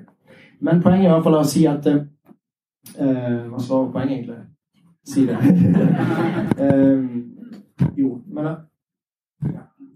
[0.60, 2.00] Men poenget er i hvert fall å si at eh,
[2.98, 4.40] Hva svarer poenget, egentlig?
[5.08, 5.36] Si det.
[6.58, 7.04] um,
[8.00, 8.48] jo, men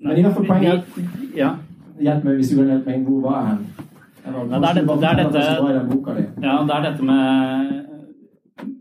[0.02, 1.56] Men i hvert fall poenget ja.
[2.02, 3.06] Hjelp meg hvis du kan hjelpe meg.
[3.06, 3.64] Hvor var hen?
[4.22, 5.40] Det er, det, det, er dette,
[6.44, 7.72] ja, det er dette med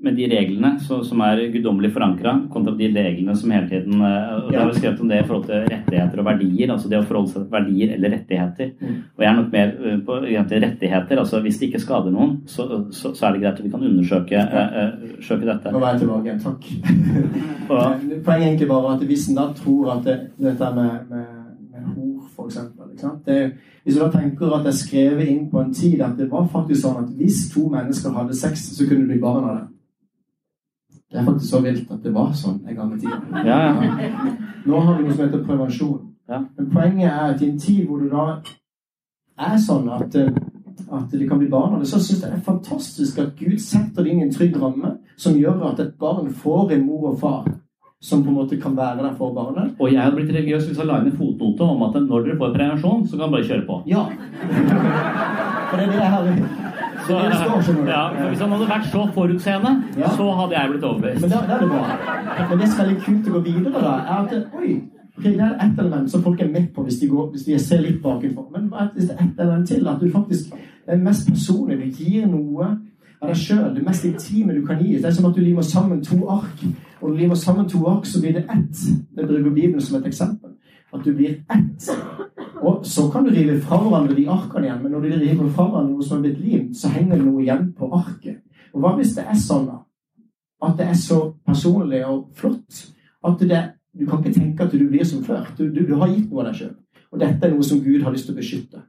[0.01, 4.31] med de reglene så, som er guddommelig forankra, kontra de reglene som hele tiden eh,
[4.35, 6.99] og Det er jo skrevet om det i forhold til rettigheter og verdier, altså det
[6.99, 8.71] å forholde seg til verdier eller rettigheter.
[8.79, 8.95] Mm.
[9.15, 10.17] Og jeg er nok mer på på
[10.65, 11.19] rettigheter.
[11.21, 13.85] altså Hvis det ikke skader noen, så, så, så er det greit at vi kan
[13.85, 14.87] undersøke uh,
[15.21, 15.71] uh, dette.
[15.71, 16.37] Nå er jeg tilbake.
[16.41, 16.67] Takk.
[17.69, 21.20] Poenget er egentlig bare at hvis en da tror at det, dette med, med,
[23.01, 23.51] eksempel
[23.83, 26.45] Hvis du da tenker at det er skrevet inn på en tid at det var
[26.53, 29.67] faktisk sånn at hvis to mennesker hadde sex, så kunne det bli barn av det.
[31.11, 33.17] Det er faktisk så vilt at det var sånn en gang i tida.
[33.49, 34.35] Ja, ja.
[34.65, 35.97] Nå har vi noe som heter prevensjon.
[36.29, 36.43] Ja.
[36.57, 38.27] Men poenget er at i en tid hvor det da
[39.49, 40.29] er sånn at, eh,
[40.93, 43.57] at det kan bli barn av det, så syns jeg det er fantastisk at Gud
[43.59, 47.09] setter det inn i en trygg ramme som gjør at et barn får en mor
[47.11, 47.49] og far
[48.01, 49.75] som på en måte kan være der for barnet.
[49.79, 52.37] Og jeg hadde blitt religiøs hvis jeg la inn en fotnote om at når dere
[52.39, 53.81] får prevensjon, så kan dere bare kjøre på.
[53.85, 54.03] Ja.
[55.69, 56.31] For det er det har
[57.07, 60.09] så, ja, for Hvis han hadde vært så forutseende, ja.
[60.17, 61.21] så hadde jeg blitt overbevist.
[61.21, 61.85] Men det, det er det bra.
[62.49, 64.75] Men det som er litt kult å gå videre, da, er at oi,
[65.17, 67.57] okay, det er ett element som folk er med på hvis de, går, hvis de
[67.59, 68.47] ser litt bakenfor.
[68.53, 70.53] Men hvis det er ett element til, at du faktisk
[70.87, 72.69] er mest personlig, du gir noe
[73.21, 74.95] av deg sjøl, det mest intime du kan gi.
[74.97, 76.65] Det er som at du limer sammen to ark.
[77.01, 78.81] Og når du var sammen to ark, så blir det ett.
[79.15, 80.53] Det bruker Bibelen som et eksempel.
[80.93, 81.89] At du blir ett.
[82.61, 85.65] Og så kan du rive fra hverandre de arkene igjen, men når du river fra
[85.69, 88.43] hverandre noe som er blitt lim, så henger det noe igjen på arket.
[88.73, 89.79] Og hva hvis det er sånn da?
[90.61, 92.87] at det er så personlig og flott
[93.27, 93.61] at det,
[93.99, 95.47] du kan ikke tenke at du blir som før.
[95.57, 96.75] Du, du, du har gitt noe av deg sjøl.
[97.11, 98.83] Og dette er noe som Gud har lyst til å beskytte.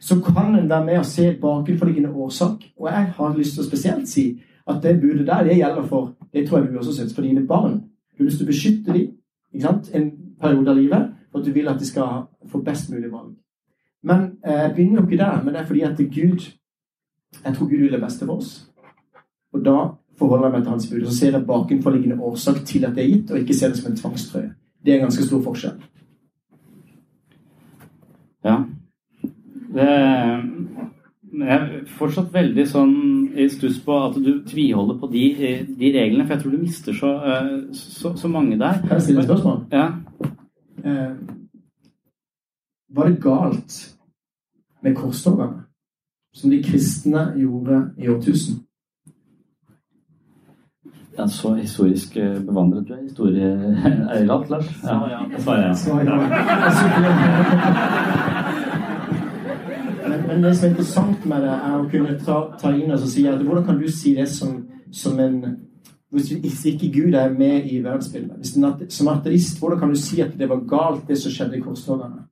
[0.00, 2.66] Så kan en være med og se bakenforliggende årsak.
[2.78, 4.26] Og jeg har lyst til å spesielt si
[4.66, 7.46] at det budet der, det gjelder for det tror jeg du også syns, for dine
[7.46, 7.82] barn.
[8.12, 9.12] Du har lyst til å beskytte dem
[9.94, 10.10] en
[10.40, 13.34] periode av livet og at du vil at de skal få best mulig valg.
[14.02, 16.52] Men eh, jeg begynner jo ikke der, men det er fordi at Gud
[17.44, 18.70] Jeg tror Gud vil det beste for oss.
[19.52, 19.88] Og da
[20.18, 21.00] forholder jeg meg til hans bud.
[21.02, 23.76] Og så ser jeg bakenforliggende årsak til at det er gitt, og ikke ser det
[23.76, 24.52] som en tvangstrøye.
[24.84, 25.74] Det er en ganske stor forskjell.
[28.44, 28.56] Ja.
[29.74, 29.88] Det,
[31.36, 32.94] men jeg er fortsatt veldig sånn
[33.36, 35.24] i stuss på at du tviholder på de,
[35.68, 38.80] de, reglene, for jeg tror du mister så, eh, så, så mange der.
[38.86, 39.58] Kan jeg stille et spørsmål?
[39.74, 39.86] Ja
[40.84, 41.12] eh,
[42.96, 43.76] Var det galt
[44.80, 45.66] med korstogene,
[46.32, 48.62] som de kristne gjorde i årtusen?
[51.18, 53.52] Ja, så historisk eh, bevandret du er historie
[53.84, 54.72] Er det galt, Lars?
[54.84, 55.20] Ja, ja.
[55.84, 56.12] Svarer
[58.32, 58.42] jeg.
[60.08, 63.06] Men, men, det som er interessant med det, er å kunne ta, ta inn og
[63.08, 64.58] si at hvordan kan du si det som,
[64.94, 65.40] som en
[66.16, 68.46] hvis ikke Gud er med i verdensbildet.
[68.88, 72.24] Som ateist, hvordan kan du si at det var galt, det som skjedde i korstogene?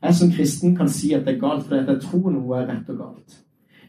[0.00, 2.92] Jeg som kristen kan si at det er galt fordi jeg tror noe er rett
[2.92, 3.40] og galt.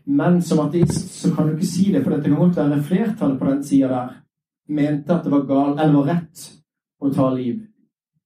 [0.05, 3.39] Men som ateist så kan du ikke si det, for det kan godt være flertallet
[3.39, 4.09] på den sida der
[4.67, 6.47] mente at det var galt, eller var rett
[6.99, 7.61] å ta liv.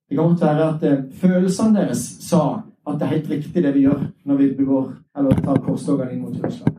[0.09, 2.41] Det kan godt være at eh, følelsene deres sa
[2.85, 6.21] at det er helt riktig det vi gjør når vi begår eller tar korstogene inn
[6.21, 6.77] mot Russland.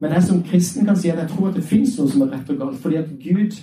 [0.00, 2.34] Men jeg som kristen kan si at jeg tror at det fins noe som er
[2.34, 3.56] rett og galt, fordi at Gud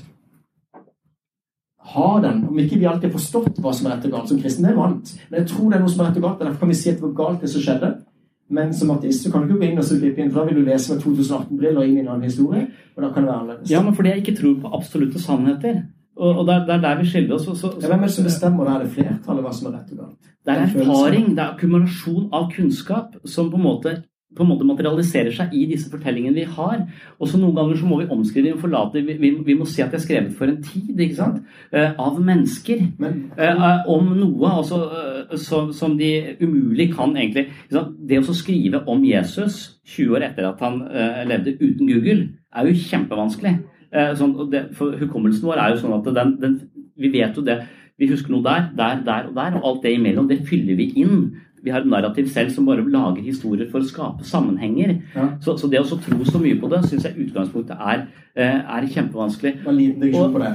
[1.93, 2.47] har den.
[2.47, 4.71] Om ikke vi alltid har forstått hva som er rett og galt som kristen, det
[4.71, 5.13] er vant.
[5.29, 6.89] Men jeg tror det er noe som er rett og galt, derfor kan vi si
[6.89, 7.91] at det var galt, det som skjedde.
[8.53, 10.49] Men som ateist så kan du ikke gå inn og så gripe inn, for da
[10.49, 12.67] vil du lese med 2018-briller inn i en annen historie.
[12.95, 13.71] og da kan det være annerledes.
[13.71, 15.83] Ja, men fordi jeg ikke tror på absolutte sannheter.
[16.15, 17.45] Og, og det, er, der vi skiller oss.
[17.47, 18.73] Så, så, hvem er det som bestemmer det?
[18.73, 20.31] Er det flertallet hva som er rett og galt?
[20.43, 23.93] Det er erfaring, det er akkumulasjon av kunnskap som på en måte
[24.33, 26.83] på en måte materialiserer seg i disse fortellingene vi har.
[27.19, 29.83] Og så Noen ganger så må vi omskrive og forlate vi, vi, vi, må si
[29.83, 30.93] at det er skrevet for en tid.
[30.97, 31.43] ikke sant?
[31.73, 32.81] Uh, av mennesker.
[33.01, 38.83] Men, uh, om noe altså, uh, som, som, de umulig kan egentlig Det å skrive
[38.89, 40.79] om Jesus 20 år etter at han
[41.27, 43.57] levde uten Google, er jo kjempevanskelig.
[44.17, 46.59] Sånn, det, for Hukommelsen vår er jo sånn at den, den,
[46.97, 47.59] vi vet jo det.
[48.01, 50.89] Vi husker noe der, der, der og der, og alt det imellom det fyller vi
[51.03, 51.27] inn
[51.63, 54.97] vi har et narrativ selv som bare lager historier for å skape sammenhenger.
[55.15, 55.29] Ja.
[55.41, 58.03] Så, så, det å tro så mye på det, syns jeg utgangspunktet er,
[58.35, 59.53] eh, er kjempevanskelig.
[59.63, 60.51] En liten diksjon på det.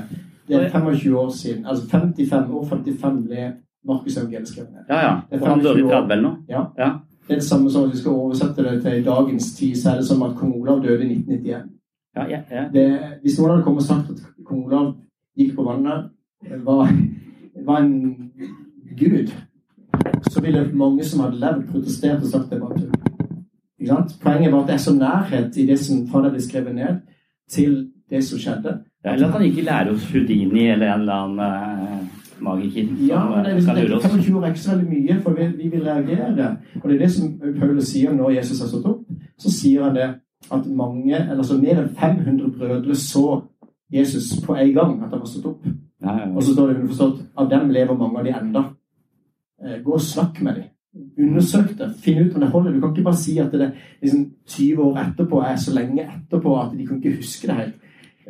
[0.49, 1.65] Det er 25 år siden.
[1.65, 3.49] Altså 55 år 55 ble
[3.89, 4.85] Markus Eugen skrevet.
[4.89, 5.15] Ja, ja.
[5.39, 6.37] For han døde i 30 eller noe.
[6.49, 6.67] Ja.
[6.77, 6.91] ja.
[7.25, 10.03] Det er det samme som at vi skal oversette det til dagens tid, så er
[10.03, 11.73] det som at kong Olav døde i 1991.
[12.17, 12.65] Ja, ja, ja.
[12.73, 12.87] Det,
[13.23, 14.95] hvis noen hadde kommet og sagt at kong Olav
[15.39, 16.09] gikk på vannet,
[16.65, 16.91] var,
[17.67, 18.31] var en
[18.99, 19.33] gud,
[20.31, 22.91] så ville mange som hadde levd, protestert og sagt det var tull.
[23.79, 24.03] Ikke?
[24.23, 27.01] Poenget var at det er så nærhet i det som fra det ble skrevet ned,
[27.51, 28.79] til det som skjedde.
[29.05, 32.89] Ja, Eller at han gikk i lære hos Houdini eller en eller annen uh, magiker.
[33.07, 34.07] Ja, men det, eh, kan lure oss.
[34.07, 36.57] 25 år er ikke så veldig mye, for vi, vi vil reagere.
[36.83, 37.31] Og det er det som
[37.61, 39.05] Paulus sier når Jesus har stått opp.
[39.39, 40.09] Så sier han det
[40.53, 43.43] at mange, eller så mer enn 500 brødre så
[43.93, 45.69] Jesus på en gang at han var stått opp.
[46.03, 48.65] Ja, ja, Og så står det underforstått av dem lever mange av de enda.
[49.65, 50.65] Eh, Gå og snakk med dem.
[51.19, 51.89] Undersøk det.
[52.03, 52.73] Finn ut om det holder.
[52.73, 53.73] Du kan ikke bare si at det
[54.03, 57.75] liksom 20 år etterpå er så lenge etterpå at de kan ikke huske det helt.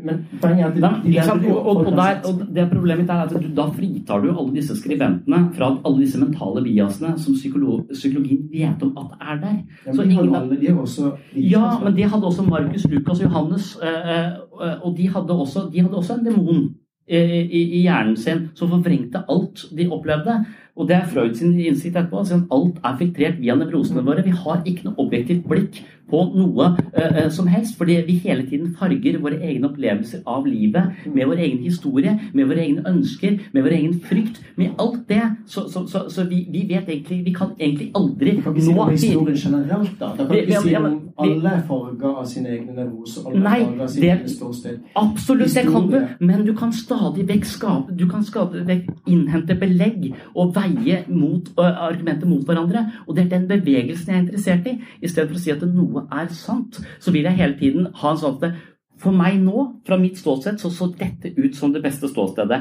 [0.05, 1.45] Men poenget er at Nei, de ikke sant?
[1.51, 4.55] Og, og, og, der, og det problemet mitt er at du, da fritar du alle
[4.55, 9.57] disse skribentene fra alle disse mentale biasene som psykolo psykologien vet om at er der.
[9.87, 13.31] Ja, men de ingen alle, de også Ja, men det hadde også Markus, Lukas og
[13.31, 13.77] Johannes.
[13.83, 16.69] eh, eh, Og de hadde også, de hadde også en demon
[17.09, 20.45] i, i hjernen sin som forvrengte alt de opplevde.
[20.77, 22.21] Og det er Freud sin innsikt etterpå.
[22.21, 24.25] At alt er filtrert via nevrosene våre.
[24.25, 25.81] Vi har ikke noe objektivt blikk
[26.11, 31.05] på noe eh, som helst, fordi vi hele tiden farger våre egne opplevelser av livet
[31.15, 34.41] med vår egen historie, med våre egne ønsker, med vår egen frykt.
[34.57, 35.23] Med alt det.
[35.47, 38.91] Så, så, så, så vi, vi vet egentlig Vi kan egentlig aldri nå Vi kan
[38.91, 40.09] ikke si noe generelt, da.
[40.19, 43.27] Da kan Vi- ikke si noe om alle er farga av sine egne nervoser.
[43.27, 44.79] Alle Nei, farger av sine det- egne ståsted.
[44.97, 49.57] Absolutt, det kan du, men du kan stadig vekk skape Du kan skape vekk innhente
[49.59, 52.85] belegg og veie mot, uh, argumenter mot hverandre.
[53.07, 54.77] Og det er den bevegelsen jeg er interessert i.
[55.03, 58.13] I stedet for å si at noe er sant, så vil jeg hele tiden ha
[58.13, 58.59] en sånn at
[58.99, 62.59] for meg nå, fra mitt ståsted, så så dette ut som det beste ståstedet.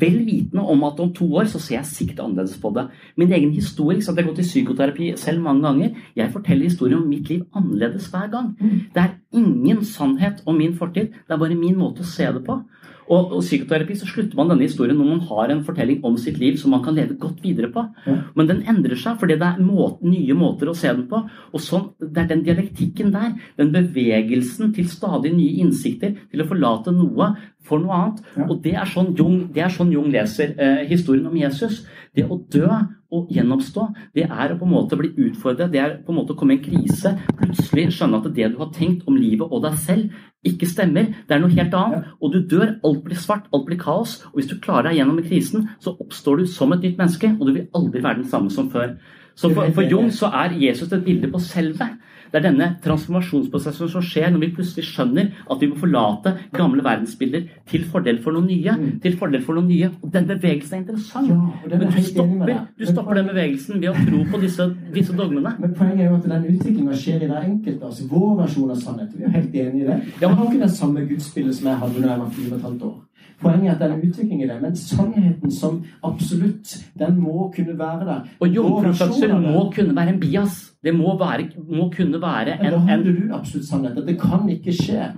[0.00, 2.88] Vel vitende om at om to år så ser jeg sikkert annerledes på det.
[3.16, 5.94] Min egen historie, så at Jeg har gått i psykoterapi selv mange ganger.
[6.16, 8.56] Jeg forteller historien om mitt liv annerledes hver gang.
[8.94, 11.12] Det er ingen sannhet om min fortid.
[11.12, 12.60] Det er bare min måte å se det på.
[13.06, 16.40] Og, og psykoterapi så slutter man denne historien når man har en fortelling om sitt
[16.42, 17.84] liv som man kan leve godt videre på.
[18.06, 18.16] Ja.
[18.38, 21.22] Men den endrer seg fordi det er måte, nye måter å se den på.
[21.52, 26.48] Og sånn, Det er den dialektikken der, den bevegelsen til stadig nye innsikter, til å
[26.48, 27.34] forlate noe
[27.66, 28.22] for noe annet.
[28.36, 28.46] Ja.
[28.48, 31.82] Og det er sånn Jung, det er sånn Jung leser eh, historien om Jesus.
[32.16, 32.68] Det å dø
[33.16, 33.84] og gjenoppstå,
[34.16, 36.56] det er å på en måte bli utfordret, det er på en måte å komme
[36.56, 40.16] i en krise, plutselig skjønne at det du har tenkt om livet og deg selv,
[40.46, 41.12] ikke stemmer.
[41.26, 42.08] Det er noe helt annet.
[42.22, 44.18] Og du dør, alt blir svart, alt blir kaos.
[44.30, 47.46] Og hvis du klarer deg gjennom krisen, så oppstår du som et nytt menneske, og
[47.48, 48.94] du vil aldri være den samme som før.
[49.36, 51.98] Så for, for Jung så er Jesus et bilde på selvet.
[52.32, 56.84] Det er denne transformasjonsprosessen som skjer når vi plutselig skjønner at vi må forlate gamle
[56.84, 58.76] verdensbilder til fordel for noe nye.
[58.76, 58.90] Mm.
[59.04, 59.90] Til fordel for noe nye.
[60.02, 61.30] Og den bevegelsen er interessant.
[61.30, 61.38] Ja,
[61.70, 65.56] er Men du stopper, du stopper den bevegelsen ved å tro på disse, disse dogmene.
[65.62, 67.82] Men poenget er jo at den utviklinga skjer i hver enkelt.
[67.90, 69.12] Altså vår versjon av sannhet.
[69.16, 69.98] Vi er helt enig i det.
[70.20, 72.58] Ja, Jeg har ikke det samme gudsbildet som jeg hadde da jeg var fire og
[72.58, 72.96] et halvt år.
[73.40, 77.52] Poenget er at det er en utvikling i det, men sannheten som absolutt, den må
[77.56, 78.20] kunne være der.
[78.40, 80.72] Og jomfrufødsel må kunne være en bias.
[80.84, 84.06] Det må, være, må kunne være da en, har en du absolutt sannhet.
[84.06, 85.10] Det kan ikke skje.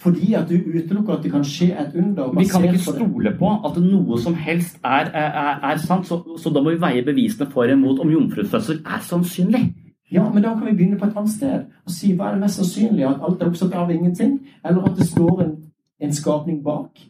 [0.00, 2.32] Fordi at du utelukker at det kan skje et under.
[2.38, 6.50] Vi kan ikke stole på at noe som helst er, er, er sant, så, så
[6.54, 9.64] da må vi veie bevisene for og imot om jomfrufødsel er sannsynlig.
[10.12, 12.46] Ja, men da kan vi begynne på et annet sted og si hva er det
[12.46, 13.12] mest sannsynlige?
[13.12, 14.40] At alt er oppstått av ingenting?
[14.64, 15.52] Eller at det står en,
[16.00, 17.09] en skapning bak?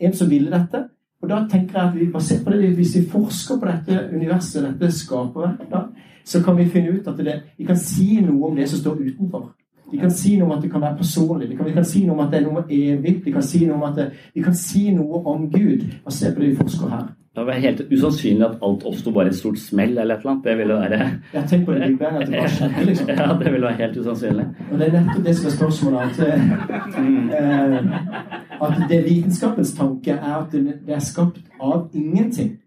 [0.00, 0.84] En som ville dette?
[1.20, 4.64] Og da tenker jeg at vi basert på det, Hvis vi forsker på dette universet,
[4.64, 5.88] dette skaperverket,
[6.24, 9.02] så kan vi finne ut at det, vi kan si noe om det som står
[9.04, 9.50] utenfor.
[9.92, 11.48] Vi kan si noe om at det kan være personlig.
[11.50, 13.24] Vi kan, vi kan si noe om at det er noe evig.
[13.24, 16.44] Vi kan si noe om at det, vi kan si noe om Gud basert på
[16.44, 17.08] det vi forsker her.
[17.36, 20.44] Det var helt usannsynlig at alt oppsto bare et stort smell eller et eller annet.
[20.44, 23.08] Det ville være Ja, tenk på det Big Bang, at det liksom.
[23.18, 24.46] Ja, det ville være helt usannsynlig.
[24.72, 26.00] Og det er nettopp det som er spørsmålet.
[26.00, 26.40] At, eh,
[28.60, 32.58] at det vitenskapens tanke er at det er skapt av ingenting.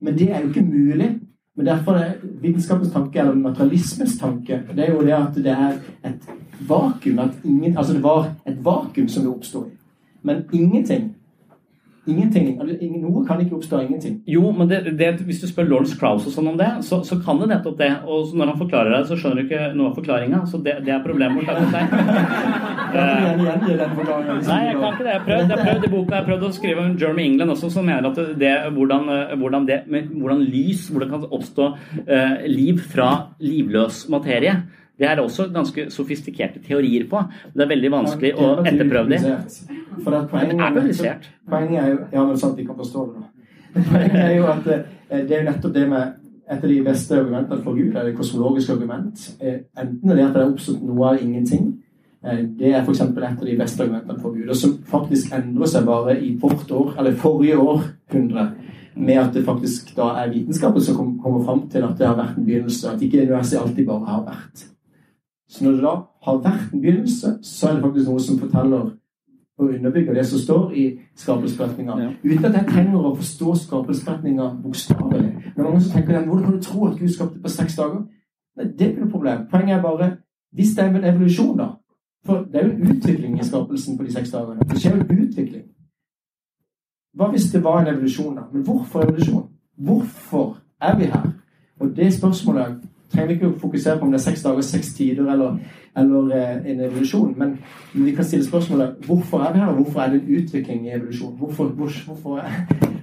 [0.00, 1.20] Men det er jo ikke mulig.
[1.56, 5.78] Men derfor er vitenskapens tanke, eller materialismens tanke, det er jo det at det er
[6.04, 6.26] et
[6.68, 7.20] vakuum.
[7.44, 9.76] Ingen, altså det var et vakuum som det oppstod i.
[10.22, 11.15] Men ingenting
[12.06, 14.20] Ingenting, altså Noe kan ikke oppstå ingenting.
[14.30, 17.18] Jo, men det, det, hvis du spør Lawrence Krauss og sånn om det, så, så
[17.18, 17.90] kan det nettopp det.
[18.06, 20.44] Og når han forklarer det, så skjønner du ikke noe av forklaringa.
[20.46, 21.50] Så det, det er problemet vårt.
[24.46, 25.10] Nei, jeg kan ikke det.
[25.10, 27.26] Jeg har prøvd, jeg har prøvd i boken jeg har prøvd å skrive om Jeremy
[27.26, 29.10] England også, som mener at det, hvordan,
[29.42, 29.68] hvordan,
[30.14, 31.70] hvordan lys hvordan kan oppstå
[32.06, 33.10] eh, liv fra
[33.42, 34.54] livløs materie.
[34.98, 37.20] Det er også ganske sofistikerte teorier på.
[37.52, 39.34] Det er veldig vanskelig å etterprøve det.
[40.04, 41.30] For at poenget, det er publisert.
[41.48, 43.32] Poenget er jo Ja, men sant, vi kan forstå det, nå.
[43.90, 46.14] Poenget er jo at eh, det er jo nettopp det med
[46.46, 49.24] et av de beste argumentene for Gud er det kosmologiske argument.
[49.42, 51.74] Enten er det at det er oppstått noe av ingenting.
[52.26, 53.00] Eh, det er f.eks.
[53.00, 56.70] et av de beste argumentene for Gud, og som faktisk endrer seg bare i vårt
[56.70, 58.48] år, eller forrige århundre.
[58.96, 62.38] Med at det faktisk da er vitenskapen som kommer fram til at det har vært
[62.38, 62.94] en begynnelse.
[62.94, 64.64] At ikke universet alltid bare har vært.
[65.48, 65.94] Så når det da
[66.26, 68.90] har vært en begynnelse, så er det faktisk noe som forteller
[69.58, 70.84] og underbygger det som står i
[71.16, 71.98] skapelsesberetninga.
[72.02, 72.10] Ja.
[72.24, 75.30] Uten at jeg trenger å forstå skapelsesberetninga bokstavelig.
[75.56, 78.02] Men mange som tenker hvordan kan du tro at Gud skapte på seks dager?
[78.56, 79.46] Nei, det er ikke noe problem.
[79.50, 80.10] Poenget er bare
[80.56, 81.70] hvis det er en evolusjon, da.
[82.26, 84.68] For det er jo en utvikling i skapelsen på de seks dagene.
[84.68, 85.64] Det skjer jo en utvikling.
[87.16, 88.46] Hva hvis det var en evolusjon, da?
[88.52, 89.48] Men hvorfor evolusjon?
[89.76, 91.28] Hvorfor er vi her?
[91.80, 92.80] Og det spørsmålet
[93.12, 95.58] trenger ikke å fokusere på om det er seks dager, seks tider eller,
[95.98, 97.32] eller eh, en evolusjon.
[97.38, 97.54] Men
[97.94, 100.94] vi kan stille spørsmålet hvorfor er vi her, og hvorfor er det en utvikling i
[100.96, 101.34] evolusjon?
[101.40, 102.40] Hvorfor, hvor, hvorfor,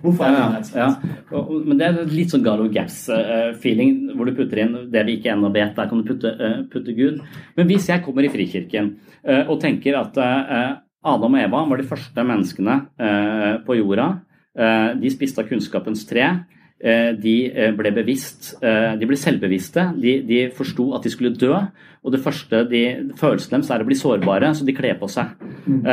[0.03, 0.69] hvorfor er det her?
[0.81, 0.89] Ja,
[1.31, 1.43] ja.
[1.53, 5.33] Men det er litt sånn Galo Gaps-feeling, eh, hvor du putter inn det vi ikke
[5.35, 5.75] ennå vet.
[5.77, 7.21] Der kan du putte, eh, putte, Gud.
[7.57, 12.25] Men hvis jeg kommer i Frikirken og tenker at Adam og Eva var de første
[12.27, 12.73] menneskene
[13.63, 14.07] på jorda.
[14.99, 16.25] De spiste av kunnskapens tre.
[16.83, 19.85] Eh, de eh, ble bevisst, eh, de ble selvbevisste.
[20.03, 21.55] De, de forsto at de skulle dø.
[22.03, 22.81] Og det første de,
[23.15, 25.29] følelsen deres er å bli sårbare, så de kler på seg.
[25.63, 25.85] Mm.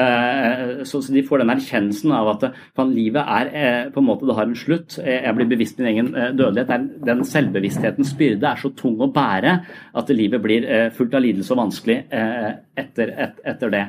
[0.82, 4.48] Så, de får den erkjennelsen av at fan, livet er på en måte det har
[4.48, 4.96] en slutt.
[5.06, 6.90] Jeg blir bevisst min egen dødelighet.
[7.06, 9.54] Den selvbevissthetens byrde er så tung å bære
[10.02, 10.66] at livet blir
[10.98, 13.14] fullt av lidelse og vanskelig etter,
[13.54, 13.86] etter det.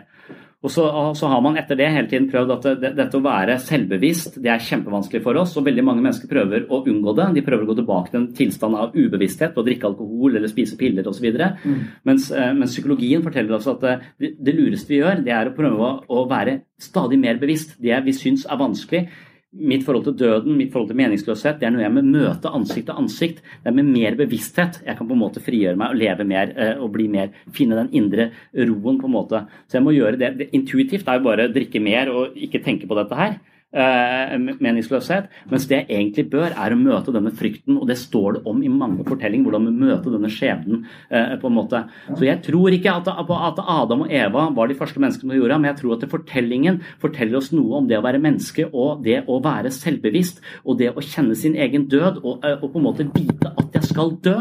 [0.61, 0.83] Og så,
[1.17, 4.51] så, har man etter det hele tiden prøvd at det, dette å være selvbevisst det
[4.53, 5.55] er kjempevanskelig for oss.
[5.57, 7.27] Og veldig mange mennesker prøver å unngå det.
[7.37, 10.77] De prøver å gå tilbake til en tilstand av ubevissthet og drikke alkohol eller spise
[10.77, 11.25] piller osv.
[11.33, 11.79] Mm.
[12.05, 15.49] Mens, eh, mens psykologien forteller oss at eh, det, det, lureste vi gjør, det er
[15.49, 17.79] å prøve å, å være stadig mer bevisst.
[17.81, 19.07] Det vi syns er vanskelig
[19.51, 22.85] Mitt forhold til døden, mitt forhold til meningsløshet, det er noe jeg må møte ansikt
[22.87, 23.41] til ansikt.
[23.43, 26.53] Det er med mer bevissthet jeg kan på en måte frigjøre meg og leve mer
[26.55, 29.01] eh, og bli mer, finne den indre roen.
[29.01, 29.43] på en måte.
[29.67, 30.49] Så jeg må gjøre det.
[30.55, 33.39] intuitivt er jo bare å drikke mer og ikke tenke på dette her.
[33.71, 35.29] Eh, meningsløshet.
[35.47, 38.57] Mens det jeg egentlig bør, er å møte denne frykten, og det står det om
[38.59, 40.81] i mange fortellinger, hvordan vi møter denne skjebnen.
[41.07, 41.79] Eh, på en måte.
[42.09, 45.61] Så jeg tror ikke at, at Adam og Eva var de første menneskene på jorda,
[45.61, 49.21] men jeg tror at fortellingen forteller oss noe om det å være menneske og det
[49.31, 52.87] å være selvbevisst, og det å kjenne sin egen død og, eh, og på en
[52.89, 54.35] måte vite at jeg skal dø.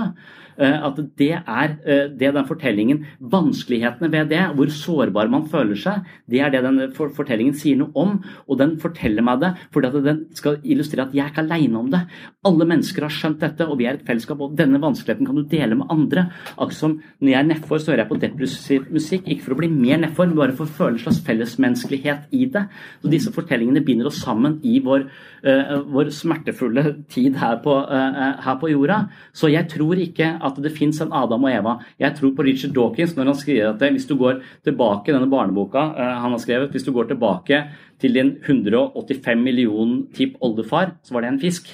[0.59, 5.79] Eh, at det er eh, det den fortellingen Vanskelighetene ved det, hvor sårbar man føler
[5.79, 8.19] seg, det er det den fortellingen sier noe om.
[8.49, 11.81] Og den forteller meg det fordi at den skal illustrere at jeg er ikke aleine
[11.81, 12.03] om det.
[12.47, 14.41] Alle mennesker har skjønt dette, og vi er et fellesskap.
[14.41, 16.29] Og denne vanskeligheten kan du dele med andre.
[16.57, 19.27] Akkurat som når jeg er nedfor, så hører jeg på depressiv musikk.
[19.29, 22.47] Ikke for å bli mer nedfor, men bare for å føle en slags fellesmenneskelighet i
[22.53, 22.67] det.
[23.03, 25.07] Så disse fortellingene binder oss sammen i vår,
[25.45, 29.03] uh, vår smertefulle tid her på, uh, her på jorda.
[29.37, 31.77] Så jeg tror ikke at det fins en Adam og Eva.
[32.01, 35.85] Jeg tror på Richard Dawkins når han skriver at hvis du går tilbake denne barneboka
[35.95, 37.63] uh, han har skrevet, hvis du går tilbake
[38.01, 41.73] til din 185 million tipp oldefar, så var det en fisk.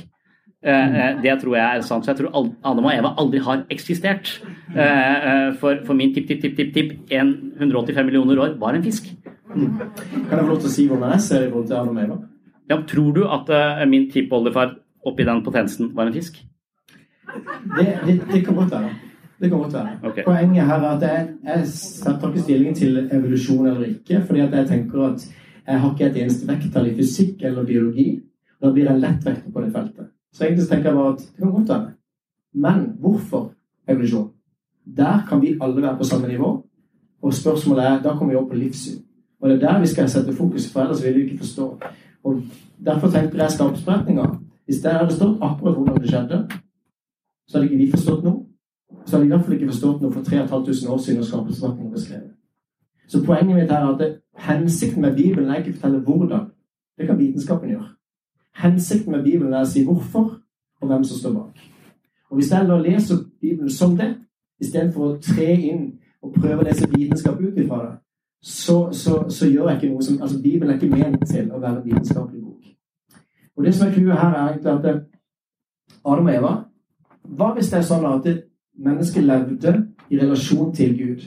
[0.67, 2.07] Uh, det tror jeg er sant.
[2.07, 2.35] Så jeg tror
[2.65, 4.33] Adam og Eva aldri har eksistert.
[4.73, 9.13] Uh, for, for, min tipp-tipp-tipp-tipp 185 millioner år var en fisk.
[9.55, 9.79] Mm.
[10.27, 12.03] Kan jeg få lov til å si hvordan jeg ser i forhold til Adam og
[12.03, 12.19] Eva?
[12.67, 13.53] Ja, tror du at
[13.87, 14.75] min tippoldefar
[15.07, 16.41] oppi den potensen var en fisk?
[17.79, 18.91] Det, det, det kan godt være.
[19.41, 19.99] Det kan godt være.
[20.03, 20.25] Okay.
[20.25, 24.53] Poenget her er at jeg, jeg setter ikke stilling til evolusjon eller ikke, fordi at
[24.53, 25.27] jeg tenker at
[25.67, 28.21] jeg har ikke et eneste vekttall i fysikk eller biologi.
[28.63, 30.13] Da blir jeg lett vekt på det feltet.
[30.33, 31.91] Så egentlig tenker jeg bare at det kan godt være.
[32.55, 33.51] Men hvorfor
[33.89, 34.31] evolusjon?
[34.97, 36.63] Der kan vi alle være på samme nivå.
[37.23, 39.03] Og spørsmålet er, da kommer vi opp på livssyn.
[39.41, 41.81] Og det er der vi skal sette fokus, for ellers vil vi ikke forstå.
[42.25, 42.43] Og
[42.85, 44.25] Derfor tenker jeg skapsberetninga.
[44.65, 46.39] Hvis det hadde stått akkurat hvordan det skjedde,
[47.49, 48.43] så hadde ikke vi forstått noe.
[49.07, 51.91] Så hadde jeg i hvert fall ikke forstått noe for 3500 år siden når skapelsesvakten
[51.91, 52.33] ble skrevet.
[53.09, 56.49] Så poenget mitt er at det, hensikten med Bibelen er ikke å fortelle hvordan.
[56.99, 57.89] Det kan vitenskapen gjøre.
[58.63, 60.41] Hensikten med Bibelen er å si hvorfor,
[60.81, 61.61] og hvem som står bak.
[62.31, 64.15] Og Hvis jeg da leser Bibelen som det,
[64.61, 65.87] istedenfor å tre inn
[66.23, 67.93] og prøve å lese vitenskap ut ifra det,
[68.43, 71.61] så, så, så, gjør jeg ikke noe som altså Bibelen er ikke ment til å
[71.61, 72.73] være en vitenskapelig bok.
[73.57, 74.87] Og Det som er clouet her, er egentlig at
[76.05, 76.53] Adam og Eva
[77.37, 78.27] hva hvis det er sånn at
[78.77, 79.73] mennesket levde
[80.11, 81.25] i relasjon til Gud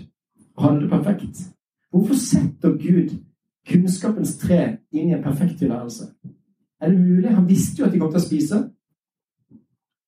[0.55, 1.41] og hadde det perfekt?
[1.89, 3.15] Hvorfor setter Gud
[3.69, 4.61] kunnskapens tre
[4.91, 6.11] inn i en perfekt tilværelse?
[6.79, 7.33] Er det mulig?
[7.35, 8.59] Han visste jo at de kom til å spise.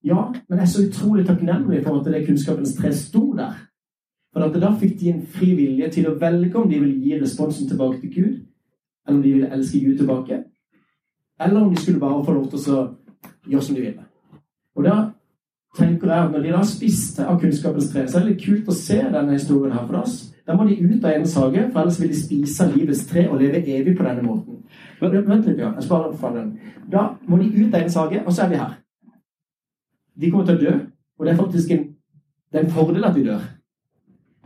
[0.03, 3.57] Ja, men jeg er så utrolig takknemlig for at det kunnskapens tre sto der.
[4.33, 7.19] For at Da fikk de en fri vilje til å velge om de ville gi
[7.19, 8.37] responsen tilbake til Gud,
[9.07, 10.43] eller om de ville elske Gud tilbake,
[11.39, 12.81] eller om de skulle bare få lov til å
[13.49, 14.05] gjøre som de ville.
[14.75, 14.95] Og da
[15.77, 18.75] tenker jeg når de da spiste av kunnskapens tre, så er det litt kult å
[18.75, 20.17] se denne historien her for oss.
[20.47, 23.27] Da må de ut av Edens hage, for ellers vil de spise av livets tre
[23.29, 24.59] og leve evig på denne måten.
[24.99, 25.77] Men, vent litt, Bjørn.
[25.77, 26.51] Jeg sparer for den.
[26.91, 28.77] Da må de ut av Edens hage, og så er vi her.
[30.21, 30.77] De kommer til å dø,
[31.17, 31.83] og det er faktisk en,
[32.51, 33.43] det er en fordel at vi dør.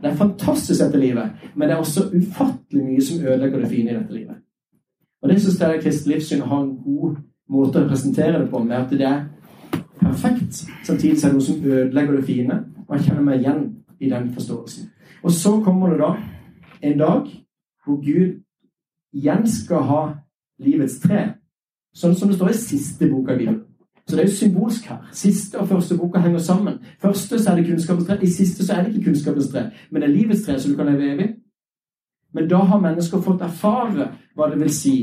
[0.02, 3.90] Det er fantastisk dette livet, men det er også ufattelig mye som ødelegger det fine
[3.90, 4.42] i dette livet.
[5.22, 7.16] Og det syns jeg kristelig livssyn har en god
[7.48, 9.24] måte å presentere det på, med at det er
[10.12, 10.64] perfekt.
[10.84, 12.58] Samtidig som det noe som ødelegger det fine,
[12.88, 13.62] og jeg kjenner meg igjen
[14.00, 14.90] i den forståelsen.
[15.22, 16.12] Og så kommer det da
[16.82, 17.30] en dag
[17.84, 18.42] hvor Gud
[19.12, 20.02] igjen skal ha
[20.58, 21.22] livets tre,
[21.96, 23.62] sånn som det står i siste boka i Bibelen.
[24.06, 24.98] Så det er jo symbolsk her.
[25.12, 26.78] Siste og første boka henger sammen.
[27.02, 30.02] Første så er det kunnskapens tre, i siste så er det ikke kunnskapens tre, men
[30.02, 31.28] det er livets tre, så du kan leve evig.
[32.34, 34.96] Men da har mennesker fått erfare hva det vil si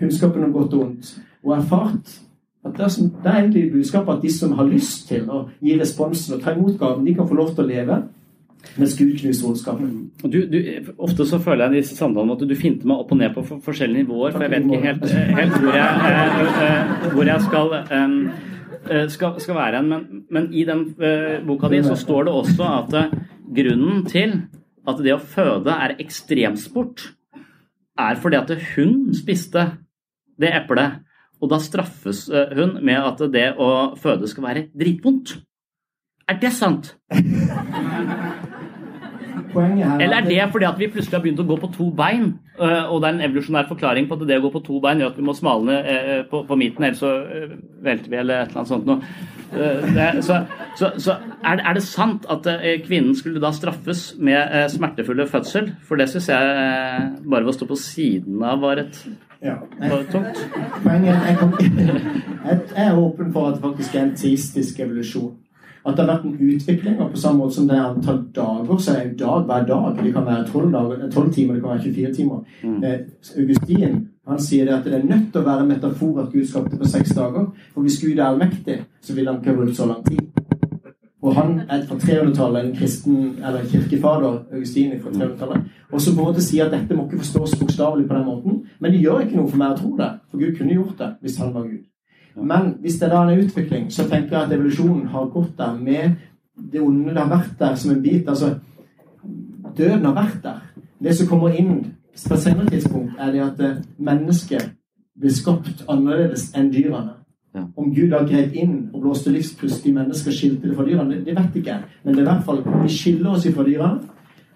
[0.00, 1.10] kunnskapen om godt og ondt,
[1.44, 2.14] og erfart
[2.64, 2.84] at det
[3.24, 6.78] er, egentlig budskapet at de som har lyst til å gi responsen og ta imot
[6.80, 7.98] gaven, de kan få lov til å leve
[8.80, 9.90] mens Gud knuser ondskapen.
[10.24, 10.38] Du,
[10.96, 13.44] ofte så føler jeg i disse samtalene at du finter meg opp og ned på
[13.44, 15.04] for, forskjellige nivåer, for jeg vet ikke helt,
[15.36, 17.76] helt hvor, jeg, eh, eh, hvor jeg skal,
[19.12, 19.92] skal, skal være hen.
[19.92, 20.86] Men, men, i den
[21.46, 22.98] boka di så står det også at
[23.60, 24.38] grunnen til
[24.88, 27.10] at det å føde er ekstremsport,
[28.00, 29.68] er fordi at hun spiste
[30.40, 31.04] det eplet
[31.44, 35.36] og da straffes eh, hun med at det å føde skal være dritvondt.
[36.24, 36.94] Er det sant?
[39.54, 42.26] Eller er det fordi at vi plutselig har begynt å gå på to bein,
[42.58, 45.02] eh, og det er en evolusjonær forklaring på at det å gå på to bein
[45.02, 47.12] gjør at vi må smalne ned på, på midten, ellers så
[47.84, 49.00] velter vi, eller et eller annet sånt noe.
[50.24, 50.40] Så,
[50.74, 51.12] så, så
[51.44, 52.48] er, det, er, det, sant at
[52.86, 55.70] kvinnen skulle da straffes med smertefulle fødsel?
[55.86, 58.98] For det syns jeg bare ved å stå på siden av var et
[59.44, 59.54] ja.
[60.10, 60.40] tungt.
[60.82, 61.38] Poenget er
[62.48, 65.34] jeg, jeg er åpen for at det faktisk er en teistisk evolusjon.
[65.84, 68.78] At det har vært en utvikling, og på samme måte som det er antall dager,
[68.80, 69.98] så er dag hver dag.
[70.00, 72.38] Det kan være 12, timer, det kan være 24 timer.
[72.62, 72.84] Mm.
[72.84, 73.00] Eh,
[73.42, 76.78] Augustin han sier det at det er nødt til å være metafor at Gud skapte
[76.80, 77.50] på seks dager.
[77.74, 80.22] For hvis Gud er allmektig, så vil han ikke ha brukt så lang tid.
[81.24, 85.70] Og han er fra 300-tallet, en kristen, eller kirkefader, Augustin fra 300-tallet.
[85.92, 88.62] Og så på en måte sier at dette må ikke forstås bokstavelig på den måten.
[88.80, 90.10] Men det gjør ikke noe for meg å tro det.
[90.30, 91.84] For Gud kunne gjort det hvis han var Gud.
[92.36, 95.74] Men hvis det da er en utvikling, så tenker jeg at evolusjonen har gått der
[95.78, 96.16] med
[96.72, 98.28] det onde det har vært der som en bit.
[98.28, 98.54] Altså,
[99.76, 100.62] døden har vært der.
[101.02, 101.74] Det som kommer inn
[102.28, 104.72] på et senere tidspunkt, er det at mennesket
[105.20, 107.20] blir skapt annerledes enn dyrene.
[107.54, 107.62] Ja.
[107.76, 111.26] Om Gud har greit inn og blåste livspust i mennesker skilte det fra dyrene, det,
[111.26, 111.82] det vet ikke jeg.
[112.02, 114.00] Men det er i hvert fall, vi skiller oss fra dyrene.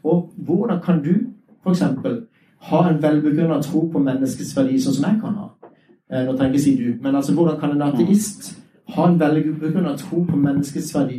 [0.03, 1.13] Og hvordan kan du
[1.63, 1.83] f.eks.
[2.71, 5.49] ha en velbegrunna tro på menneskets verdi, sånn som jeg kan ha?
[6.13, 8.55] Eh, nå trenger jeg ikke si du, men altså, hvordan kan en ateist
[8.95, 11.19] ha en velbegrunna tro på menneskets verdi?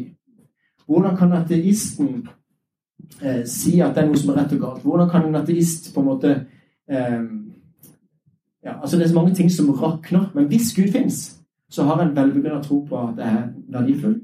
[0.87, 2.23] Hvordan kan ateisten
[3.21, 4.87] eh, si at det er noe som er rett og galt?
[4.87, 6.31] Hvordan kan en ateist på en måte
[6.89, 7.21] eh,
[8.63, 10.31] ja, altså Det er så mange ting som rakner.
[10.33, 11.39] Men hvis Gud fins,
[11.69, 14.23] så har en velbegrunna tro på at det er verdifullt.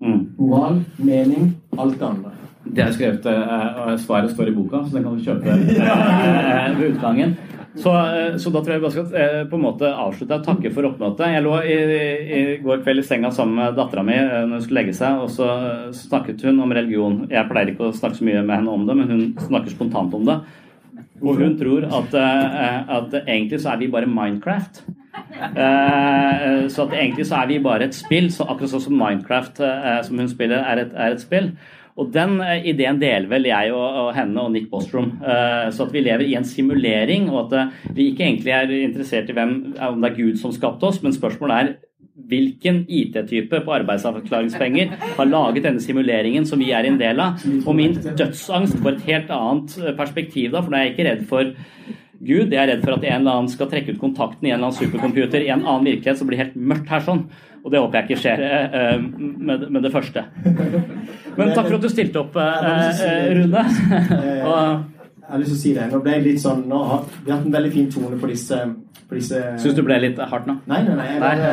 [0.00, 0.26] Mm.
[0.38, 2.30] Moral, mening, alt det andre.
[2.64, 6.94] Det er skrevet, og Svaret står i boka, så den kan du kjøpe uh, ved
[6.94, 7.36] utgangen.
[7.74, 10.70] Så, uh, så, da tror jeg bare skal uh, på en måte avslutte og takke
[10.74, 11.24] for oppmøtet.
[11.34, 11.78] Jeg lå i,
[12.38, 15.32] i, går kveld i senga sammen med dattera mi når hun skulle legge seg, og
[15.34, 15.48] så
[16.04, 17.24] snakket hun om religion.
[17.32, 20.14] Jeg pleier ikke å snakke så mye med henne om det, men hun snakker spontant
[20.14, 20.38] om det.
[21.24, 24.82] Og hun tror at, at egentlig så er vi bare Minecraft.
[26.74, 29.62] Så at egentlig så er vi bare et spill, så akkurat sånn som Minecraft,
[30.04, 31.54] som hun spiller, er et, er et spill.
[31.94, 35.12] Og den uh, ideen deler vel jeg og, og henne og Nick Bostrom.
[35.70, 39.36] så at vi lever i en simulering, og at vi ikke egentlig er interessert i
[39.36, 41.74] hvem, om det er Gud som skapte oss, men spørsmålet er
[42.28, 47.42] hvilken IT-type på arbeidsavklaringspenger har laget denne simuleringen som vi er en del av.
[47.64, 51.24] Og min dødsangst får et helt annet perspektiv da, for da er jeg ikke redd
[51.30, 51.50] for
[52.24, 52.54] Gud.
[52.54, 54.70] Jeg er redd for at en eller annen skal trekke ut kontakten i en eller
[54.70, 57.26] annen supercomputer i en annen virkelighet så blir helt mørkt her sånn.
[57.64, 60.24] Og det håper jeg ikke skjer uh, med, med, det første.
[61.38, 63.04] Men takk for at du stilte opp, uh,
[63.38, 63.62] Rune.
[64.50, 64.82] og,
[65.24, 65.84] jeg har lyst til å si det.
[65.88, 68.28] Nå ble jeg litt sånn, nå har Vi har hatt en veldig fin tone på
[68.28, 68.58] disse,
[69.08, 70.58] på disse Syns du ble litt hardt nå?
[70.68, 71.06] Nei, nei, nei.
[71.14, 71.52] Jeg, bare,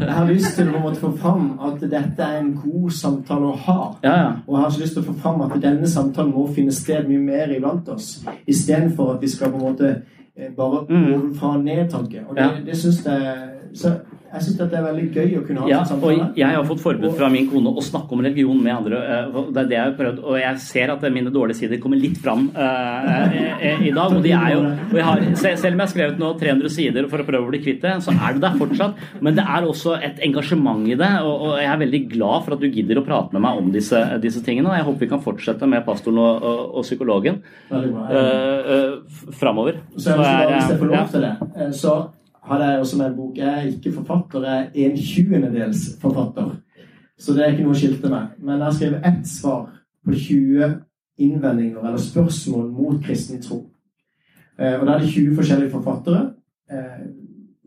[0.00, 3.76] jeg har lyst til å få fram at dette er en god samtale å ha.
[4.06, 4.30] Ja, ja.
[4.46, 7.04] Og jeg har så lyst til å få fram at denne samtalen må finne sted
[7.10, 8.14] mye mer iblant oss.
[8.48, 11.34] Istedenfor at vi skal på en måte eh, bare mm.
[11.36, 12.24] fra ned-tanke.
[12.24, 12.64] Og det, ja.
[12.64, 15.88] det syns jeg så Jeg syns det er veldig gøy å kunne ha ja, en
[15.88, 16.24] samtale.
[16.28, 18.98] og jeg har fått forbud fra min kone å snakke om religion med andre.
[19.00, 21.96] eh, Det er det jeg har prøvd, og jeg ser at mine dårlige sider kommer
[21.96, 23.38] litt fram uh,
[23.80, 24.12] i dag.
[24.12, 27.24] Og de er jo og har, Selv om jeg har skrevet nå 300 sider for
[27.24, 29.00] å prøve å bli kvitt det, så er det der fortsatt.
[29.24, 32.58] Men det er også et engasjement i det, og, og jeg er veldig glad for
[32.58, 34.68] at du gidder å prate med meg om disse, disse tingene.
[34.68, 37.40] Og jeg håper vi kan fortsette med pastoren og, og, og psykologen
[37.72, 37.80] uh,
[38.12, 39.80] uh, framover.
[39.96, 41.96] Så jeg, bare, hvis jeg får lov til det, så
[42.48, 43.36] har jeg også med en bok.
[43.36, 46.56] Jeg er ikke forfatter, jeg er en tjuendedels forfatter.
[47.18, 48.36] Så det er ikke noe å skilte med.
[48.38, 49.64] Men jeg har skrevet ett svar
[50.06, 50.76] på 20
[51.18, 53.64] innvendinger eller spørsmål mot kristen tro.
[54.58, 56.30] Eh, Og da er det 20 forskjellige forfattere.
[56.70, 57.08] Eh,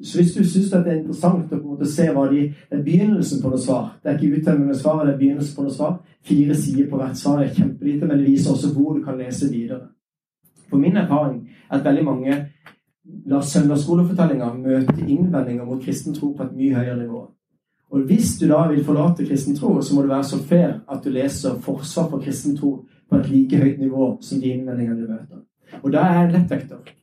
[0.03, 3.49] Så hvis du syns det er interessant å se hva de Det er begynnelsen på
[3.49, 3.99] noe svar.
[4.03, 5.99] Det er ikke uttømmende svar, det er begynnelsen på noe svar.
[6.23, 9.51] Fire sider på hvert svar er kjempelite, men det viser også hvor du kan lese
[9.51, 9.89] videre.
[10.69, 12.45] For min erfaring er at veldig mange
[13.29, 17.21] lar søndagsskolefortellinga møte innvendinger mot kristen tro på et mye høyere nivå.
[17.91, 21.03] Og hvis du da vil forlate kristen tro, så må du være så fair at
[21.03, 25.09] du leser forsvar for kristen tro på et like høyt nivå som de innvendingene du
[25.11, 25.41] møter.
[25.83, 26.93] Og da er jeg en lettvekter.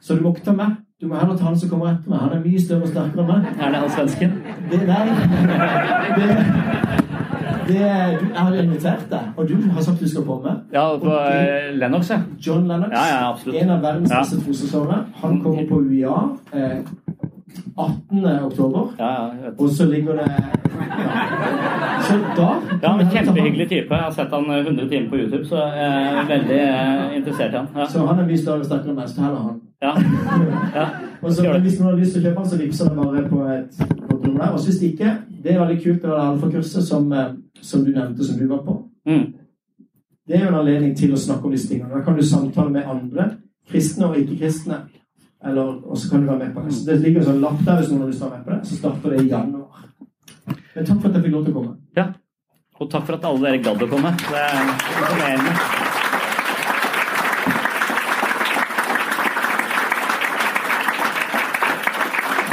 [0.00, 0.76] Så du må ikke ta meg.
[1.00, 2.20] Du må heller ta han som kommer etter meg.
[2.20, 3.48] Han er mye større og sterkere enn meg.
[3.60, 4.30] Er det han svensken?
[4.70, 5.04] Det, nei.
[6.16, 6.28] Det,
[7.68, 7.80] det,
[8.20, 10.54] du, jeg har invitert deg, og du har sagt du skal komme.
[10.72, 12.20] Ja, på eh, Lennox, ja.
[12.46, 15.04] John Lennox, Ja, ja, en av verdens beste trosforsvarere.
[15.22, 16.16] Han kommer på UiA
[16.52, 16.78] eh,
[17.76, 18.26] 18.
[18.44, 18.88] oktober.
[18.98, 19.14] Ja.
[19.58, 20.30] Og så ligger det.
[22.08, 22.48] Så da
[22.82, 23.94] Ja, men Kjempehyggelig type.
[23.94, 27.56] Jeg har sett han 100 timer på YouTube, så jeg er veldig eh, interessert i
[27.56, 27.68] han.
[27.76, 27.86] Ja.
[27.86, 29.60] Så han er mye større og sterkere enn meg, så heller han.
[29.82, 29.92] Ja.
[30.80, 30.86] ja.
[31.22, 33.40] Og så Hvis noen har lyst til å kjøpe han, så vipser det bare på
[33.50, 33.78] et
[34.08, 34.52] kontonummer der.
[34.52, 35.12] Og hvis ikke
[35.46, 38.64] Det er veldig kult det der alfakurset som, eh, som du nevnte, som du var
[38.66, 38.72] på.
[39.06, 39.34] Mm.
[40.26, 41.92] Det er jo en anledning til å snakke om disse tingene.
[41.94, 43.28] Da kan du samtale med andre,
[43.70, 44.80] kristne og ikke-kristne.
[45.46, 46.74] Eller, og så kan du være med på det.
[46.74, 48.46] Så det ligger en sånn lapp der hvis noen har lyst til å være med
[48.46, 48.66] på det.
[48.66, 49.86] Så starter det i januar.
[50.74, 51.76] Men takk for at jeg fikk lov til å komme.
[51.96, 52.12] ja.
[52.78, 54.10] Og takk for at alle dere gadd å komme.
[54.20, 55.52] Det er imponerende.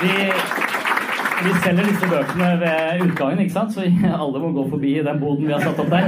[0.03, 0.62] Vi,
[1.43, 3.73] vi selger disse bøkene ved utgangen, ikke sant?
[3.75, 6.03] så alle må gå forbi den boden vi har satt opp der.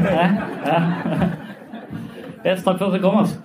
[0.65, 0.79] Ja.
[2.45, 3.17] Yes, takk for at dere kom.
[3.23, 3.37] altså.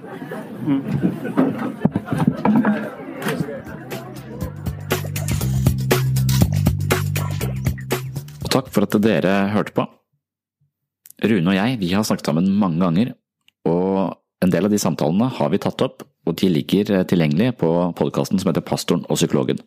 [8.44, 9.88] Og takk for at dere hørte på.
[11.30, 13.14] Rune og jeg vi har snakket sammen mange ganger,
[13.68, 17.72] og en del av de samtalene har vi tatt opp, og de ligger tilgjengelig på
[17.96, 19.60] podkasten som heter Pastoren og psykologen.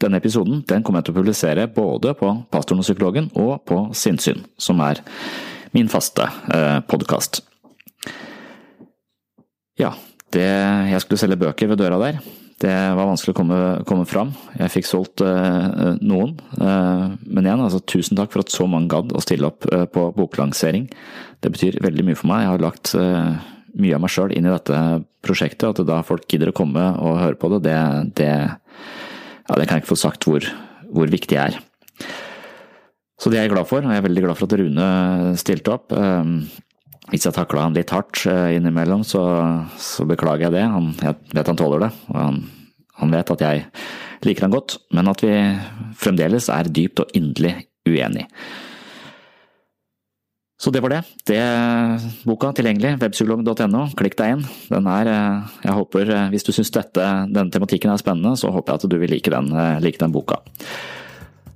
[0.00, 3.82] Denne episoden den kommer jeg til å publisere både på Pastoren og psykologen og på
[3.96, 5.02] Sinnsyn, som er
[5.76, 7.42] min faste eh, podkast.
[9.80, 9.94] Ja,
[10.34, 10.46] det,
[10.90, 12.20] jeg skulle selge bøker ved døra der.
[12.60, 13.58] Det var vanskelig å komme,
[13.88, 14.34] komme fram.
[14.58, 16.34] Jeg fikk solgt eh, noen.
[16.60, 19.86] Eh, men igjen, altså, tusen takk for at så mange gadd å stille opp eh,
[19.88, 20.90] på boklansering.
[21.40, 22.44] Det betyr veldig mye for meg.
[22.44, 22.92] Jeg har lagt
[23.80, 24.76] mye av meg sjøl inn i dette
[25.24, 25.70] prosjektet.
[25.70, 27.78] At da folk gidder å komme og høre på det, det,
[28.20, 28.34] det,
[29.50, 30.44] ja, det kan jeg ikke få sagt hvor,
[30.94, 32.08] hvor viktig jeg er.
[33.20, 34.84] Så det er jeg glad for, og jeg er veldig glad for at Rune
[35.40, 35.92] stilte opp.
[35.92, 36.30] Eh,
[37.10, 39.24] hvis jeg takla han litt hardt eh, innimellom, så,
[39.74, 40.64] så beklager jeg det.
[40.70, 42.40] Han, jeg vet han tåler det, og han,
[43.02, 43.66] han vet at jeg
[44.24, 45.34] liker han godt, men at vi
[45.98, 47.56] fremdeles er dypt og inderlig
[47.88, 48.30] uenige.
[50.60, 51.00] Så det var det.
[51.24, 53.86] Det er boka tilgjengelig, webpsykolog.no.
[53.96, 54.42] Klikk deg inn.
[54.68, 58.72] Den er, eh, jeg håper, eh, Hvis du syns denne tematikken er spennende, så håper
[58.72, 60.36] jeg at du vil like den, eh, like den boka.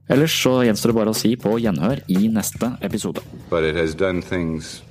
[0.09, 3.21] Ellers så gjenstår det bare å si på gjenhør i neste episode.
[3.51, 4.83] but it has done things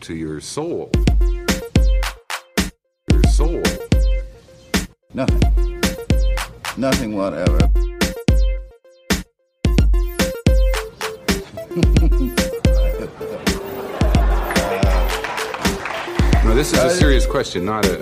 [0.00, 0.90] to your soul.
[3.10, 3.62] Your soul.
[5.12, 5.42] Nothing.
[6.78, 7.68] Nothing whatever.
[16.44, 17.98] No, this is a serious question, not a.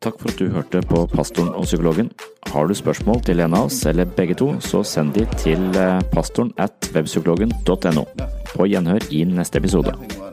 [0.00, 2.10] Takk for at du hørte på Pastoren og psykologen.
[2.46, 6.00] Har du spørsmål til en av oss eller begge to, så send de til eh,
[6.14, 8.06] pastoren at webpsykologen.no.
[8.54, 10.25] På gjenhør i neste episode.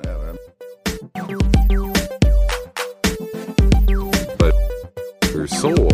[5.44, 5.90] Your soul.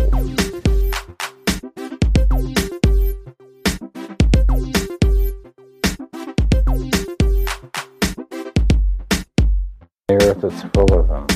[10.06, 11.26] The earth is full of them.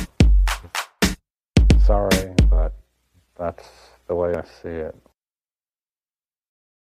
[1.85, 2.73] Sorry, but
[3.37, 3.69] that's
[4.07, 5.04] the way I see it.